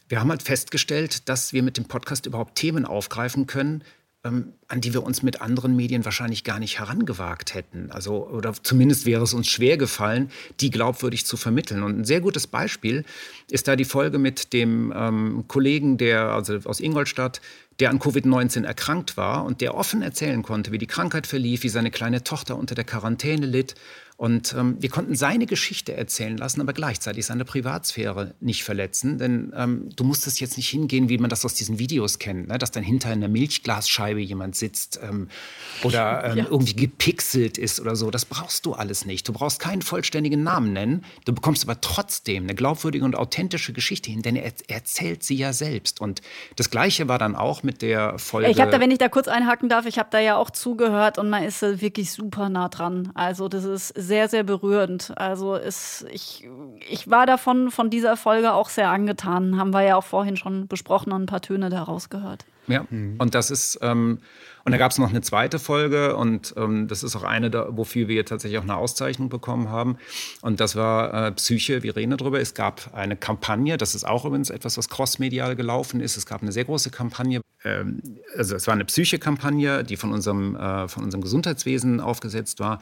wir 0.09 0.21
haben 0.21 0.31
halt 0.31 0.43
festgestellt, 0.43 1.29
dass 1.29 1.53
wir 1.53 1.63
mit 1.63 1.79
dem 1.79 1.87
Podcast 1.87 2.27
überhaupt 2.27 2.55
Themen 2.55 2.85
aufgreifen 2.85 3.47
können, 3.47 3.83
ähm, 4.25 4.53
an 4.69 4.81
die 4.81 4.95
wir 4.95 5.03
uns 5.03 5.23
mit 5.23 5.41
anderen 5.41 5.75
Medien 5.75 6.05
wahrscheinlich 6.05 6.45
gar 6.45 6.61
nicht 6.61 6.79
herangewagt 6.79 7.55
hätten. 7.55 7.91
Also, 7.91 8.29
oder 8.29 8.55
zumindest 8.55 9.05
wäre 9.05 9.25
es 9.25 9.35
uns 9.35 9.49
schwer 9.49 9.77
gefallen, 9.77 10.31
die 10.61 10.71
glaubwürdig 10.71 11.27
zu 11.27 11.37
vermitteln. 11.37 11.83
Und 11.83 11.99
ein 11.99 12.05
sehr 12.05 12.21
gutes 12.21 12.47
Beispiel 12.47 13.05
ist 13.51 13.67
da 13.67 13.75
die 13.75 13.85
Folge 13.85 14.19
mit 14.19 14.53
dem 14.53 14.93
ähm, 14.95 15.45
Kollegen, 15.49 15.99
der 15.99 16.27
also 16.27 16.59
aus 16.65 16.79
Ingolstadt, 16.79 17.41
der 17.81 17.91
an 17.91 17.99
Covid-19 17.99 18.65
erkrankt 18.65 19.17
war 19.17 19.45
und 19.45 19.61
der 19.61 19.75
offen 19.75 20.03
erzählen 20.03 20.43
konnte, 20.43 20.71
wie 20.71 20.79
die 20.79 20.87
Krankheit 20.87 21.27
verlief, 21.27 21.65
wie 21.65 21.69
seine 21.69 21.91
kleine 21.91 22.23
Tochter 22.23 22.57
unter 22.57 22.77
der 22.77 22.85
Quarantäne 22.85 23.47
litt 23.47 23.75
und 24.17 24.55
ähm, 24.57 24.77
wir 24.79 24.89
konnten 24.89 25.15
seine 25.15 25.47
Geschichte 25.47 25.95
erzählen 25.95 26.37
lassen, 26.37 26.61
aber 26.61 26.73
gleichzeitig 26.73 27.27
seine 27.27 27.45
Privatsphäre 27.45 28.35
nicht 28.41 28.63
verletzen. 28.63 29.19
Denn 29.19 29.53
ähm, 29.57 29.89
du 29.97 30.05
musstest 30.05 30.41
jetzt 30.41 30.57
nicht 30.57 30.69
hingehen, 30.69 31.09
wie 31.09 31.19
man 31.19 31.31
das 31.31 31.45
aus 31.45 31.55
diesen 31.55 31.79
Videos 31.79 32.19
kennt, 32.19 32.49
ne? 32.49 32.59
dass 32.59 32.71
dann 32.71 32.85
hinter 32.85 33.09
einer 33.09 33.29
Milchglasscheibe 33.29 34.21
jemand 34.21 34.55
sitzt 34.55 35.01
ähm, 35.03 35.29
oder 35.83 36.25
ähm, 36.25 36.39
ja. 36.39 36.45
irgendwie 36.49 36.75
gepixelt 36.75 37.59
ist 37.59 37.81
oder 37.81 37.97
so. 37.97 38.11
Das 38.11 38.25
brauchst 38.25 38.67
du 38.67 38.75
alles 38.75 39.07
nicht. 39.07 39.27
Du 39.29 39.33
brauchst 39.33 39.61
keinen 39.61 39.83
vollständigen 39.83 40.43
Namen 40.43 40.73
nennen. 40.73 41.05
Du 41.25 41.33
bekommst 41.33 41.65
aber 41.65 41.81
trotzdem 41.81 42.45
eine 42.45 42.55
glaubwürdige 42.55 43.05
und 43.05 43.17
authentische 43.17 43.73
Geschichte 43.73 44.11
hin, 44.11 44.23
denn 44.23 44.37
er, 44.37 44.53
er 44.69 44.77
erzählt 44.83 45.23
sie 45.23 45.37
ja 45.37 45.53
selbst. 45.53 46.01
Und 46.01 46.23
das 46.57 46.71
Gleiche 46.71 47.09
war 47.09 47.19
dann 47.19 47.37
auch 47.37 47.63
mit 47.63 47.83
der 47.83 48.19
Folge. 48.19 48.51
Ich 48.51 48.61
habe 48.61 48.71
da, 48.71 48.81
wenn 48.81 48.91
ich 48.91 48.99
da 48.99 49.09
kurz 49.09 49.29
einhaken 49.29 49.69
darf, 49.69 49.87
ich 49.87 49.99
habe 49.99 50.09
da 50.11 50.19
ja 50.21 50.37
auch 50.37 50.51
zugehört 50.51 51.19
und 51.19 51.31
man 51.31 51.45
ist 51.45 51.63
wirklich 51.63 52.13
super 52.13 52.49
nah 52.49 52.69
dran. 52.69 53.11
Also 53.15 53.49
das 53.49 53.65
ist 53.65 53.89
sehr 53.89 54.12
sehr, 54.13 54.29
sehr 54.29 54.43
berührend. 54.43 55.11
Also 55.17 55.57
es, 55.57 56.05
ich, 56.11 56.47
ich 56.87 57.09
war 57.09 57.25
davon, 57.25 57.71
von 57.71 57.89
dieser 57.89 58.19
Folge 58.19 58.53
auch 58.53 58.69
sehr 58.69 58.91
angetan. 58.91 59.57
Haben 59.59 59.73
wir 59.73 59.81
ja 59.81 59.97
auch 59.97 60.05
vorhin 60.05 60.37
schon 60.37 60.67
besprochen 60.69 61.15
und 61.15 61.23
ein 61.23 61.27
paar 61.27 61.41
Töne 61.41 61.71
daraus 61.71 62.11
gehört. 62.11 62.45
Ja, 62.67 62.85
mhm. 62.91 63.17
und 63.19 63.35
das 63.35 63.51
ist, 63.51 63.79
ähm, 63.81 64.19
und 64.65 64.73
da 64.73 64.77
gab 64.77 64.93
es 64.93 64.99
noch 64.99 65.09
eine 65.09 65.23
zweite 65.23 65.59
Folge 65.59 66.15
und 66.15 66.53
ähm, 66.59 66.89
das 66.89 67.03
ist 67.03 67.17
auch 67.17 67.23
eine, 67.23 67.51
da, 67.51 67.69
wofür 67.71 68.07
wir 68.07 68.27
tatsächlich 68.27 68.59
auch 68.59 68.65
eine 68.65 68.77
Auszeichnung 68.77 69.31
bekommen 69.31 69.71
haben. 69.71 69.97
Und 70.43 70.61
das 70.61 70.77
war 70.77 71.29
äh, 71.29 71.33
Psyche, 71.33 71.83
wir 71.83 71.97
reden 71.97 72.15
darüber. 72.15 72.39
Es 72.39 72.53
gab 72.53 72.93
eine 72.93 73.17
Kampagne, 73.17 73.79
das 73.79 73.95
ist 73.95 74.07
auch 74.07 74.27
übrigens 74.27 74.51
etwas, 74.51 74.77
was 74.77 74.91
crossmedial 74.91 75.57
gelaufen 75.57 76.01
ist. 76.01 76.19
Es 76.19 76.27
gab 76.27 76.43
eine 76.43 76.53
sehr 76.53 76.67
große 76.67 76.91
Kampagne, 76.91 77.41
ähm, 77.65 78.03
also 78.37 78.55
es 78.57 78.67
war 78.67 78.75
eine 78.75 78.85
Psyche-Kampagne, 78.85 79.85
die 79.85 79.97
von 79.97 80.13
unserem, 80.13 80.55
äh, 80.55 80.87
von 80.87 81.03
unserem 81.03 81.23
Gesundheitswesen 81.23 82.01
aufgesetzt 82.01 82.61
war. 82.61 82.79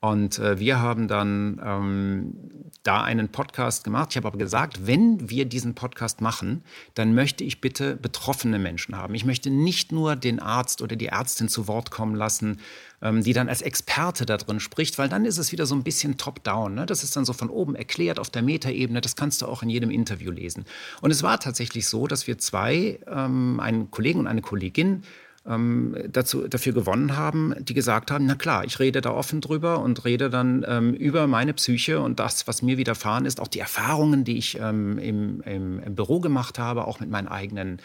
Und 0.00 0.38
äh, 0.38 0.60
wir 0.60 0.80
haben 0.80 1.08
dann 1.08 1.60
ähm, 1.64 2.34
da 2.84 3.02
einen 3.02 3.30
Podcast 3.30 3.82
gemacht. 3.82 4.10
Ich 4.10 4.16
habe 4.16 4.28
aber 4.28 4.38
gesagt, 4.38 4.86
wenn 4.86 5.28
wir 5.28 5.44
diesen 5.44 5.74
Podcast 5.74 6.20
machen, 6.20 6.62
dann 6.94 7.14
möchte 7.14 7.42
ich 7.42 7.60
bitte 7.60 7.96
betroffene 7.96 8.60
Menschen 8.60 8.96
haben. 8.96 9.14
Ich 9.16 9.24
möchte 9.24 9.50
nicht 9.50 9.90
nur 9.90 10.14
den 10.14 10.38
Arzt 10.38 10.82
oder 10.82 10.94
die 10.94 11.08
Ärztin 11.08 11.48
zu 11.48 11.66
Wort 11.66 11.90
kommen 11.90 12.14
lassen, 12.14 12.60
ähm, 13.02 13.24
die 13.24 13.32
dann 13.32 13.48
als 13.48 13.60
Experte 13.60 14.24
da 14.24 14.36
drin 14.36 14.60
spricht, 14.60 14.98
weil 14.98 15.08
dann 15.08 15.24
ist 15.24 15.38
es 15.38 15.50
wieder 15.50 15.66
so 15.66 15.74
ein 15.74 15.82
bisschen 15.82 16.16
top-down. 16.16 16.74
Ne? 16.74 16.86
Das 16.86 17.02
ist 17.02 17.16
dann 17.16 17.24
so 17.24 17.32
von 17.32 17.50
oben 17.50 17.74
erklärt 17.74 18.20
auf 18.20 18.30
der 18.30 18.42
Metaebene. 18.42 19.00
Das 19.00 19.16
kannst 19.16 19.42
du 19.42 19.46
auch 19.46 19.64
in 19.64 19.68
jedem 19.68 19.90
Interview 19.90 20.30
lesen. 20.30 20.64
Und 21.00 21.10
es 21.10 21.24
war 21.24 21.40
tatsächlich 21.40 21.88
so, 21.88 22.06
dass 22.06 22.28
wir 22.28 22.38
zwei, 22.38 23.00
ähm, 23.08 23.58
einen 23.58 23.90
Kollegen 23.90 24.20
und 24.20 24.28
eine 24.28 24.42
Kollegin, 24.42 25.02
ähm, 25.48 25.96
dazu, 26.10 26.46
dafür 26.46 26.72
gewonnen 26.72 27.16
haben, 27.16 27.54
die 27.58 27.74
gesagt 27.74 28.10
haben, 28.10 28.26
na 28.26 28.34
klar, 28.34 28.64
ich 28.64 28.78
rede 28.78 29.00
da 29.00 29.10
offen 29.10 29.40
drüber 29.40 29.80
und 29.80 30.04
rede 30.04 30.30
dann 30.30 30.64
ähm, 30.68 30.94
über 30.94 31.26
meine 31.26 31.54
Psyche 31.54 32.00
und 32.00 32.20
das, 32.20 32.46
was 32.46 32.62
mir 32.62 32.76
widerfahren 32.76 33.24
ist, 33.24 33.40
auch 33.40 33.48
die 33.48 33.60
Erfahrungen, 33.60 34.24
die 34.24 34.36
ich 34.36 34.58
ähm, 34.60 34.98
im, 34.98 35.40
im, 35.42 35.80
im, 35.80 35.94
Büro 35.94 36.20
gemacht 36.20 36.58
habe, 36.58 36.86
auch 36.86 37.00
mit 37.00 37.10
meinen 37.10 37.28
eigenen 37.28 37.80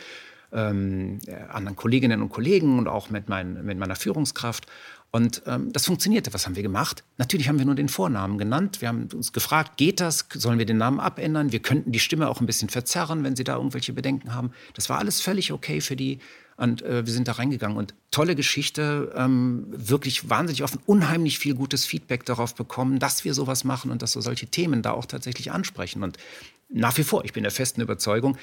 ähm, 0.51 1.19
anderen 1.49 1.75
Kolleginnen 1.75 2.21
und 2.21 2.29
Kollegen 2.29 2.77
und 2.77 2.87
auch 2.87 3.09
mit, 3.09 3.29
mein, 3.29 3.65
mit 3.65 3.79
meiner 3.79 3.95
Führungskraft. 3.95 4.67
Und 5.15 5.43
ähm, 5.45 5.71
das 5.71 5.85
funktionierte. 5.85 6.33
Was 6.33 6.47
haben 6.47 6.55
wir 6.55 6.63
gemacht? 6.63 7.03
Natürlich 7.19 7.47
haben 7.47 7.59
wir 7.59 7.67
nur 7.67 7.75
den 7.75 7.87
Vornamen 7.87 8.39
genannt. 8.39 8.81
Wir 8.81 8.87
haben 8.87 9.07
uns 9.13 9.31
gefragt, 9.31 9.77
geht 9.77 9.99
das? 9.99 10.25
Sollen 10.33 10.57
wir 10.57 10.65
den 10.65 10.77
Namen 10.77 10.99
abändern? 10.99 11.51
Wir 11.51 11.59
könnten 11.59 11.91
die 11.91 11.99
Stimme 11.99 12.27
auch 12.27 12.41
ein 12.41 12.47
bisschen 12.47 12.69
verzerren, 12.69 13.23
wenn 13.23 13.35
Sie 13.35 13.43
da 13.43 13.57
irgendwelche 13.57 13.93
Bedenken 13.93 14.33
haben. 14.33 14.51
Das 14.73 14.89
war 14.89 14.97
alles 14.97 15.21
völlig 15.21 15.51
okay 15.51 15.81
für 15.81 15.95
die. 15.95 16.17
Und 16.57 16.81
äh, 16.81 17.05
wir 17.05 17.13
sind 17.13 17.27
da 17.27 17.33
reingegangen 17.33 17.77
und 17.77 17.93
tolle 18.11 18.35
Geschichte, 18.35 19.11
ähm, 19.15 19.65
wirklich 19.69 20.29
wahnsinnig 20.29 20.63
offen, 20.63 20.79
unheimlich 20.85 21.39
viel 21.39 21.55
gutes 21.55 21.85
Feedback 21.85 22.25
darauf 22.25 22.55
bekommen, 22.55 22.99
dass 22.99 23.25
wir 23.25 23.33
sowas 23.33 23.63
machen 23.63 23.91
und 23.91 24.01
dass 24.01 24.15
wir 24.15 24.21
solche 24.21 24.47
Themen 24.47 24.81
da 24.81 24.91
auch 24.91 25.05
tatsächlich 25.05 25.51
ansprechen. 25.51 26.03
Und 26.03 26.17
nach 26.69 26.97
wie 26.97 27.03
vor, 27.03 27.25
ich 27.25 27.33
bin 27.33 27.43
der 27.43 27.51
festen 27.51 27.81
Überzeugung, 27.81 28.37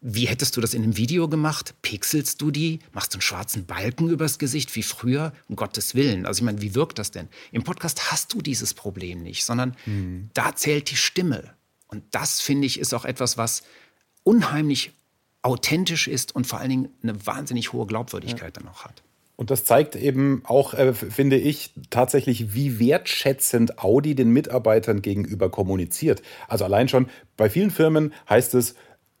wie 0.00 0.26
hättest 0.26 0.56
du 0.56 0.60
das 0.60 0.74
in 0.74 0.82
einem 0.82 0.96
Video 0.96 1.28
gemacht? 1.28 1.74
Pixelst 1.82 2.40
du 2.40 2.50
die? 2.50 2.80
Machst 2.92 3.14
du 3.14 3.16
einen 3.16 3.22
schwarzen 3.22 3.64
Balken 3.64 4.10
übers 4.10 4.38
Gesicht 4.38 4.74
wie 4.76 4.82
früher? 4.82 5.32
Um 5.48 5.56
Gottes 5.56 5.94
Willen. 5.94 6.26
Also 6.26 6.40
ich 6.40 6.44
meine, 6.44 6.60
wie 6.60 6.74
wirkt 6.74 6.98
das 6.98 7.10
denn? 7.10 7.28
Im 7.50 7.64
Podcast 7.64 8.12
hast 8.12 8.34
du 8.34 8.42
dieses 8.42 8.74
Problem 8.74 9.22
nicht, 9.22 9.44
sondern 9.44 9.74
mhm. 9.86 10.30
da 10.34 10.54
zählt 10.54 10.90
die 10.90 10.96
Stimme. 10.96 11.54
Und 11.88 12.04
das, 12.10 12.40
finde 12.40 12.66
ich, 12.66 12.78
ist 12.78 12.92
auch 12.92 13.04
etwas, 13.04 13.38
was 13.38 13.62
unheimlich 14.22 14.92
authentisch 15.46 16.08
ist 16.08 16.34
und 16.34 16.46
vor 16.46 16.58
allen 16.58 16.70
Dingen 16.70 16.88
eine 17.02 17.24
wahnsinnig 17.24 17.72
hohe 17.72 17.86
Glaubwürdigkeit 17.86 18.56
ja. 18.56 18.62
dann 18.62 18.68
auch 18.68 18.84
hat. 18.84 19.02
Und 19.36 19.50
das 19.50 19.64
zeigt 19.64 19.96
eben 19.96 20.42
auch, 20.44 20.74
äh, 20.74 20.94
finde 20.94 21.36
ich, 21.36 21.72
tatsächlich, 21.90 22.54
wie 22.54 22.80
wertschätzend 22.80 23.78
Audi 23.78 24.14
den 24.14 24.30
Mitarbeitern 24.30 25.02
gegenüber 25.02 25.50
kommuniziert. 25.50 26.22
Also 26.48 26.64
allein 26.64 26.88
schon 26.88 27.08
bei 27.36 27.50
vielen 27.50 27.70
Firmen 27.70 28.12
heißt 28.28 28.54
es, 28.54 28.74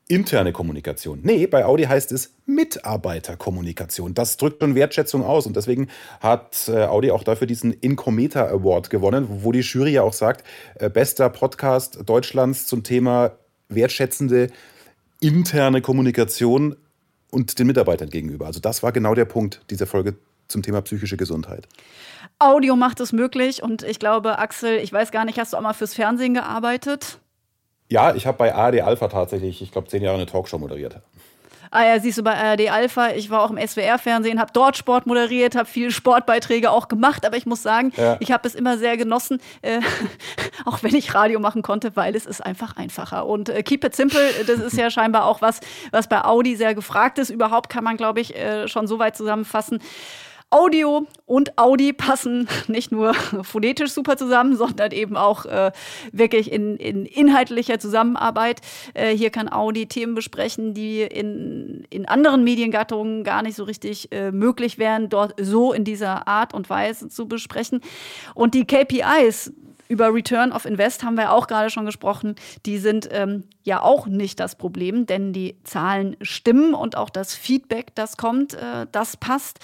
interne 0.08 0.52
Kommunikation. 0.52 1.20
Nee, 1.22 1.46
bei 1.46 1.64
Audi 1.64 1.84
heißt 1.84 2.12
es 2.12 2.34
Mitarbeiterkommunikation. 2.46 4.14
Das 4.14 4.36
drückt 4.36 4.62
schon 4.62 4.74
Wertschätzung 4.74 5.24
aus 5.24 5.46
und 5.46 5.56
deswegen 5.56 5.88
hat 6.20 6.68
äh, 6.68 6.84
Audi 6.84 7.10
auch 7.10 7.24
dafür 7.24 7.46
diesen 7.46 7.72
Incometer 7.72 8.48
Award 8.48 8.88
gewonnen, 8.88 9.26
wo 9.28 9.52
die 9.52 9.60
Jury 9.60 9.92
ja 9.92 10.02
auch 10.02 10.12
sagt, 10.12 10.44
äh, 10.76 10.88
bester 10.88 11.28
Podcast 11.28 11.98
Deutschlands 12.06 12.66
zum 12.66 12.84
Thema 12.84 13.32
wertschätzende 13.68 14.48
interne 15.26 15.80
Kommunikation 15.80 16.76
und 17.30 17.58
den 17.58 17.66
Mitarbeitern 17.66 18.10
gegenüber. 18.10 18.46
Also 18.46 18.60
das 18.60 18.82
war 18.82 18.92
genau 18.92 19.14
der 19.14 19.24
Punkt 19.24 19.60
dieser 19.70 19.86
Folge 19.86 20.14
zum 20.48 20.62
Thema 20.62 20.80
psychische 20.82 21.16
Gesundheit. 21.16 21.66
Audio 22.38 22.76
macht 22.76 23.00
es 23.00 23.12
möglich 23.12 23.62
und 23.62 23.82
ich 23.82 23.98
glaube, 23.98 24.38
Axel, 24.38 24.78
ich 24.78 24.92
weiß 24.92 25.10
gar 25.10 25.24
nicht, 25.24 25.38
hast 25.38 25.52
du 25.52 25.56
auch 25.56 25.62
mal 25.62 25.72
fürs 25.72 25.94
Fernsehen 25.94 26.34
gearbeitet? 26.34 27.18
Ja, 27.88 28.14
ich 28.14 28.26
habe 28.26 28.38
bei 28.38 28.54
ARD 28.54 28.82
Alpha 28.82 29.08
tatsächlich, 29.08 29.62
ich 29.62 29.72
glaube, 29.72 29.88
zehn 29.88 30.02
Jahre 30.02 30.16
eine 30.16 30.26
Talkshow 30.26 30.58
moderiert. 30.58 31.00
Ah 31.70 31.84
ja, 31.84 32.00
siehst 32.00 32.18
du 32.18 32.22
bei 32.22 32.34
ARD 32.34 32.70
Alpha, 32.70 33.10
ich 33.10 33.30
war 33.30 33.42
auch 33.42 33.50
im 33.50 33.58
SWR-Fernsehen, 33.58 34.40
habe 34.40 34.52
dort 34.52 34.76
Sport 34.76 35.06
moderiert, 35.06 35.54
habe 35.54 35.68
viele 35.68 35.90
Sportbeiträge 35.90 36.70
auch 36.70 36.88
gemacht, 36.88 37.26
aber 37.26 37.36
ich 37.36 37.46
muss 37.46 37.62
sagen, 37.62 37.92
ja. 37.96 38.16
ich 38.20 38.32
habe 38.32 38.46
es 38.46 38.54
immer 38.54 38.78
sehr 38.78 38.96
genossen, 38.96 39.40
äh, 39.62 39.80
auch 40.64 40.82
wenn 40.82 40.94
ich 40.94 41.14
Radio 41.14 41.40
machen 41.40 41.62
konnte, 41.62 41.96
weil 41.96 42.14
es 42.14 42.26
ist 42.26 42.44
einfach 42.44 42.76
einfacher. 42.76 43.26
Und 43.26 43.48
äh, 43.48 43.62
Keep 43.62 43.84
It 43.84 43.96
Simple, 43.96 44.30
das 44.46 44.58
ist 44.58 44.76
ja 44.76 44.90
scheinbar 44.90 45.24
auch 45.24 45.42
was, 45.42 45.60
was 45.90 46.08
bei 46.08 46.24
Audi 46.24 46.56
sehr 46.56 46.74
gefragt 46.74 47.18
ist. 47.18 47.30
Überhaupt 47.30 47.68
kann 47.68 47.84
man, 47.84 47.96
glaube 47.96 48.20
ich, 48.20 48.36
äh, 48.36 48.68
schon 48.68 48.86
so 48.86 48.98
weit 48.98 49.16
zusammenfassen. 49.16 49.80
Audio 50.50 51.06
und 51.24 51.58
Audi 51.58 51.92
passen 51.92 52.48
nicht 52.68 52.92
nur 52.92 53.14
phonetisch 53.14 53.90
super 53.90 54.16
zusammen, 54.16 54.56
sondern 54.56 54.92
eben 54.92 55.16
auch 55.16 55.44
äh, 55.44 55.72
wirklich 56.12 56.52
in, 56.52 56.76
in, 56.76 57.04
inhaltlicher 57.04 57.78
Zusammenarbeit. 57.78 58.60
Äh, 58.94 59.16
hier 59.16 59.30
kann 59.30 59.52
Audi 59.52 59.86
Themen 59.86 60.14
besprechen, 60.14 60.72
die 60.72 61.02
in, 61.02 61.84
in 61.90 62.06
anderen 62.06 62.44
Mediengattungen 62.44 63.24
gar 63.24 63.42
nicht 63.42 63.56
so 63.56 63.64
richtig 63.64 64.12
äh, 64.12 64.30
möglich 64.30 64.78
wären, 64.78 65.08
dort 65.08 65.34
so 65.40 65.72
in 65.72 65.84
dieser 65.84 66.28
Art 66.28 66.54
und 66.54 66.70
Weise 66.70 67.08
zu 67.08 67.26
besprechen. 67.26 67.80
Und 68.34 68.54
die 68.54 68.66
KPIs, 68.66 69.52
über 69.88 70.12
Return 70.12 70.52
of 70.52 70.64
Invest 70.64 71.02
haben 71.02 71.16
wir 71.16 71.32
auch 71.32 71.46
gerade 71.46 71.70
schon 71.70 71.86
gesprochen. 71.86 72.34
Die 72.64 72.78
sind 72.78 73.08
ähm, 73.12 73.44
ja 73.62 73.82
auch 73.82 74.06
nicht 74.06 74.40
das 74.40 74.56
Problem, 74.56 75.06
denn 75.06 75.32
die 75.32 75.56
Zahlen 75.64 76.16
stimmen 76.22 76.74
und 76.74 76.96
auch 76.96 77.10
das 77.10 77.34
Feedback, 77.34 77.94
das 77.94 78.16
kommt, 78.16 78.54
äh, 78.54 78.86
das 78.92 79.16
passt. 79.16 79.58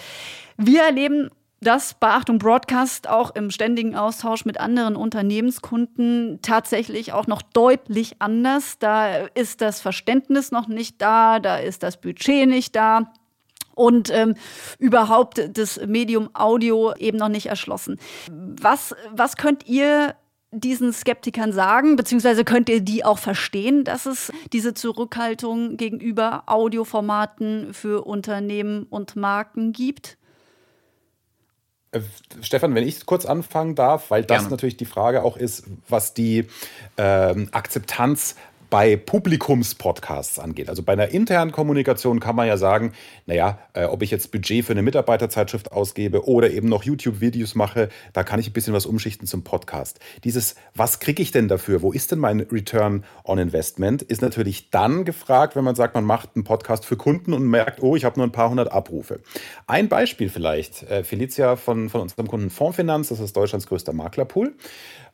Wir 0.57 0.83
erleben 0.83 1.31
das 1.63 1.95
bei 1.95 2.09
Achtung 2.09 2.39
Broadcast 2.39 3.09
auch 3.09 3.35
im 3.37 3.51
ständigen 3.51 3.95
Austausch 3.95 4.45
mit 4.45 4.59
anderen 4.59 4.97
Unternehmenskunden 4.97 6.41
tatsächlich 6.43 7.13
auch 7.13 7.29
noch 7.29 7.41
deutlich 7.41 8.17
anders. 8.19 8.79
Da 8.81 9.27
ist 9.27 9.61
das 9.61 9.81
Verständnis 9.81 10.51
noch 10.51 10.67
nicht 10.67 11.01
da, 11.01 11.39
da 11.39 11.59
ist 11.59 11.85
das 11.85 12.01
Budget 12.01 12.49
nicht 12.49 12.75
da 12.75 13.13
und 13.75 14.11
ähm, 14.11 14.35
überhaupt 14.79 15.51
das 15.57 15.81
Medium 15.87 16.31
Audio 16.35 16.95
eben 16.97 17.19
noch 17.19 17.29
nicht 17.29 17.47
erschlossen. 17.47 17.99
Was, 18.31 18.95
was 19.13 19.37
könnt 19.37 19.67
ihr 19.67 20.15
diesen 20.53 20.93
Skeptikern 20.93 21.53
sagen, 21.53 21.97
beziehungsweise 21.97 22.45
könnt 22.45 22.69
ihr 22.69 22.83
die 22.83 23.05
auch 23.05 23.19
verstehen, 23.19 23.85
dass 23.85 24.05
es 24.05 24.31
diese 24.53 24.75
Zurückhaltung 24.75 25.79
gegenüber 25.79 26.45
Audioformaten 26.47 27.73
für 27.73 28.05
Unternehmen 28.07 28.85
und 28.85 29.17
Marken 29.17 29.73
gibt? 29.73 30.19
Äh, 31.93 32.01
Stefan, 32.43 32.75
wenn 32.75 32.87
ich 32.87 33.07
kurz 33.07 33.25
anfangen 33.25 33.75
darf, 33.75 34.11
weil 34.11 34.25
das 34.25 34.43
Gerne. 34.43 34.51
natürlich 34.51 34.77
die 34.77 34.85
Frage 34.85 35.23
auch 35.23 35.39
ist, 35.39 35.65
was 35.89 36.13
die 36.13 36.47
ähm, 36.99 37.49
Akzeptanz 37.53 38.37
bei 38.73 38.97
Publikumspodcasts 38.97 40.39
angeht. 40.39 40.71
Also 40.71 40.83
bei 40.83 40.95
einer 40.95 41.09
internen 41.09 41.53
Kommunikation 41.53 42.21
kann 42.21 42.35
man 42.35 42.47
ja 42.47 42.57
sagen, 42.57 42.95
naja, 43.27 43.59
äh, 43.75 43.85
ob 43.85 44.01
ich 44.01 44.11
jetzt 44.11 44.33
Budget 44.33 44.65
für 44.65 44.73
eine 44.73 44.81
Mitarbeiterzeitschrift 44.81 45.73
ausgebe 45.73 46.27
oder 46.27 46.51
eben 46.51 46.71
noch 46.71 46.83
YouTube-Videos 46.83 47.55
mache, 47.55 47.91
da 48.15 48.25
kann 48.25 48.41
ich 48.41 48.49
ein 48.49 48.55
bisschen 48.55 48.73
was 48.73 48.87
umschichten 48.87 49.29
zum 49.29 49.45
Podcast. 49.45 50.01
Dieses, 50.25 50.55
was 50.75 51.01
kriege 51.01 51.23
ich 51.23 51.33
denn 51.33 51.49
dafür? 51.49 51.83
Wo 51.83 51.93
ist 51.93 52.13
denn 52.13 52.19
mein 52.19 52.41
Return 52.41 53.05
on 53.25 53.37
Investment? 53.37 54.01
Ist 54.01 54.23
natürlich 54.23 54.71
dann 54.71 55.05
gefragt, 55.05 55.55
wenn 55.55 55.65
man 55.65 55.75
sagt, 55.75 55.95
man 55.95 56.05
macht 56.05 56.31
einen 56.35 56.45
Podcast 56.45 56.87
für 56.87 56.97
Kunden 56.97 57.35
und 57.35 57.47
merkt, 57.47 57.83
oh, 57.83 57.95
ich 57.95 58.07
habe 58.07 58.19
nur 58.19 58.27
ein 58.27 58.33
paar 58.33 58.49
hundert 58.49 58.73
Abrufe. 58.73 59.21
Ein 59.67 59.91
Beispiel 59.91 60.31
vielleicht, 60.31 60.85
äh, 60.85 61.05
Felicia 61.05 61.57
von, 61.57 61.91
von 61.91 62.01
unserem 62.01 62.27
Kunden 62.27 62.49
Fondsfinanz, 62.49 63.11
das 63.11 63.21
ist 63.21 63.37
Deutschlands 63.37 63.67
größter 63.67 63.93
Maklerpool 63.93 64.55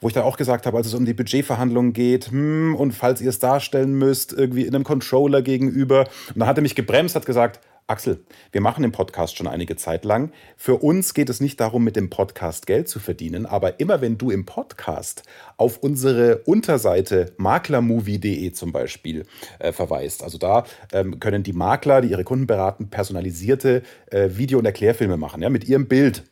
wo 0.01 0.09
ich 0.09 0.15
dann 0.15 0.25
auch 0.25 0.37
gesagt 0.37 0.67
habe, 0.67 0.77
als 0.77 0.87
es 0.87 0.95
um 0.95 1.05
die 1.05 1.15
Budgetverhandlungen 1.15 1.93
geht, 1.93 2.31
hm, 2.31 2.75
und 2.77 2.93
falls 2.93 3.21
ihr 3.21 3.29
es 3.29 3.39
darstellen 3.39 3.95
müsst, 3.95 4.33
irgendwie 4.33 4.63
in 4.63 4.75
einem 4.75 4.85
Controller 4.85 5.43
gegenüber. 5.43 6.01
Und 6.29 6.39
dann 6.39 6.49
hat 6.49 6.59
er 6.59 6.63
mich 6.63 6.75
gebremst, 6.75 7.15
hat 7.15 7.27
gesagt, 7.27 7.61
Axel, 7.91 8.23
wir 8.53 8.61
machen 8.61 8.83
den 8.83 8.93
Podcast 8.93 9.39
schon 9.39 9.47
einige 9.47 9.75
Zeit 9.77 10.05
lang. 10.05 10.31
Für 10.59 10.75
uns 10.75 11.15
geht 11.15 11.31
es 11.31 11.41
nicht 11.41 11.59
darum, 11.59 11.85
mit 11.85 11.97
dem 11.97 12.11
Podcast 12.11 12.67
Geld 12.67 12.87
zu 12.87 13.01
verdienen, 13.01 13.47
aber 13.47 13.81
immer 13.81 14.03
wenn 14.03 14.19
du 14.19 14.31
im 14.31 14.45
Podcast 14.45 15.23
auf 15.57 15.79
unsere 15.79 16.43
Unterseite 16.45 17.33
maklermovie.de 17.39 18.53
zum 18.53 18.73
Beispiel 18.73 19.25
äh, 19.59 19.73
verweist, 19.73 20.23
also 20.23 20.37
da 20.37 20.67
ähm, 20.93 21.19
können 21.19 21.43
die 21.43 21.55
Makler, 21.55 22.03
die 22.03 22.11
ihre 22.11 22.25
Kunden 22.25 22.47
beraten, 22.47 22.91
personalisierte 22.91 23.83
äh, 24.11 24.29
Video- 24.33 24.59
und 24.59 24.67
Erklärfilme 24.67 25.17
machen, 25.17 25.41
ja, 25.41 25.49
mit 25.49 25.67
ihrem 25.67 25.89
Bild. 25.89 26.25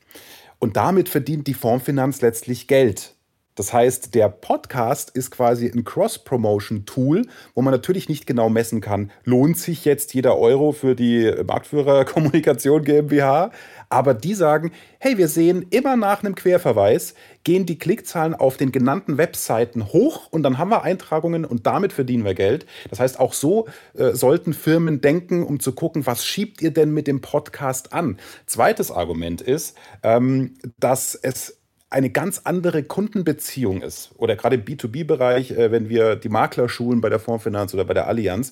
Und 0.58 0.76
damit 0.76 1.08
verdient 1.08 1.46
die 1.46 1.54
Fondsfinanz 1.54 2.20
letztlich 2.20 2.68
Geld. 2.68 3.15
Das 3.56 3.72
heißt, 3.72 4.14
der 4.14 4.28
Podcast 4.28 5.10
ist 5.10 5.30
quasi 5.30 5.66
ein 5.66 5.82
Cross-Promotion-Tool, 5.82 7.26
wo 7.54 7.62
man 7.62 7.72
natürlich 7.72 8.08
nicht 8.08 8.26
genau 8.26 8.50
messen 8.50 8.80
kann, 8.80 9.10
lohnt 9.24 9.58
sich 9.58 9.84
jetzt 9.84 10.14
jeder 10.14 10.38
Euro 10.38 10.72
für 10.72 10.94
die 10.94 11.32
Marktführer-Kommunikation 11.44 12.84
GmbH. 12.84 13.50
Aber 13.88 14.14
die 14.14 14.34
sagen, 14.34 14.72
hey, 14.98 15.16
wir 15.16 15.28
sehen 15.28 15.66
immer 15.70 15.96
nach 15.96 16.22
einem 16.22 16.34
Querverweis, 16.34 17.14
gehen 17.44 17.64
die 17.64 17.78
Klickzahlen 17.78 18.34
auf 18.34 18.56
den 18.56 18.72
genannten 18.72 19.18
Webseiten 19.18 19.92
hoch 19.92 20.26
und 20.30 20.42
dann 20.42 20.58
haben 20.58 20.70
wir 20.70 20.82
Eintragungen 20.82 21.44
und 21.44 21.66
damit 21.66 21.92
verdienen 21.92 22.24
wir 22.24 22.34
Geld. 22.34 22.66
Das 22.90 23.00
heißt, 23.00 23.20
auch 23.20 23.32
so 23.32 23.68
äh, 23.94 24.12
sollten 24.12 24.52
Firmen 24.52 25.00
denken, 25.00 25.44
um 25.44 25.60
zu 25.60 25.72
gucken, 25.72 26.04
was 26.06 26.26
schiebt 26.26 26.60
ihr 26.60 26.72
denn 26.72 26.90
mit 26.90 27.06
dem 27.06 27.20
Podcast 27.20 27.92
an. 27.92 28.18
Zweites 28.46 28.90
Argument 28.90 29.40
ist, 29.40 29.76
ähm, 30.02 30.54
dass 30.78 31.14
es 31.14 31.55
eine 31.88 32.10
ganz 32.10 32.40
andere 32.44 32.82
Kundenbeziehung 32.82 33.82
ist, 33.82 34.10
oder 34.16 34.34
gerade 34.34 34.56
im 34.56 34.64
B2B-Bereich, 34.64 35.52
äh, 35.52 35.70
wenn 35.70 35.88
wir 35.88 36.16
die 36.16 36.28
Makler 36.28 36.68
schulen 36.68 37.00
bei 37.00 37.08
der 37.08 37.20
Fondsfinanz 37.20 37.74
oder 37.74 37.84
bei 37.84 37.94
der 37.94 38.08
Allianz, 38.08 38.50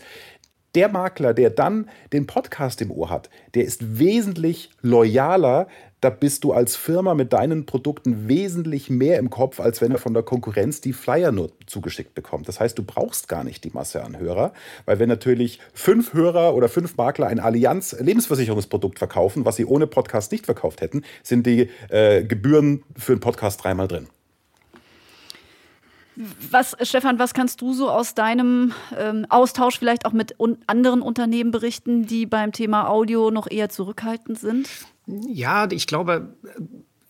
der 0.75 0.89
Makler, 0.89 1.35
der 1.35 1.51
dann 1.51 1.89
den 2.13 2.27
Podcast 2.27 2.81
im 2.83 2.91
Ohr 2.91 3.11
hat, 3.11 3.31
der 3.55 3.65
ist 3.65 3.99
wesentlich 3.99 4.71
loyaler. 4.83 5.69
Da 6.01 6.11
bist 6.11 6.45
du 6.45 6.53
als 6.53 6.77
Firma 6.77 7.15
mit 7.15 7.33
deinen 7.33 7.65
Produkten 7.65 8.29
wesentlich 8.29 8.91
mehr 8.91 9.19
im 9.19 9.31
Kopf, 9.31 9.59
als 9.59 9.81
wenn 9.81 9.93
er 9.93 9.99
von 9.99 10.13
der 10.13 10.23
Konkurrenz 10.23 10.83
die 10.83 10.93
Flyer 10.93 11.33
nur 11.33 11.53
zugeschickt 11.67 12.15
bekommt. 12.15 12.47
Das 12.47 12.61
heißt, 12.61 12.77
du 12.77 12.83
brauchst 12.83 13.27
gar 13.27 13.43
nicht 13.43 13.65
die 13.65 13.71
Masse 13.71 14.05
an 14.05 14.19
Hörer, 14.19 14.53
weil 14.85 14.99
wenn 14.99 15.09
natürlich 15.09 15.61
fünf 15.73 16.13
Hörer 16.13 16.55
oder 16.55 16.69
fünf 16.69 16.99
Makler 16.99 17.29
ein 17.29 17.41
Allianz 17.41 17.97
Lebensversicherungsprodukt 17.99 18.99
verkaufen, 18.99 19.47
was 19.47 19.57
sie 19.57 19.65
ohne 19.65 19.87
Podcast 19.87 20.31
nicht 20.31 20.45
verkauft 20.45 20.83
hätten, 20.83 21.05
sind 21.23 21.47
die 21.47 21.71
äh, 21.89 22.23
Gebühren 22.25 22.83
für 22.97 23.13
einen 23.13 23.21
Podcast 23.21 23.65
dreimal 23.65 23.89
drin. 23.89 24.09
Was, 26.51 26.77
Stefan, 26.83 27.19
was 27.19 27.35
kannst 27.35 27.61
du 27.61 27.73
so 27.73 27.91
aus 27.91 28.15
deinem 28.15 28.73
ähm, 28.97 29.27
Austausch 29.29 29.79
vielleicht 29.79 30.07
auch 30.07 30.13
mit 30.13 30.39
un 30.39 30.59
anderen 30.67 31.03
Unternehmen 31.03 31.51
berichten, 31.51 32.07
die 32.07 32.27
beim 32.27 32.53
Thema 32.53 32.89
Audio 32.89 33.31
noch 33.31 33.51
eher 33.51 33.69
zurückhaltend 33.69 34.39
sind? 34.39 34.69
Ja, 35.07 35.69
ich 35.71 35.87
glaube, 35.87 36.35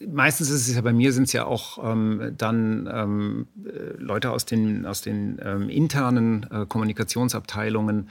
meistens 0.07 0.50
ist 0.50 0.68
es 0.68 0.74
ja 0.74 0.80
bei 0.80 0.92
mir 0.92 1.12
sind 1.12 1.24
es 1.24 1.32
ja 1.32 1.44
auch 1.44 1.78
ähm, 1.84 2.34
dann 2.36 2.88
ähm, 2.92 3.46
äh, 3.64 3.96
Leute 3.98 4.30
aus 4.30 4.46
den, 4.46 4.86
aus 4.86 5.02
den 5.02 5.38
ähm, 5.42 5.68
internen 5.68 6.46
äh, 6.50 6.66
Kommunikationsabteilungen. 6.66 8.09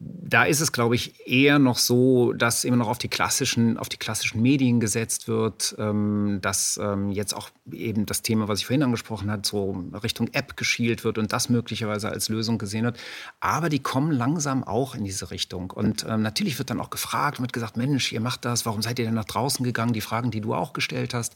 Da 0.00 0.44
ist 0.44 0.60
es, 0.60 0.70
glaube 0.70 0.94
ich, 0.94 1.26
eher 1.26 1.58
noch 1.58 1.78
so, 1.78 2.32
dass 2.32 2.62
immer 2.62 2.76
noch 2.76 2.86
auf 2.86 2.98
die 2.98 3.08
klassischen, 3.08 3.76
auf 3.78 3.88
die 3.88 3.96
klassischen 3.96 4.40
Medien 4.40 4.78
gesetzt 4.78 5.26
wird, 5.26 5.74
ähm, 5.76 6.38
dass 6.40 6.78
ähm, 6.80 7.10
jetzt 7.10 7.34
auch 7.34 7.50
eben 7.72 8.06
das 8.06 8.22
Thema, 8.22 8.46
was 8.46 8.60
ich 8.60 8.66
vorhin 8.66 8.84
angesprochen 8.84 9.28
habe, 9.28 9.42
so 9.44 9.84
Richtung 10.04 10.28
App 10.34 10.56
geschielt 10.56 11.02
wird 11.02 11.18
und 11.18 11.32
das 11.32 11.48
möglicherweise 11.48 12.10
als 12.10 12.28
Lösung 12.28 12.58
gesehen 12.58 12.84
wird. 12.84 12.96
Aber 13.40 13.68
die 13.68 13.80
kommen 13.80 14.12
langsam 14.12 14.62
auch 14.62 14.94
in 14.94 15.04
diese 15.04 15.32
Richtung. 15.32 15.72
Und 15.72 16.06
ähm, 16.08 16.22
natürlich 16.22 16.58
wird 16.58 16.70
dann 16.70 16.80
auch 16.80 16.90
gefragt 16.90 17.38
und 17.38 17.42
wird 17.42 17.52
gesagt, 17.52 17.76
Mensch, 17.76 18.12
ihr 18.12 18.20
macht 18.20 18.44
das, 18.44 18.66
warum 18.66 18.82
seid 18.82 19.00
ihr 19.00 19.04
denn 19.04 19.14
nach 19.14 19.24
draußen 19.24 19.64
gegangen? 19.64 19.94
Die 19.94 20.00
Fragen, 20.00 20.30
die 20.30 20.40
du 20.40 20.54
auch 20.54 20.74
gestellt 20.74 21.12
hast. 21.12 21.34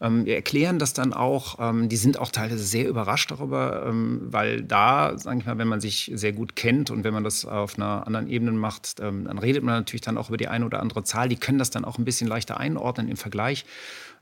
Ähm, 0.00 0.24
wir 0.24 0.34
erklären 0.34 0.78
das 0.78 0.92
dann 0.92 1.12
auch. 1.12 1.58
Ähm, 1.60 1.88
die 1.88 1.96
sind 1.96 2.18
auch 2.18 2.30
teilweise 2.30 2.64
sehr 2.64 2.88
überrascht 2.88 3.30
darüber, 3.30 3.86
ähm, 3.86 4.22
weil 4.24 4.62
da, 4.62 5.16
sage 5.18 5.38
ich 5.38 5.46
mal, 5.46 5.58
wenn 5.58 5.68
man 5.68 5.80
sich 5.80 6.10
sehr 6.14 6.32
gut 6.32 6.56
kennt 6.56 6.90
und 6.90 7.04
wenn 7.04 7.14
man 7.14 7.24
das 7.24 7.44
auf 7.44 7.76
einer 7.76 8.06
anderen 8.06 8.28
Ebene 8.28 8.52
macht, 8.52 8.98
dann 8.98 9.38
redet 9.38 9.62
man 9.62 9.74
natürlich 9.74 10.02
dann 10.02 10.18
auch 10.18 10.28
über 10.28 10.36
die 10.36 10.48
eine 10.48 10.64
oder 10.64 10.80
andere 10.80 11.04
Zahl. 11.04 11.28
Die 11.28 11.36
können 11.36 11.58
das 11.58 11.70
dann 11.70 11.84
auch 11.84 11.98
ein 11.98 12.04
bisschen 12.04 12.28
leichter 12.28 12.58
einordnen 12.58 13.08
im 13.08 13.16
Vergleich. 13.16 13.64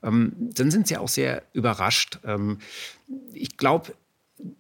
dann 0.01 0.71
sind 0.71 0.87
sie 0.87 0.97
auch 0.97 1.09
sehr 1.09 1.43
überrascht. 1.53 2.19
ich 3.33 3.57
glaube, 3.57 3.93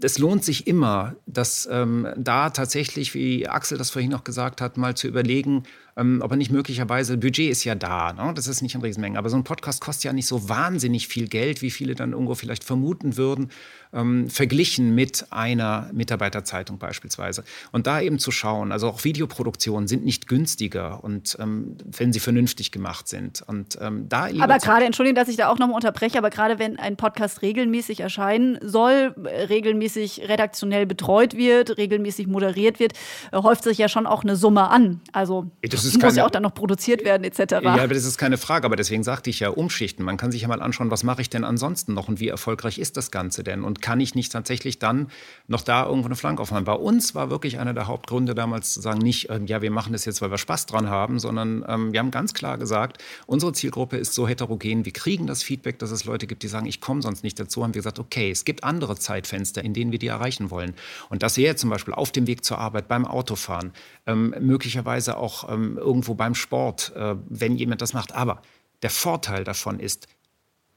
es 0.00 0.18
lohnt 0.18 0.44
sich 0.44 0.66
immer, 0.66 1.16
dass 1.26 1.68
ähm, 1.70 2.08
da 2.16 2.50
tatsächlich, 2.50 3.14
wie 3.14 3.48
Axel 3.48 3.78
das 3.78 3.90
vorhin 3.90 4.10
noch 4.10 4.24
gesagt 4.24 4.60
hat, 4.60 4.76
mal 4.76 4.96
zu 4.96 5.08
überlegen, 5.08 5.64
ähm, 5.97 6.20
ob 6.22 6.30
er 6.30 6.36
nicht 6.36 6.51
möglicherweise, 6.51 7.18
Budget 7.18 7.51
ist 7.51 7.64
ja 7.64 7.74
da, 7.74 8.12
ne? 8.12 8.32
das 8.34 8.47
ist 8.47 8.62
nicht 8.62 8.74
in 8.74 8.80
Riesenmengen, 8.80 9.18
aber 9.18 9.28
so 9.28 9.36
ein 9.36 9.45
Podcast 9.45 9.80
kostet 9.80 10.05
ja 10.05 10.12
nicht 10.12 10.26
so 10.26 10.49
wahnsinnig 10.49 11.09
viel 11.09 11.28
Geld, 11.28 11.62
wie 11.62 11.70
viele 11.70 11.95
dann 11.95 12.12
irgendwo 12.12 12.34
vielleicht 12.34 12.64
vermuten 12.64 13.16
würden, 13.16 13.51
ähm, 13.93 14.30
verglichen 14.30 14.95
mit 14.95 15.26
einer 15.30 15.90
Mitarbeiterzeitung 15.93 16.78
beispielsweise. 16.78 17.45
Und 17.72 17.86
da 17.86 18.01
eben 18.01 18.18
zu 18.18 18.30
schauen, 18.30 18.72
also 18.72 18.88
auch 18.88 19.05
Videoproduktionen 19.05 19.86
sind 19.86 20.05
nicht 20.05 20.28
günstiger 20.28 21.05
und 21.05 21.36
ähm, 21.38 21.76
wenn 21.84 22.12
sie 22.12 22.20
vernünftig 22.20 22.72
gemacht 22.72 23.09
sind. 23.09 23.43
Und 23.47 23.78
ähm, 23.80 24.09
da 24.09 24.28
aber 24.40 24.59
gerade, 24.59 24.86
Entschuldigung, 24.86 25.16
dass 25.16 25.28
ich 25.28 25.36
da 25.36 25.49
auch 25.49 25.59
nochmal 25.59 25.76
unterbreche, 25.76 26.16
aber 26.16 26.30
gerade 26.30 26.59
wenn 26.59 26.78
ein 26.78 26.97
Podcast 26.97 27.43
regelmäßig 27.43 28.01
erscheinen 28.01 28.59
soll, 28.62 29.14
regelmäßig 29.49 30.28
redaktionell 30.28 30.86
betreut 30.86 31.36
wird, 31.36 31.76
regelmäßig 31.76 32.26
moderiert 32.28 32.80
wird, 32.80 32.95
äh, 33.30 33.36
häuft 33.36 33.64
sich 33.64 33.76
ja 33.76 33.88
schon 33.88 34.07
auch 34.07 34.22
eine 34.22 34.36
Summe 34.36 34.70
an. 34.70 35.01
Also 35.12 35.51
das 35.61 35.81
das 35.84 35.94
muss 35.94 36.02
keine, 36.02 36.16
ja 36.16 36.26
auch 36.26 36.30
dann 36.30 36.42
noch 36.42 36.54
produziert 36.54 37.04
werden 37.04 37.24
etc. 37.24 37.62
Ja, 37.62 37.74
aber 37.74 37.88
das 37.88 38.04
ist 38.04 38.18
keine 38.18 38.38
Frage. 38.38 38.66
Aber 38.66 38.76
deswegen 38.76 39.02
sagte 39.02 39.30
ich 39.30 39.40
ja, 39.40 39.50
umschichten. 39.50 40.04
Man 40.04 40.16
kann 40.16 40.32
sich 40.32 40.42
ja 40.42 40.48
mal 40.48 40.62
anschauen, 40.62 40.90
was 40.90 41.02
mache 41.02 41.22
ich 41.22 41.30
denn 41.30 41.44
ansonsten 41.44 41.94
noch 41.94 42.08
und 42.08 42.20
wie 42.20 42.28
erfolgreich 42.28 42.78
ist 42.78 42.96
das 42.96 43.10
Ganze 43.10 43.44
denn? 43.44 43.64
Und 43.64 43.82
kann 43.82 44.00
ich 44.00 44.14
nicht 44.14 44.32
tatsächlich 44.32 44.78
dann 44.78 45.08
noch 45.48 45.62
da 45.62 45.86
irgendwo 45.86 46.06
eine 46.06 46.16
Flanke 46.16 46.42
aufmachen? 46.42 46.64
Bei 46.64 46.72
uns 46.74 47.14
war 47.14 47.30
wirklich 47.30 47.58
einer 47.58 47.74
der 47.74 47.86
Hauptgründe 47.86 48.34
damals 48.34 48.72
zu 48.72 48.80
sagen, 48.80 48.98
nicht, 48.98 49.30
ähm, 49.30 49.46
ja, 49.46 49.62
wir 49.62 49.70
machen 49.70 49.92
das 49.92 50.04
jetzt, 50.04 50.22
weil 50.22 50.30
wir 50.30 50.38
Spaß 50.38 50.66
dran 50.66 50.88
haben, 50.88 51.18
sondern 51.18 51.64
ähm, 51.68 51.92
wir 51.92 52.00
haben 52.00 52.10
ganz 52.10 52.34
klar 52.34 52.58
gesagt, 52.58 53.02
unsere 53.26 53.52
Zielgruppe 53.52 53.96
ist 53.96 54.14
so 54.14 54.28
heterogen, 54.28 54.84
wir 54.84 54.92
kriegen 54.92 55.26
das 55.26 55.42
Feedback, 55.42 55.78
dass 55.78 55.90
es 55.90 56.04
Leute 56.04 56.26
gibt, 56.26 56.42
die 56.42 56.48
sagen, 56.48 56.66
ich 56.66 56.80
komme 56.80 57.02
sonst 57.02 57.22
nicht 57.22 57.38
dazu, 57.38 57.62
haben 57.62 57.74
wir 57.74 57.80
gesagt, 57.80 57.98
okay, 57.98 58.30
es 58.30 58.44
gibt 58.44 58.64
andere 58.64 58.96
Zeitfenster, 58.96 59.64
in 59.64 59.74
denen 59.74 59.92
wir 59.92 59.98
die 59.98 60.06
erreichen 60.08 60.50
wollen. 60.50 60.74
Und 61.08 61.22
das 61.22 61.36
wäre 61.36 61.56
zum 61.56 61.70
Beispiel 61.70 61.94
auf 61.94 62.12
dem 62.12 62.26
Weg 62.26 62.44
zur 62.44 62.58
Arbeit, 62.58 62.88
beim 62.88 63.06
Autofahren, 63.06 63.72
ähm, 64.06 64.34
möglicherweise 64.40 65.16
auch 65.16 65.52
ähm, 65.52 65.71
irgendwo 65.76 66.14
beim 66.14 66.34
Sport, 66.34 66.92
äh, 66.96 67.16
wenn 67.28 67.56
jemand 67.56 67.82
das 67.82 67.92
macht. 67.92 68.12
Aber 68.12 68.42
der 68.82 68.90
Vorteil 68.90 69.44
davon 69.44 69.80
ist, 69.80 70.08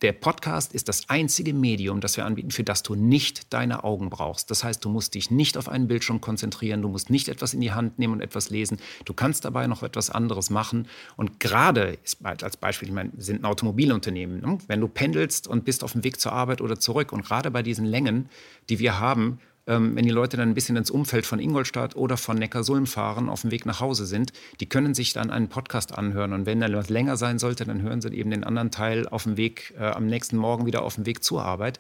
der 0.02 0.12
Podcast 0.12 0.74
ist 0.74 0.90
das 0.90 1.10
einzige 1.10 1.54
Medium, 1.54 2.02
das 2.02 2.18
wir 2.18 2.26
anbieten, 2.26 2.52
für 2.52 2.66
das 2.66 2.84
du 2.84 2.96
nicht 2.96 3.54
deine 3.54 3.86
Augen 3.86 4.10
brauchst. 4.10 4.52
Das 4.52 4.64
heißt, 4.64 4.84
du 4.84 4.90
musst 4.90 5.16
dich 5.16 5.32
nicht 5.32 5.58
auf 5.58 5.70
einen 5.70 5.88
Bildschirm 5.88 6.20
konzentrieren, 6.20 6.82
du 6.82 6.90
musst 6.90 7.10
nicht 7.10 7.30
etwas 7.30 7.54
in 7.54 7.62
die 7.62 7.72
Hand 7.72 7.98
nehmen 7.98 8.14
und 8.14 8.22
etwas 8.22 8.50
lesen. 8.50 8.78
Du 9.06 9.14
kannst 9.14 9.46
dabei 9.46 9.68
noch 9.68 9.84
etwas 9.84 10.10
anderes 10.10 10.50
machen. 10.50 10.88
Und 11.16 11.40
gerade 11.40 11.98
als 12.24 12.58
Beispiel, 12.58 12.90
ich 12.90 12.94
meine, 12.94 13.12
sind 13.18 13.42
ein 13.42 13.46
Automobilunternehmen. 13.46 14.42
Ne? 14.42 14.58
Wenn 14.68 14.82
du 14.82 14.90
pendelst 14.90 15.48
und 15.48 15.64
bist 15.64 15.84
auf 15.84 15.94
dem 15.94 16.04
Weg 16.04 16.20
zur 16.20 16.34
Arbeit 16.34 16.60
oder 16.60 16.78
zurück 16.78 17.14
und 17.14 17.24
gerade 17.24 17.50
bei 17.50 17.64
diesen 17.64 17.86
Längen, 17.86 18.30
die 18.70 18.80
wir 18.80 19.00
haben, 19.00 19.40
ähm, 19.68 19.96
wenn 19.96 20.06
die 20.06 20.12
Leute 20.12 20.38
dann 20.38 20.50
ein 20.50 20.54
bisschen 20.54 20.76
ins 20.76 20.92
Umfeld 20.92 21.26
von 21.26 21.40
Ingolstadt 21.40 21.96
oder 21.96 22.18
von 22.18 22.38
Neckarsulm 22.38 22.86
fahren, 22.86 23.30
auf 23.30 23.42
dem 23.42 23.52
Weg 23.52 23.66
nach 23.66 23.80
Hause 23.80 24.06
sind, 24.06 24.32
die 24.60 24.70
können 24.70 24.94
sich 24.94 25.14
dann 25.14 25.32
einen 25.32 25.50
Podcast 25.50 25.98
anhören. 25.98 26.34
Und 26.34 26.46
wenn 26.46 26.62
er 26.62 26.74
was 26.74 26.90
länger 26.90 27.18
sein 27.18 27.40
sollte, 27.40 27.66
dann 27.66 27.82
hören 27.82 28.02
sie 28.02 28.10
eben 28.10 28.30
den 28.30 28.44
anderen 28.44 28.72
Teil 28.72 29.08
auf 29.08 29.24
dem 29.24 29.38
Weg, 29.38 29.74
äh, 29.78 29.86
am 29.86 30.08
nächsten 30.08 30.38
Morgen 30.38 30.66
wieder 30.66 30.84
auf 30.84 30.96
dem 30.96 31.06
Weg 31.06 31.24
zur 31.24 31.44
Arbeit. 31.44 31.80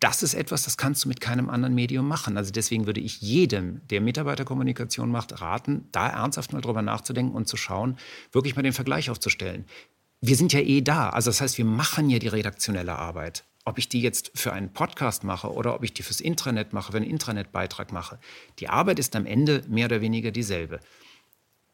Das 0.00 0.24
ist 0.24 0.34
etwas, 0.34 0.64
das 0.64 0.76
kannst 0.76 1.04
du 1.04 1.08
mit 1.08 1.20
keinem 1.20 1.48
anderen 1.48 1.76
Medium 1.76 2.08
machen. 2.08 2.36
Also 2.36 2.50
deswegen 2.50 2.86
würde 2.86 3.00
ich 3.00 3.20
jedem, 3.20 3.80
der 3.88 4.00
Mitarbeiterkommunikation 4.00 5.08
macht, 5.10 5.40
raten, 5.40 5.88
da 5.92 6.08
ernsthaft 6.08 6.52
mal 6.52 6.60
drüber 6.60 6.82
nachzudenken 6.82 7.36
und 7.36 7.46
zu 7.46 7.56
schauen, 7.56 7.96
wirklich 8.32 8.56
mal 8.56 8.62
den 8.62 8.72
Vergleich 8.72 9.10
aufzustellen. 9.10 9.64
Wir 10.20 10.34
sind 10.36 10.52
ja 10.52 10.60
eh 10.60 10.80
da. 10.80 11.10
Also 11.10 11.30
das 11.30 11.40
heißt, 11.40 11.56
wir 11.56 11.64
machen 11.64 12.10
ja 12.10 12.18
die 12.18 12.28
redaktionelle 12.28 12.98
Arbeit 12.98 13.44
ob 13.64 13.78
ich 13.78 13.88
die 13.88 14.00
jetzt 14.00 14.32
für 14.34 14.52
einen 14.52 14.72
Podcast 14.72 15.24
mache 15.24 15.52
oder 15.52 15.74
ob 15.74 15.84
ich 15.84 15.94
die 15.94 16.02
fürs 16.02 16.20
Intranet 16.20 16.72
mache, 16.72 16.92
für 16.92 16.98
einen 16.98 17.10
Intranetbeitrag 17.10 17.92
mache, 17.92 18.18
die 18.58 18.68
Arbeit 18.68 18.98
ist 18.98 19.14
am 19.14 19.26
Ende 19.26 19.62
mehr 19.68 19.86
oder 19.86 20.00
weniger 20.00 20.30
dieselbe. 20.30 20.80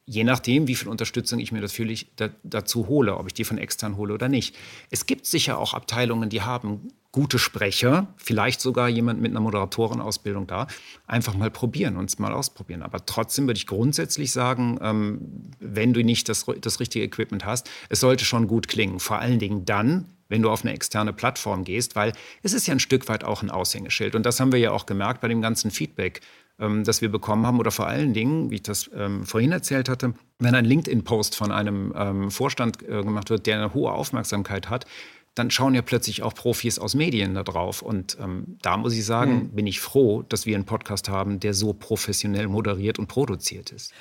Je 0.05 0.25
nachdem, 0.25 0.67
wie 0.67 0.75
viel 0.75 0.89
Unterstützung 0.89 1.39
ich 1.39 1.53
mir 1.53 1.61
natürlich 1.61 2.11
dazu 2.43 2.89
hole, 2.89 3.17
ob 3.19 3.27
ich 3.27 3.35
die 3.35 3.45
von 3.45 3.59
extern 3.59 3.99
hole 3.99 4.15
oder 4.15 4.29
nicht. 4.29 4.57
Es 4.91 5.05
gibt 5.05 5.27
sicher 5.27 5.59
auch 5.59 5.75
Abteilungen, 5.75 6.31
die 6.31 6.41
haben 6.41 6.89
gute 7.13 7.39
Sprecher, 7.39 8.15
vielleicht 8.17 8.61
sogar 8.61 8.89
jemand 8.89 9.21
mit 9.21 9.33
einer 9.33 9.41
Moderatorenausbildung 9.41 10.47
da. 10.47 10.67
Einfach 11.07 11.35
mal 11.35 11.51
probieren 11.51 11.97
und 11.97 12.09
es 12.09 12.19
mal 12.19 12.33
ausprobieren. 12.33 12.83
Aber 12.83 13.05
trotzdem 13.05 13.47
würde 13.47 13.59
ich 13.59 13.67
grundsätzlich 13.67 14.33
sagen, 14.33 14.79
ähm, 14.81 15.51
wenn 15.59 15.93
du 15.93 16.03
nicht 16.03 16.29
das, 16.29 16.47
das 16.61 16.81
richtige 16.81 17.05
Equipment 17.05 17.45
hast, 17.45 17.69
es 17.91 18.01
sollte 18.01 18.25
schon 18.25 18.47
gut 18.47 18.69
klingen. 18.69 19.01
Vor 19.01 19.19
allen 19.19 19.39
Dingen 19.39 19.65
dann, 19.65 20.07
wenn 20.29 20.43
du 20.43 20.51
auf 20.51 20.63
eine 20.65 20.73
externe 20.73 21.13
Plattform 21.13 21.65
gehst, 21.65 21.97
weil 21.97 22.13
es 22.43 22.53
ist 22.53 22.67
ja 22.67 22.75
ein 22.75 22.81
Stück 22.81 23.09
weit 23.09 23.25
auch 23.25 23.43
ein 23.43 23.51
Aushängeschild. 23.51 24.15
Und 24.15 24.25
das 24.27 24.41
haben 24.41 24.53
wir 24.53 24.59
ja 24.59 24.73
auch 24.73 24.87
gemerkt 24.87 25.21
bei 25.21 25.29
dem 25.29 25.43
ganzen 25.43 25.71
Feedback, 25.71 26.21
ähm, 26.59 26.85
das 26.85 27.01
wir 27.01 27.11
bekommen 27.11 27.47
haben. 27.47 27.59
Oder 27.59 27.71
vor 27.71 27.87
allen 27.87 28.13
Dingen, 28.15 28.51
wie 28.51 28.57
ich 28.57 28.63
das 28.63 28.91
ähm, 28.95 29.25
vorhin 29.25 29.53
erzählt 29.53 29.89
hatte, 29.89 30.15
wenn 30.39 30.55
ein 30.55 30.65
LinkedIn-Post 30.65 31.37
von 31.37 31.51
einem 31.51 31.93
ähm, 31.97 32.31
Vorstand 32.31 32.83
äh, 32.83 33.03
gemacht 33.03 33.31
wird, 33.31 33.47
der 33.47 33.57
eine 33.57 33.75
hohe 33.75 33.93
Aufmerksamkeit 33.93 34.71
hat, 34.71 34.87
dann 35.35 35.51
schauen 35.51 35.75
ja 35.75 35.83
plötzlich 35.83 36.23
auch 36.23 36.35
Profis 36.35 36.79
aus 36.79 36.95
Medien 36.95 37.35
da 37.35 37.45
drauf. 37.45 37.83
Und 37.83 38.19
ähm, 38.21 38.59
da 38.61 38.77
muss 38.77 38.95
ich 38.95 39.05
sagen, 39.05 39.41
hm. 39.41 39.49
bin 39.51 39.67
ich 39.67 39.81
froh, 39.81 40.23
dass 40.29 40.47
wir 40.47 40.57
einen 40.57 40.65
Podcast 40.65 41.09
haben, 41.09 41.41
der 41.41 41.55
so 41.55 41.73
professionell 41.73 42.49
moderiert 42.49 42.99
und 42.99 43.07
produziert 43.07 43.71
ist. 43.71 43.93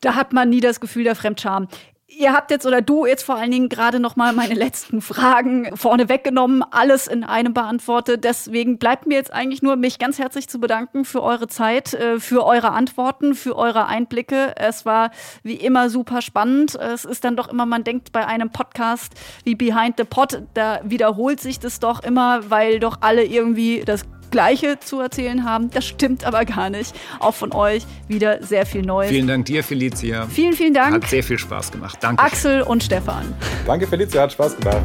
Da 0.00 0.14
hat 0.14 0.32
man 0.32 0.50
nie 0.50 0.60
das 0.60 0.80
Gefühl 0.80 1.04
der 1.04 1.14
Fremdscham. 1.14 1.68
Ihr 2.06 2.34
habt 2.34 2.50
jetzt 2.50 2.66
oder 2.66 2.82
du 2.82 3.06
jetzt 3.06 3.22
vor 3.24 3.36
allen 3.36 3.50
Dingen 3.50 3.70
gerade 3.70 3.98
noch 3.98 4.14
mal 4.14 4.32
meine 4.34 4.54
letzten 4.54 5.00
Fragen 5.00 5.74
vorne 5.74 6.08
weggenommen, 6.10 6.62
alles 6.70 7.06
in 7.06 7.24
einem 7.24 7.54
beantwortet. 7.54 8.24
Deswegen 8.24 8.78
bleibt 8.78 9.06
mir 9.06 9.14
jetzt 9.14 9.32
eigentlich 9.32 9.62
nur, 9.62 9.76
mich 9.76 9.98
ganz 9.98 10.18
herzlich 10.18 10.46
zu 10.48 10.60
bedanken 10.60 11.06
für 11.06 11.22
eure 11.22 11.48
Zeit, 11.48 11.94
äh, 11.94 12.20
für 12.20 12.44
eure 12.44 12.72
Antworten, 12.72 13.34
für 13.34 13.56
eure 13.56 13.86
Einblicke. 13.86 14.54
Es 14.56 14.84
war 14.84 15.10
wie 15.42 15.54
immer 15.54 15.88
super 15.88 16.20
spannend. 16.20 16.74
Es 16.74 17.06
ist 17.06 17.24
dann 17.24 17.36
doch 17.36 17.48
immer, 17.48 17.64
man 17.64 17.84
denkt 17.84 18.12
bei 18.12 18.26
einem 18.26 18.50
Podcast 18.50 19.14
wie 19.44 19.54
Behind 19.54 19.94
the 19.96 20.04
Pod, 20.04 20.42
da 20.52 20.80
wiederholt 20.84 21.40
sich 21.40 21.58
das 21.58 21.80
doch 21.80 22.02
immer, 22.02 22.50
weil 22.50 22.80
doch 22.80 22.98
alle 23.00 23.24
irgendwie 23.24 23.82
das 23.84 24.04
Gleiche 24.34 24.80
zu 24.80 24.98
erzählen 24.98 25.44
haben. 25.44 25.70
Das 25.70 25.84
stimmt 25.84 26.24
aber 26.24 26.44
gar 26.44 26.68
nicht. 26.68 26.92
Auch 27.20 27.34
von 27.34 27.52
euch 27.52 27.84
wieder 28.08 28.42
sehr 28.42 28.66
viel 28.66 28.82
Neues. 28.82 29.08
Vielen 29.12 29.28
Dank 29.28 29.44
dir, 29.44 29.62
Felicia. 29.62 30.26
Vielen, 30.26 30.54
vielen 30.54 30.74
Dank. 30.74 30.92
Hat 30.92 31.06
sehr 31.08 31.22
viel 31.22 31.38
Spaß 31.38 31.70
gemacht. 31.70 31.98
Danke. 32.00 32.20
Axel 32.20 32.62
und 32.62 32.82
Stefan. 32.82 33.32
Danke, 33.64 33.86
Felicia. 33.86 34.22
Hat 34.22 34.32
Spaß 34.32 34.56
gemacht. 34.56 34.82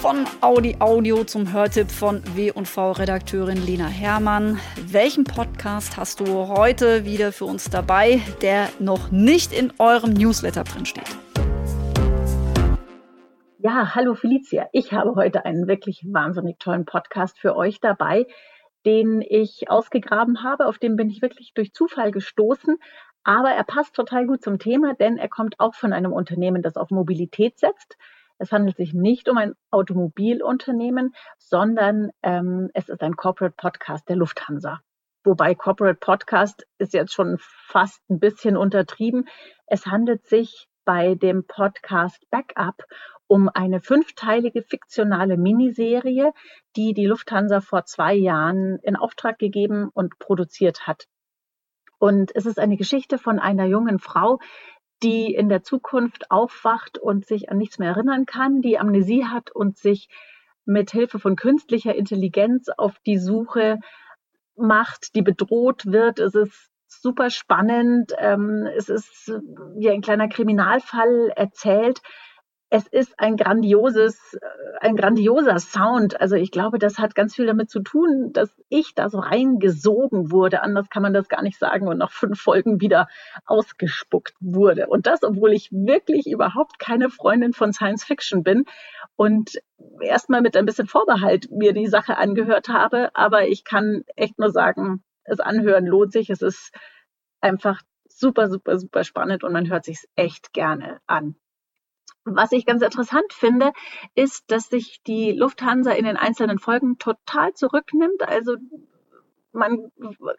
Von 0.00 0.26
Audi 0.40 0.74
Audio 0.80 1.22
zum 1.22 1.52
Hörtipp 1.52 1.92
von 1.92 2.22
W&V-Redakteurin 2.34 3.64
Lena 3.64 3.86
Herrmann. 3.86 4.58
Welchen 4.84 5.22
Podcast 5.22 5.96
hast 5.96 6.18
du 6.18 6.48
heute 6.48 7.04
wieder 7.04 7.30
für 7.30 7.44
uns 7.44 7.70
dabei, 7.70 8.20
der 8.42 8.68
noch 8.80 9.12
nicht 9.12 9.52
in 9.52 9.72
eurem 9.78 10.12
Newsletter 10.12 10.64
drin 10.64 10.86
steht? 10.86 11.06
Ja, 13.68 13.94
hallo 13.94 14.14
Felicia. 14.14 14.66
Ich 14.72 14.94
habe 14.94 15.14
heute 15.14 15.44
einen 15.44 15.68
wirklich 15.68 16.02
wahnsinnig 16.10 16.58
tollen 16.58 16.86
Podcast 16.86 17.38
für 17.38 17.54
euch 17.54 17.80
dabei, 17.80 18.26
den 18.86 19.20
ich 19.20 19.68
ausgegraben 19.68 20.42
habe. 20.42 20.64
Auf 20.64 20.78
den 20.78 20.96
bin 20.96 21.10
ich 21.10 21.20
wirklich 21.20 21.52
durch 21.52 21.74
Zufall 21.74 22.10
gestoßen. 22.10 22.78
Aber 23.24 23.50
er 23.50 23.64
passt 23.64 23.94
total 23.94 24.26
gut 24.26 24.42
zum 24.42 24.58
Thema, 24.58 24.94
denn 24.94 25.18
er 25.18 25.28
kommt 25.28 25.60
auch 25.60 25.74
von 25.74 25.92
einem 25.92 26.14
Unternehmen, 26.14 26.62
das 26.62 26.78
auf 26.78 26.88
Mobilität 26.90 27.58
setzt. 27.58 27.98
Es 28.38 28.52
handelt 28.52 28.78
sich 28.78 28.94
nicht 28.94 29.28
um 29.28 29.36
ein 29.36 29.52
Automobilunternehmen, 29.70 31.12
sondern 31.36 32.08
ähm, 32.22 32.70
es 32.72 32.88
ist 32.88 33.02
ein 33.02 33.16
Corporate 33.16 33.54
Podcast 33.54 34.08
der 34.08 34.16
Lufthansa. 34.16 34.80
Wobei 35.24 35.54
Corporate 35.54 35.98
Podcast 36.00 36.66
ist 36.78 36.94
jetzt 36.94 37.12
schon 37.12 37.36
fast 37.38 38.00
ein 38.08 38.18
bisschen 38.18 38.56
untertrieben. 38.56 39.28
Es 39.66 39.84
handelt 39.84 40.26
sich 40.26 40.68
bei 40.86 41.16
dem 41.16 41.46
Podcast 41.46 42.24
Backup 42.30 42.82
um 43.28 43.48
eine 43.52 43.80
fünfteilige 43.80 44.62
fiktionale 44.62 45.36
Miniserie, 45.36 46.32
die 46.76 46.94
die 46.94 47.06
Lufthansa 47.06 47.60
vor 47.60 47.84
zwei 47.84 48.14
Jahren 48.14 48.78
in 48.82 48.96
Auftrag 48.96 49.38
gegeben 49.38 49.90
und 49.92 50.18
produziert 50.18 50.86
hat. 50.86 51.04
Und 51.98 52.34
es 52.34 52.46
ist 52.46 52.58
eine 52.58 52.76
Geschichte 52.76 53.18
von 53.18 53.38
einer 53.38 53.66
jungen 53.66 53.98
Frau, 53.98 54.38
die 55.02 55.34
in 55.34 55.48
der 55.48 55.62
Zukunft 55.62 56.30
aufwacht 56.30 56.98
und 56.98 57.26
sich 57.26 57.50
an 57.50 57.58
nichts 57.58 57.78
mehr 57.78 57.90
erinnern 57.90 58.24
kann, 58.26 58.62
die 58.62 58.78
Amnesie 58.78 59.26
hat 59.26 59.50
und 59.54 59.76
sich 59.76 60.08
mit 60.64 60.90
Hilfe 60.90 61.18
von 61.18 61.36
künstlicher 61.36 61.94
Intelligenz 61.94 62.68
auf 62.76 62.98
die 63.06 63.18
Suche 63.18 63.78
macht, 64.56 65.14
die 65.14 65.22
bedroht 65.22 65.86
wird. 65.86 66.18
Es 66.18 66.34
ist 66.34 66.70
super 66.86 67.30
spannend. 67.30 68.12
Ähm, 68.18 68.66
es 68.76 68.88
ist 68.88 69.32
wie 69.76 69.90
ein 69.90 70.00
kleiner 70.00 70.28
Kriminalfall 70.28 71.32
erzählt 71.36 72.00
es 72.70 72.86
ist 72.86 73.18
ein 73.18 73.36
grandioses, 73.36 74.34
äh, 74.34 74.46
ein 74.80 74.96
grandioser 74.96 75.58
Sound. 75.58 76.20
Also 76.20 76.36
ich 76.36 76.50
glaube, 76.50 76.78
das 76.78 76.98
hat 76.98 77.14
ganz 77.14 77.34
viel 77.34 77.46
damit 77.46 77.70
zu 77.70 77.80
tun, 77.80 78.30
dass 78.32 78.50
ich 78.68 78.94
da 78.94 79.08
so 79.08 79.18
reingesogen 79.18 80.30
wurde. 80.30 80.62
Anders 80.62 80.90
kann 80.90 81.02
man 81.02 81.14
das 81.14 81.28
gar 81.28 81.42
nicht 81.42 81.58
sagen 81.58 81.88
und 81.88 81.98
nach 81.98 82.10
fünf 82.10 82.40
Folgen 82.40 82.80
wieder 82.80 83.08
ausgespuckt 83.46 84.34
wurde. 84.40 84.88
Und 84.88 85.06
das, 85.06 85.22
obwohl 85.22 85.52
ich 85.52 85.70
wirklich 85.72 86.26
überhaupt 86.26 86.78
keine 86.78 87.08
Freundin 87.08 87.54
von 87.54 87.72
Science 87.72 88.04
Fiction 88.04 88.42
bin 88.42 88.64
und 89.16 89.58
erstmal 90.00 90.42
mit 90.42 90.56
ein 90.56 90.66
bisschen 90.66 90.86
Vorbehalt 90.86 91.50
mir 91.50 91.72
die 91.72 91.86
Sache 91.86 92.18
angehört 92.18 92.68
habe. 92.68 93.10
Aber 93.14 93.48
ich 93.48 93.64
kann 93.64 94.02
echt 94.14 94.38
nur 94.38 94.50
sagen, 94.50 95.02
es 95.24 95.40
anhören 95.40 95.86
lohnt 95.86 96.12
sich. 96.12 96.28
Es 96.28 96.42
ist 96.42 96.74
einfach 97.40 97.80
super, 98.08 98.48
super, 98.48 98.78
super 98.78 99.04
spannend 99.04 99.42
und 99.42 99.52
man 99.52 99.70
hört 99.70 99.84
sich 99.84 100.06
echt 100.16 100.52
gerne 100.52 101.00
an. 101.06 101.36
Was 102.34 102.52
ich 102.52 102.66
ganz 102.66 102.82
interessant 102.82 103.32
finde, 103.32 103.72
ist, 104.14 104.50
dass 104.50 104.68
sich 104.68 105.02
die 105.06 105.32
Lufthansa 105.32 105.92
in 105.92 106.04
den 106.04 106.16
einzelnen 106.16 106.58
Folgen 106.58 106.98
total 106.98 107.52
zurücknimmt. 107.54 108.22
Also 108.22 108.56
man 109.52 109.90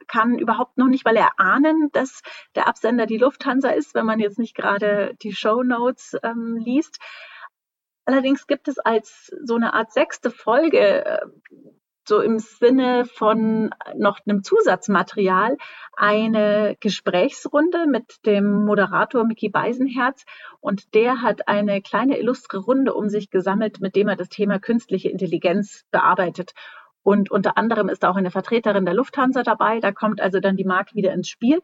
kann 0.08 0.38
überhaupt 0.38 0.78
noch 0.78 0.88
nicht 0.88 1.06
mal 1.06 1.16
erahnen, 1.16 1.90
dass 1.92 2.22
der 2.56 2.68
Absender 2.68 3.06
die 3.06 3.18
Lufthansa 3.18 3.70
ist, 3.70 3.96
wenn 3.96 4.06
man 4.06 4.20
jetzt 4.20 4.40
nicht 4.40 4.56
gerade 4.56 5.16
die 5.22 5.34
Show 5.34 5.64
Notes 5.64 6.16
ähm, 6.24 6.58
liest. 6.58 7.00
Allerdings 8.06 8.48
gibt 8.48 8.68
es 8.68 8.80
als 8.80 9.32
so 9.44 9.56
eine 9.56 9.74
Art 9.74 9.92
sechste 9.92 10.32
Folge 10.32 11.06
äh, 11.06 11.26
so 12.10 12.20
im 12.20 12.40
Sinne 12.40 13.06
von 13.06 13.70
noch 13.96 14.20
einem 14.26 14.44
Zusatzmaterial 14.44 15.56
eine 15.96 16.76
Gesprächsrunde 16.82 17.88
mit 17.88 18.26
dem 18.26 18.66
Moderator 18.66 19.24
Mickey 19.24 19.48
Beisenherz 19.48 20.26
und 20.60 20.94
der 20.94 21.22
hat 21.22 21.48
eine 21.48 21.82
kleine 21.82 22.18
illustre 22.18 22.58
Runde 22.58 22.94
um 22.94 23.08
sich 23.08 23.30
gesammelt, 23.30 23.80
mit 23.80 23.96
dem 23.96 24.10
er 24.10 24.18
das 24.18 24.28
Thema 24.28 24.60
künstliche 24.60 25.10
Intelligenz 25.10 25.86
bearbeitet. 25.92 26.52
Und 27.04 27.32
unter 27.32 27.58
anderem 27.58 27.88
ist 27.88 28.04
auch 28.04 28.18
eine 28.18 28.32
Vertreterin 28.32 28.86
der 28.86 28.94
Lufthansa 28.94 29.44
dabei. 29.44 29.80
Da 29.80 29.94
kommt 29.94 30.20
also 30.20 30.42
dann 30.42 30.58
die 30.58 30.66
Marke 30.66 30.96
wieder 30.96 31.14
ins 31.14 31.30
Spiel. 31.30 31.62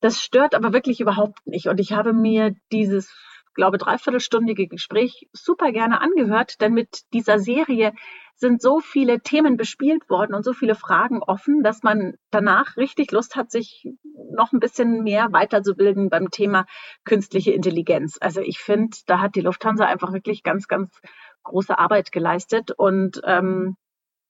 Das 0.00 0.20
stört 0.20 0.54
aber 0.54 0.74
wirklich 0.74 1.00
überhaupt 1.00 1.46
nicht. 1.46 1.68
Und 1.68 1.80
ich 1.80 1.92
habe 1.92 2.12
mir 2.12 2.54
dieses 2.70 3.10
glaube, 3.56 3.78
dreiviertelstündige 3.78 4.68
Gespräch 4.68 5.28
super 5.32 5.72
gerne 5.72 6.00
angehört, 6.00 6.60
denn 6.60 6.74
mit 6.74 7.00
dieser 7.12 7.40
Serie 7.40 7.92
sind 8.36 8.60
so 8.60 8.80
viele 8.80 9.20
Themen 9.20 9.56
bespielt 9.56 10.08
worden 10.10 10.34
und 10.34 10.44
so 10.44 10.52
viele 10.52 10.74
Fragen 10.74 11.22
offen, 11.22 11.62
dass 11.62 11.82
man 11.82 12.14
danach 12.30 12.76
richtig 12.76 13.10
Lust 13.10 13.34
hat, 13.34 13.50
sich 13.50 13.88
noch 14.30 14.52
ein 14.52 14.60
bisschen 14.60 15.02
mehr 15.02 15.32
weiterzubilden 15.32 16.10
beim 16.10 16.30
Thema 16.30 16.66
künstliche 17.04 17.52
Intelligenz. 17.52 18.18
Also 18.20 18.42
ich 18.42 18.58
finde, 18.58 18.96
da 19.06 19.20
hat 19.20 19.34
die 19.36 19.40
Lufthansa 19.40 19.86
einfach 19.86 20.12
wirklich 20.12 20.42
ganz, 20.42 20.68
ganz 20.68 21.00
große 21.44 21.78
Arbeit 21.78 22.12
geleistet. 22.12 22.72
Und 22.72 23.22
ähm, 23.24 23.76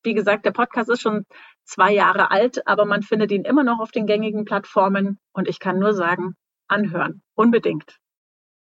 wie 0.04 0.14
gesagt, 0.14 0.46
der 0.46 0.52
Podcast 0.52 0.88
ist 0.88 1.02
schon 1.02 1.26
zwei 1.64 1.92
Jahre 1.92 2.30
alt, 2.30 2.66
aber 2.68 2.84
man 2.84 3.02
findet 3.02 3.32
ihn 3.32 3.44
immer 3.44 3.64
noch 3.64 3.80
auf 3.80 3.90
den 3.90 4.06
gängigen 4.06 4.44
Plattformen. 4.44 5.18
Und 5.32 5.48
ich 5.48 5.58
kann 5.58 5.80
nur 5.80 5.94
sagen, 5.94 6.36
anhören. 6.68 7.22
Unbedingt. 7.34 7.98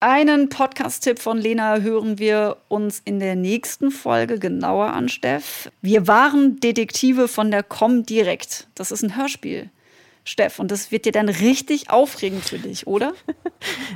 Einen 0.05 0.49
Podcast-Tipp 0.49 1.17
von 1.17 1.37
Lena 1.37 1.77
hören 1.77 2.19
wir 2.19 2.57
uns 2.67 3.01
in 3.05 3.21
der 3.21 3.37
nächsten 3.37 3.89
Folge 3.89 4.37
genauer 4.37 4.87
an, 4.87 5.07
Steff. 5.07 5.71
Wir 5.81 6.07
waren 6.07 6.59
Detektive 6.59 7.29
von 7.29 7.51
der 7.51 7.63
Comdirect. 7.63 8.67
Das 8.75 8.91
ist 8.91 9.01
ein 9.01 9.15
Hörspiel. 9.15 9.69
Steff, 10.25 10.59
und 10.59 10.71
das 10.71 10.91
wird 10.91 11.05
dir 11.05 11.13
dann 11.13 11.29
richtig 11.29 11.89
aufregend 11.89 12.43
für 12.43 12.59
dich, 12.59 12.85
oder? 12.85 13.13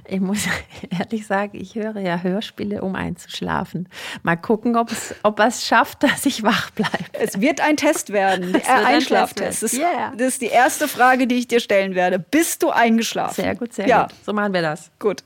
Ich 0.08 0.22
muss 0.22 0.46
ehrlich 0.98 1.28
sagen, 1.28 1.60
ich 1.60 1.76
höre 1.76 2.00
ja 2.00 2.22
Hörspiele, 2.22 2.82
um 2.82 2.96
einzuschlafen. 2.96 3.90
Mal 4.24 4.38
gucken, 4.38 4.78
ob 4.78 4.90
es, 4.90 5.14
ob 5.24 5.42
es 5.42 5.68
schafft, 5.68 6.04
dass 6.04 6.26
ich 6.26 6.42
wach 6.42 6.72
bleibe. 6.72 7.04
Es 7.12 7.42
wird 7.42 7.60
ein 7.60 7.76
Test 7.76 8.14
werden, 8.14 8.54
der 8.54 8.86
Einschlaftest. 8.86 9.64
Das, 9.64 9.74
yeah. 9.74 10.14
das 10.16 10.28
ist 10.30 10.42
die 10.42 10.46
erste 10.46 10.88
Frage, 10.88 11.28
die 11.28 11.36
ich 11.36 11.50
dir 11.50 11.60
stellen 11.60 11.96
werde. 11.96 12.18
Bist 12.18 12.64
du 12.64 12.70
eingeschlafen? 12.70 13.42
Sehr 13.42 13.56
gut, 13.56 13.74
sehr 13.74 13.90
ja. 13.90 14.04
gut. 14.04 14.14
So 14.26 14.32
machen 14.32 14.54
wir 14.54 14.62
das. 14.62 14.90
Gut. 15.00 15.24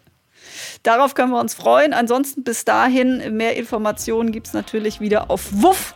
Darauf 0.83 1.13
können 1.13 1.31
wir 1.31 1.39
uns 1.39 1.53
freuen. 1.53 1.93
Ansonsten 1.93 2.43
bis 2.43 2.65
dahin, 2.65 3.35
mehr 3.35 3.55
Informationen 3.55 4.31
gibt 4.31 4.47
es 4.47 4.53
natürlich 4.53 4.99
wieder 4.99 5.29
auf 5.29 5.49
Wuff. 5.51 5.93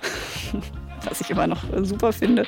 was 1.10 1.22
ich 1.22 1.30
immer 1.30 1.48
noch 1.48 1.64
super 1.84 2.12
finde, 2.14 2.48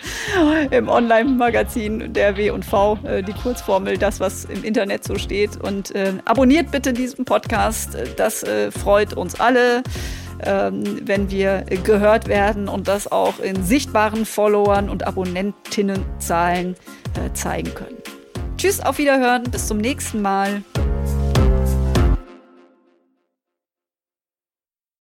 im 0.71 0.89
Online-Magazin 0.89 2.11
der 2.13 2.37
W&V, 2.37 2.99
äh, 3.03 3.23
die 3.23 3.33
Kurzformel, 3.33 3.97
das, 3.97 4.19
was 4.19 4.45
im 4.45 4.63
Internet 4.63 5.03
so 5.03 5.15
steht. 5.17 5.57
Und 5.57 5.93
äh, 5.95 6.13
abonniert 6.25 6.71
bitte 6.71 6.93
diesen 6.93 7.25
Podcast, 7.25 7.97
das 8.15 8.43
äh, 8.43 8.71
freut 8.71 9.13
uns 9.13 9.39
alle, 9.39 9.83
ähm, 10.43 11.01
wenn 11.03 11.31
wir 11.31 11.65
gehört 11.83 12.27
werden 12.27 12.67
und 12.67 12.87
das 12.87 13.11
auch 13.11 13.39
in 13.39 13.63
sichtbaren 13.63 14.25
Followern 14.25 14.89
und 14.89 15.05
Abonnentinnenzahlen 15.05 16.75
äh, 17.15 17.33
zeigen 17.33 17.73
können. 17.73 17.97
Tschüss, 18.57 18.79
auf 18.79 18.97
Wiederhören, 18.97 19.43
bis 19.43 19.67
zum 19.67 19.77
nächsten 19.77 20.21
Mal. 20.21 20.63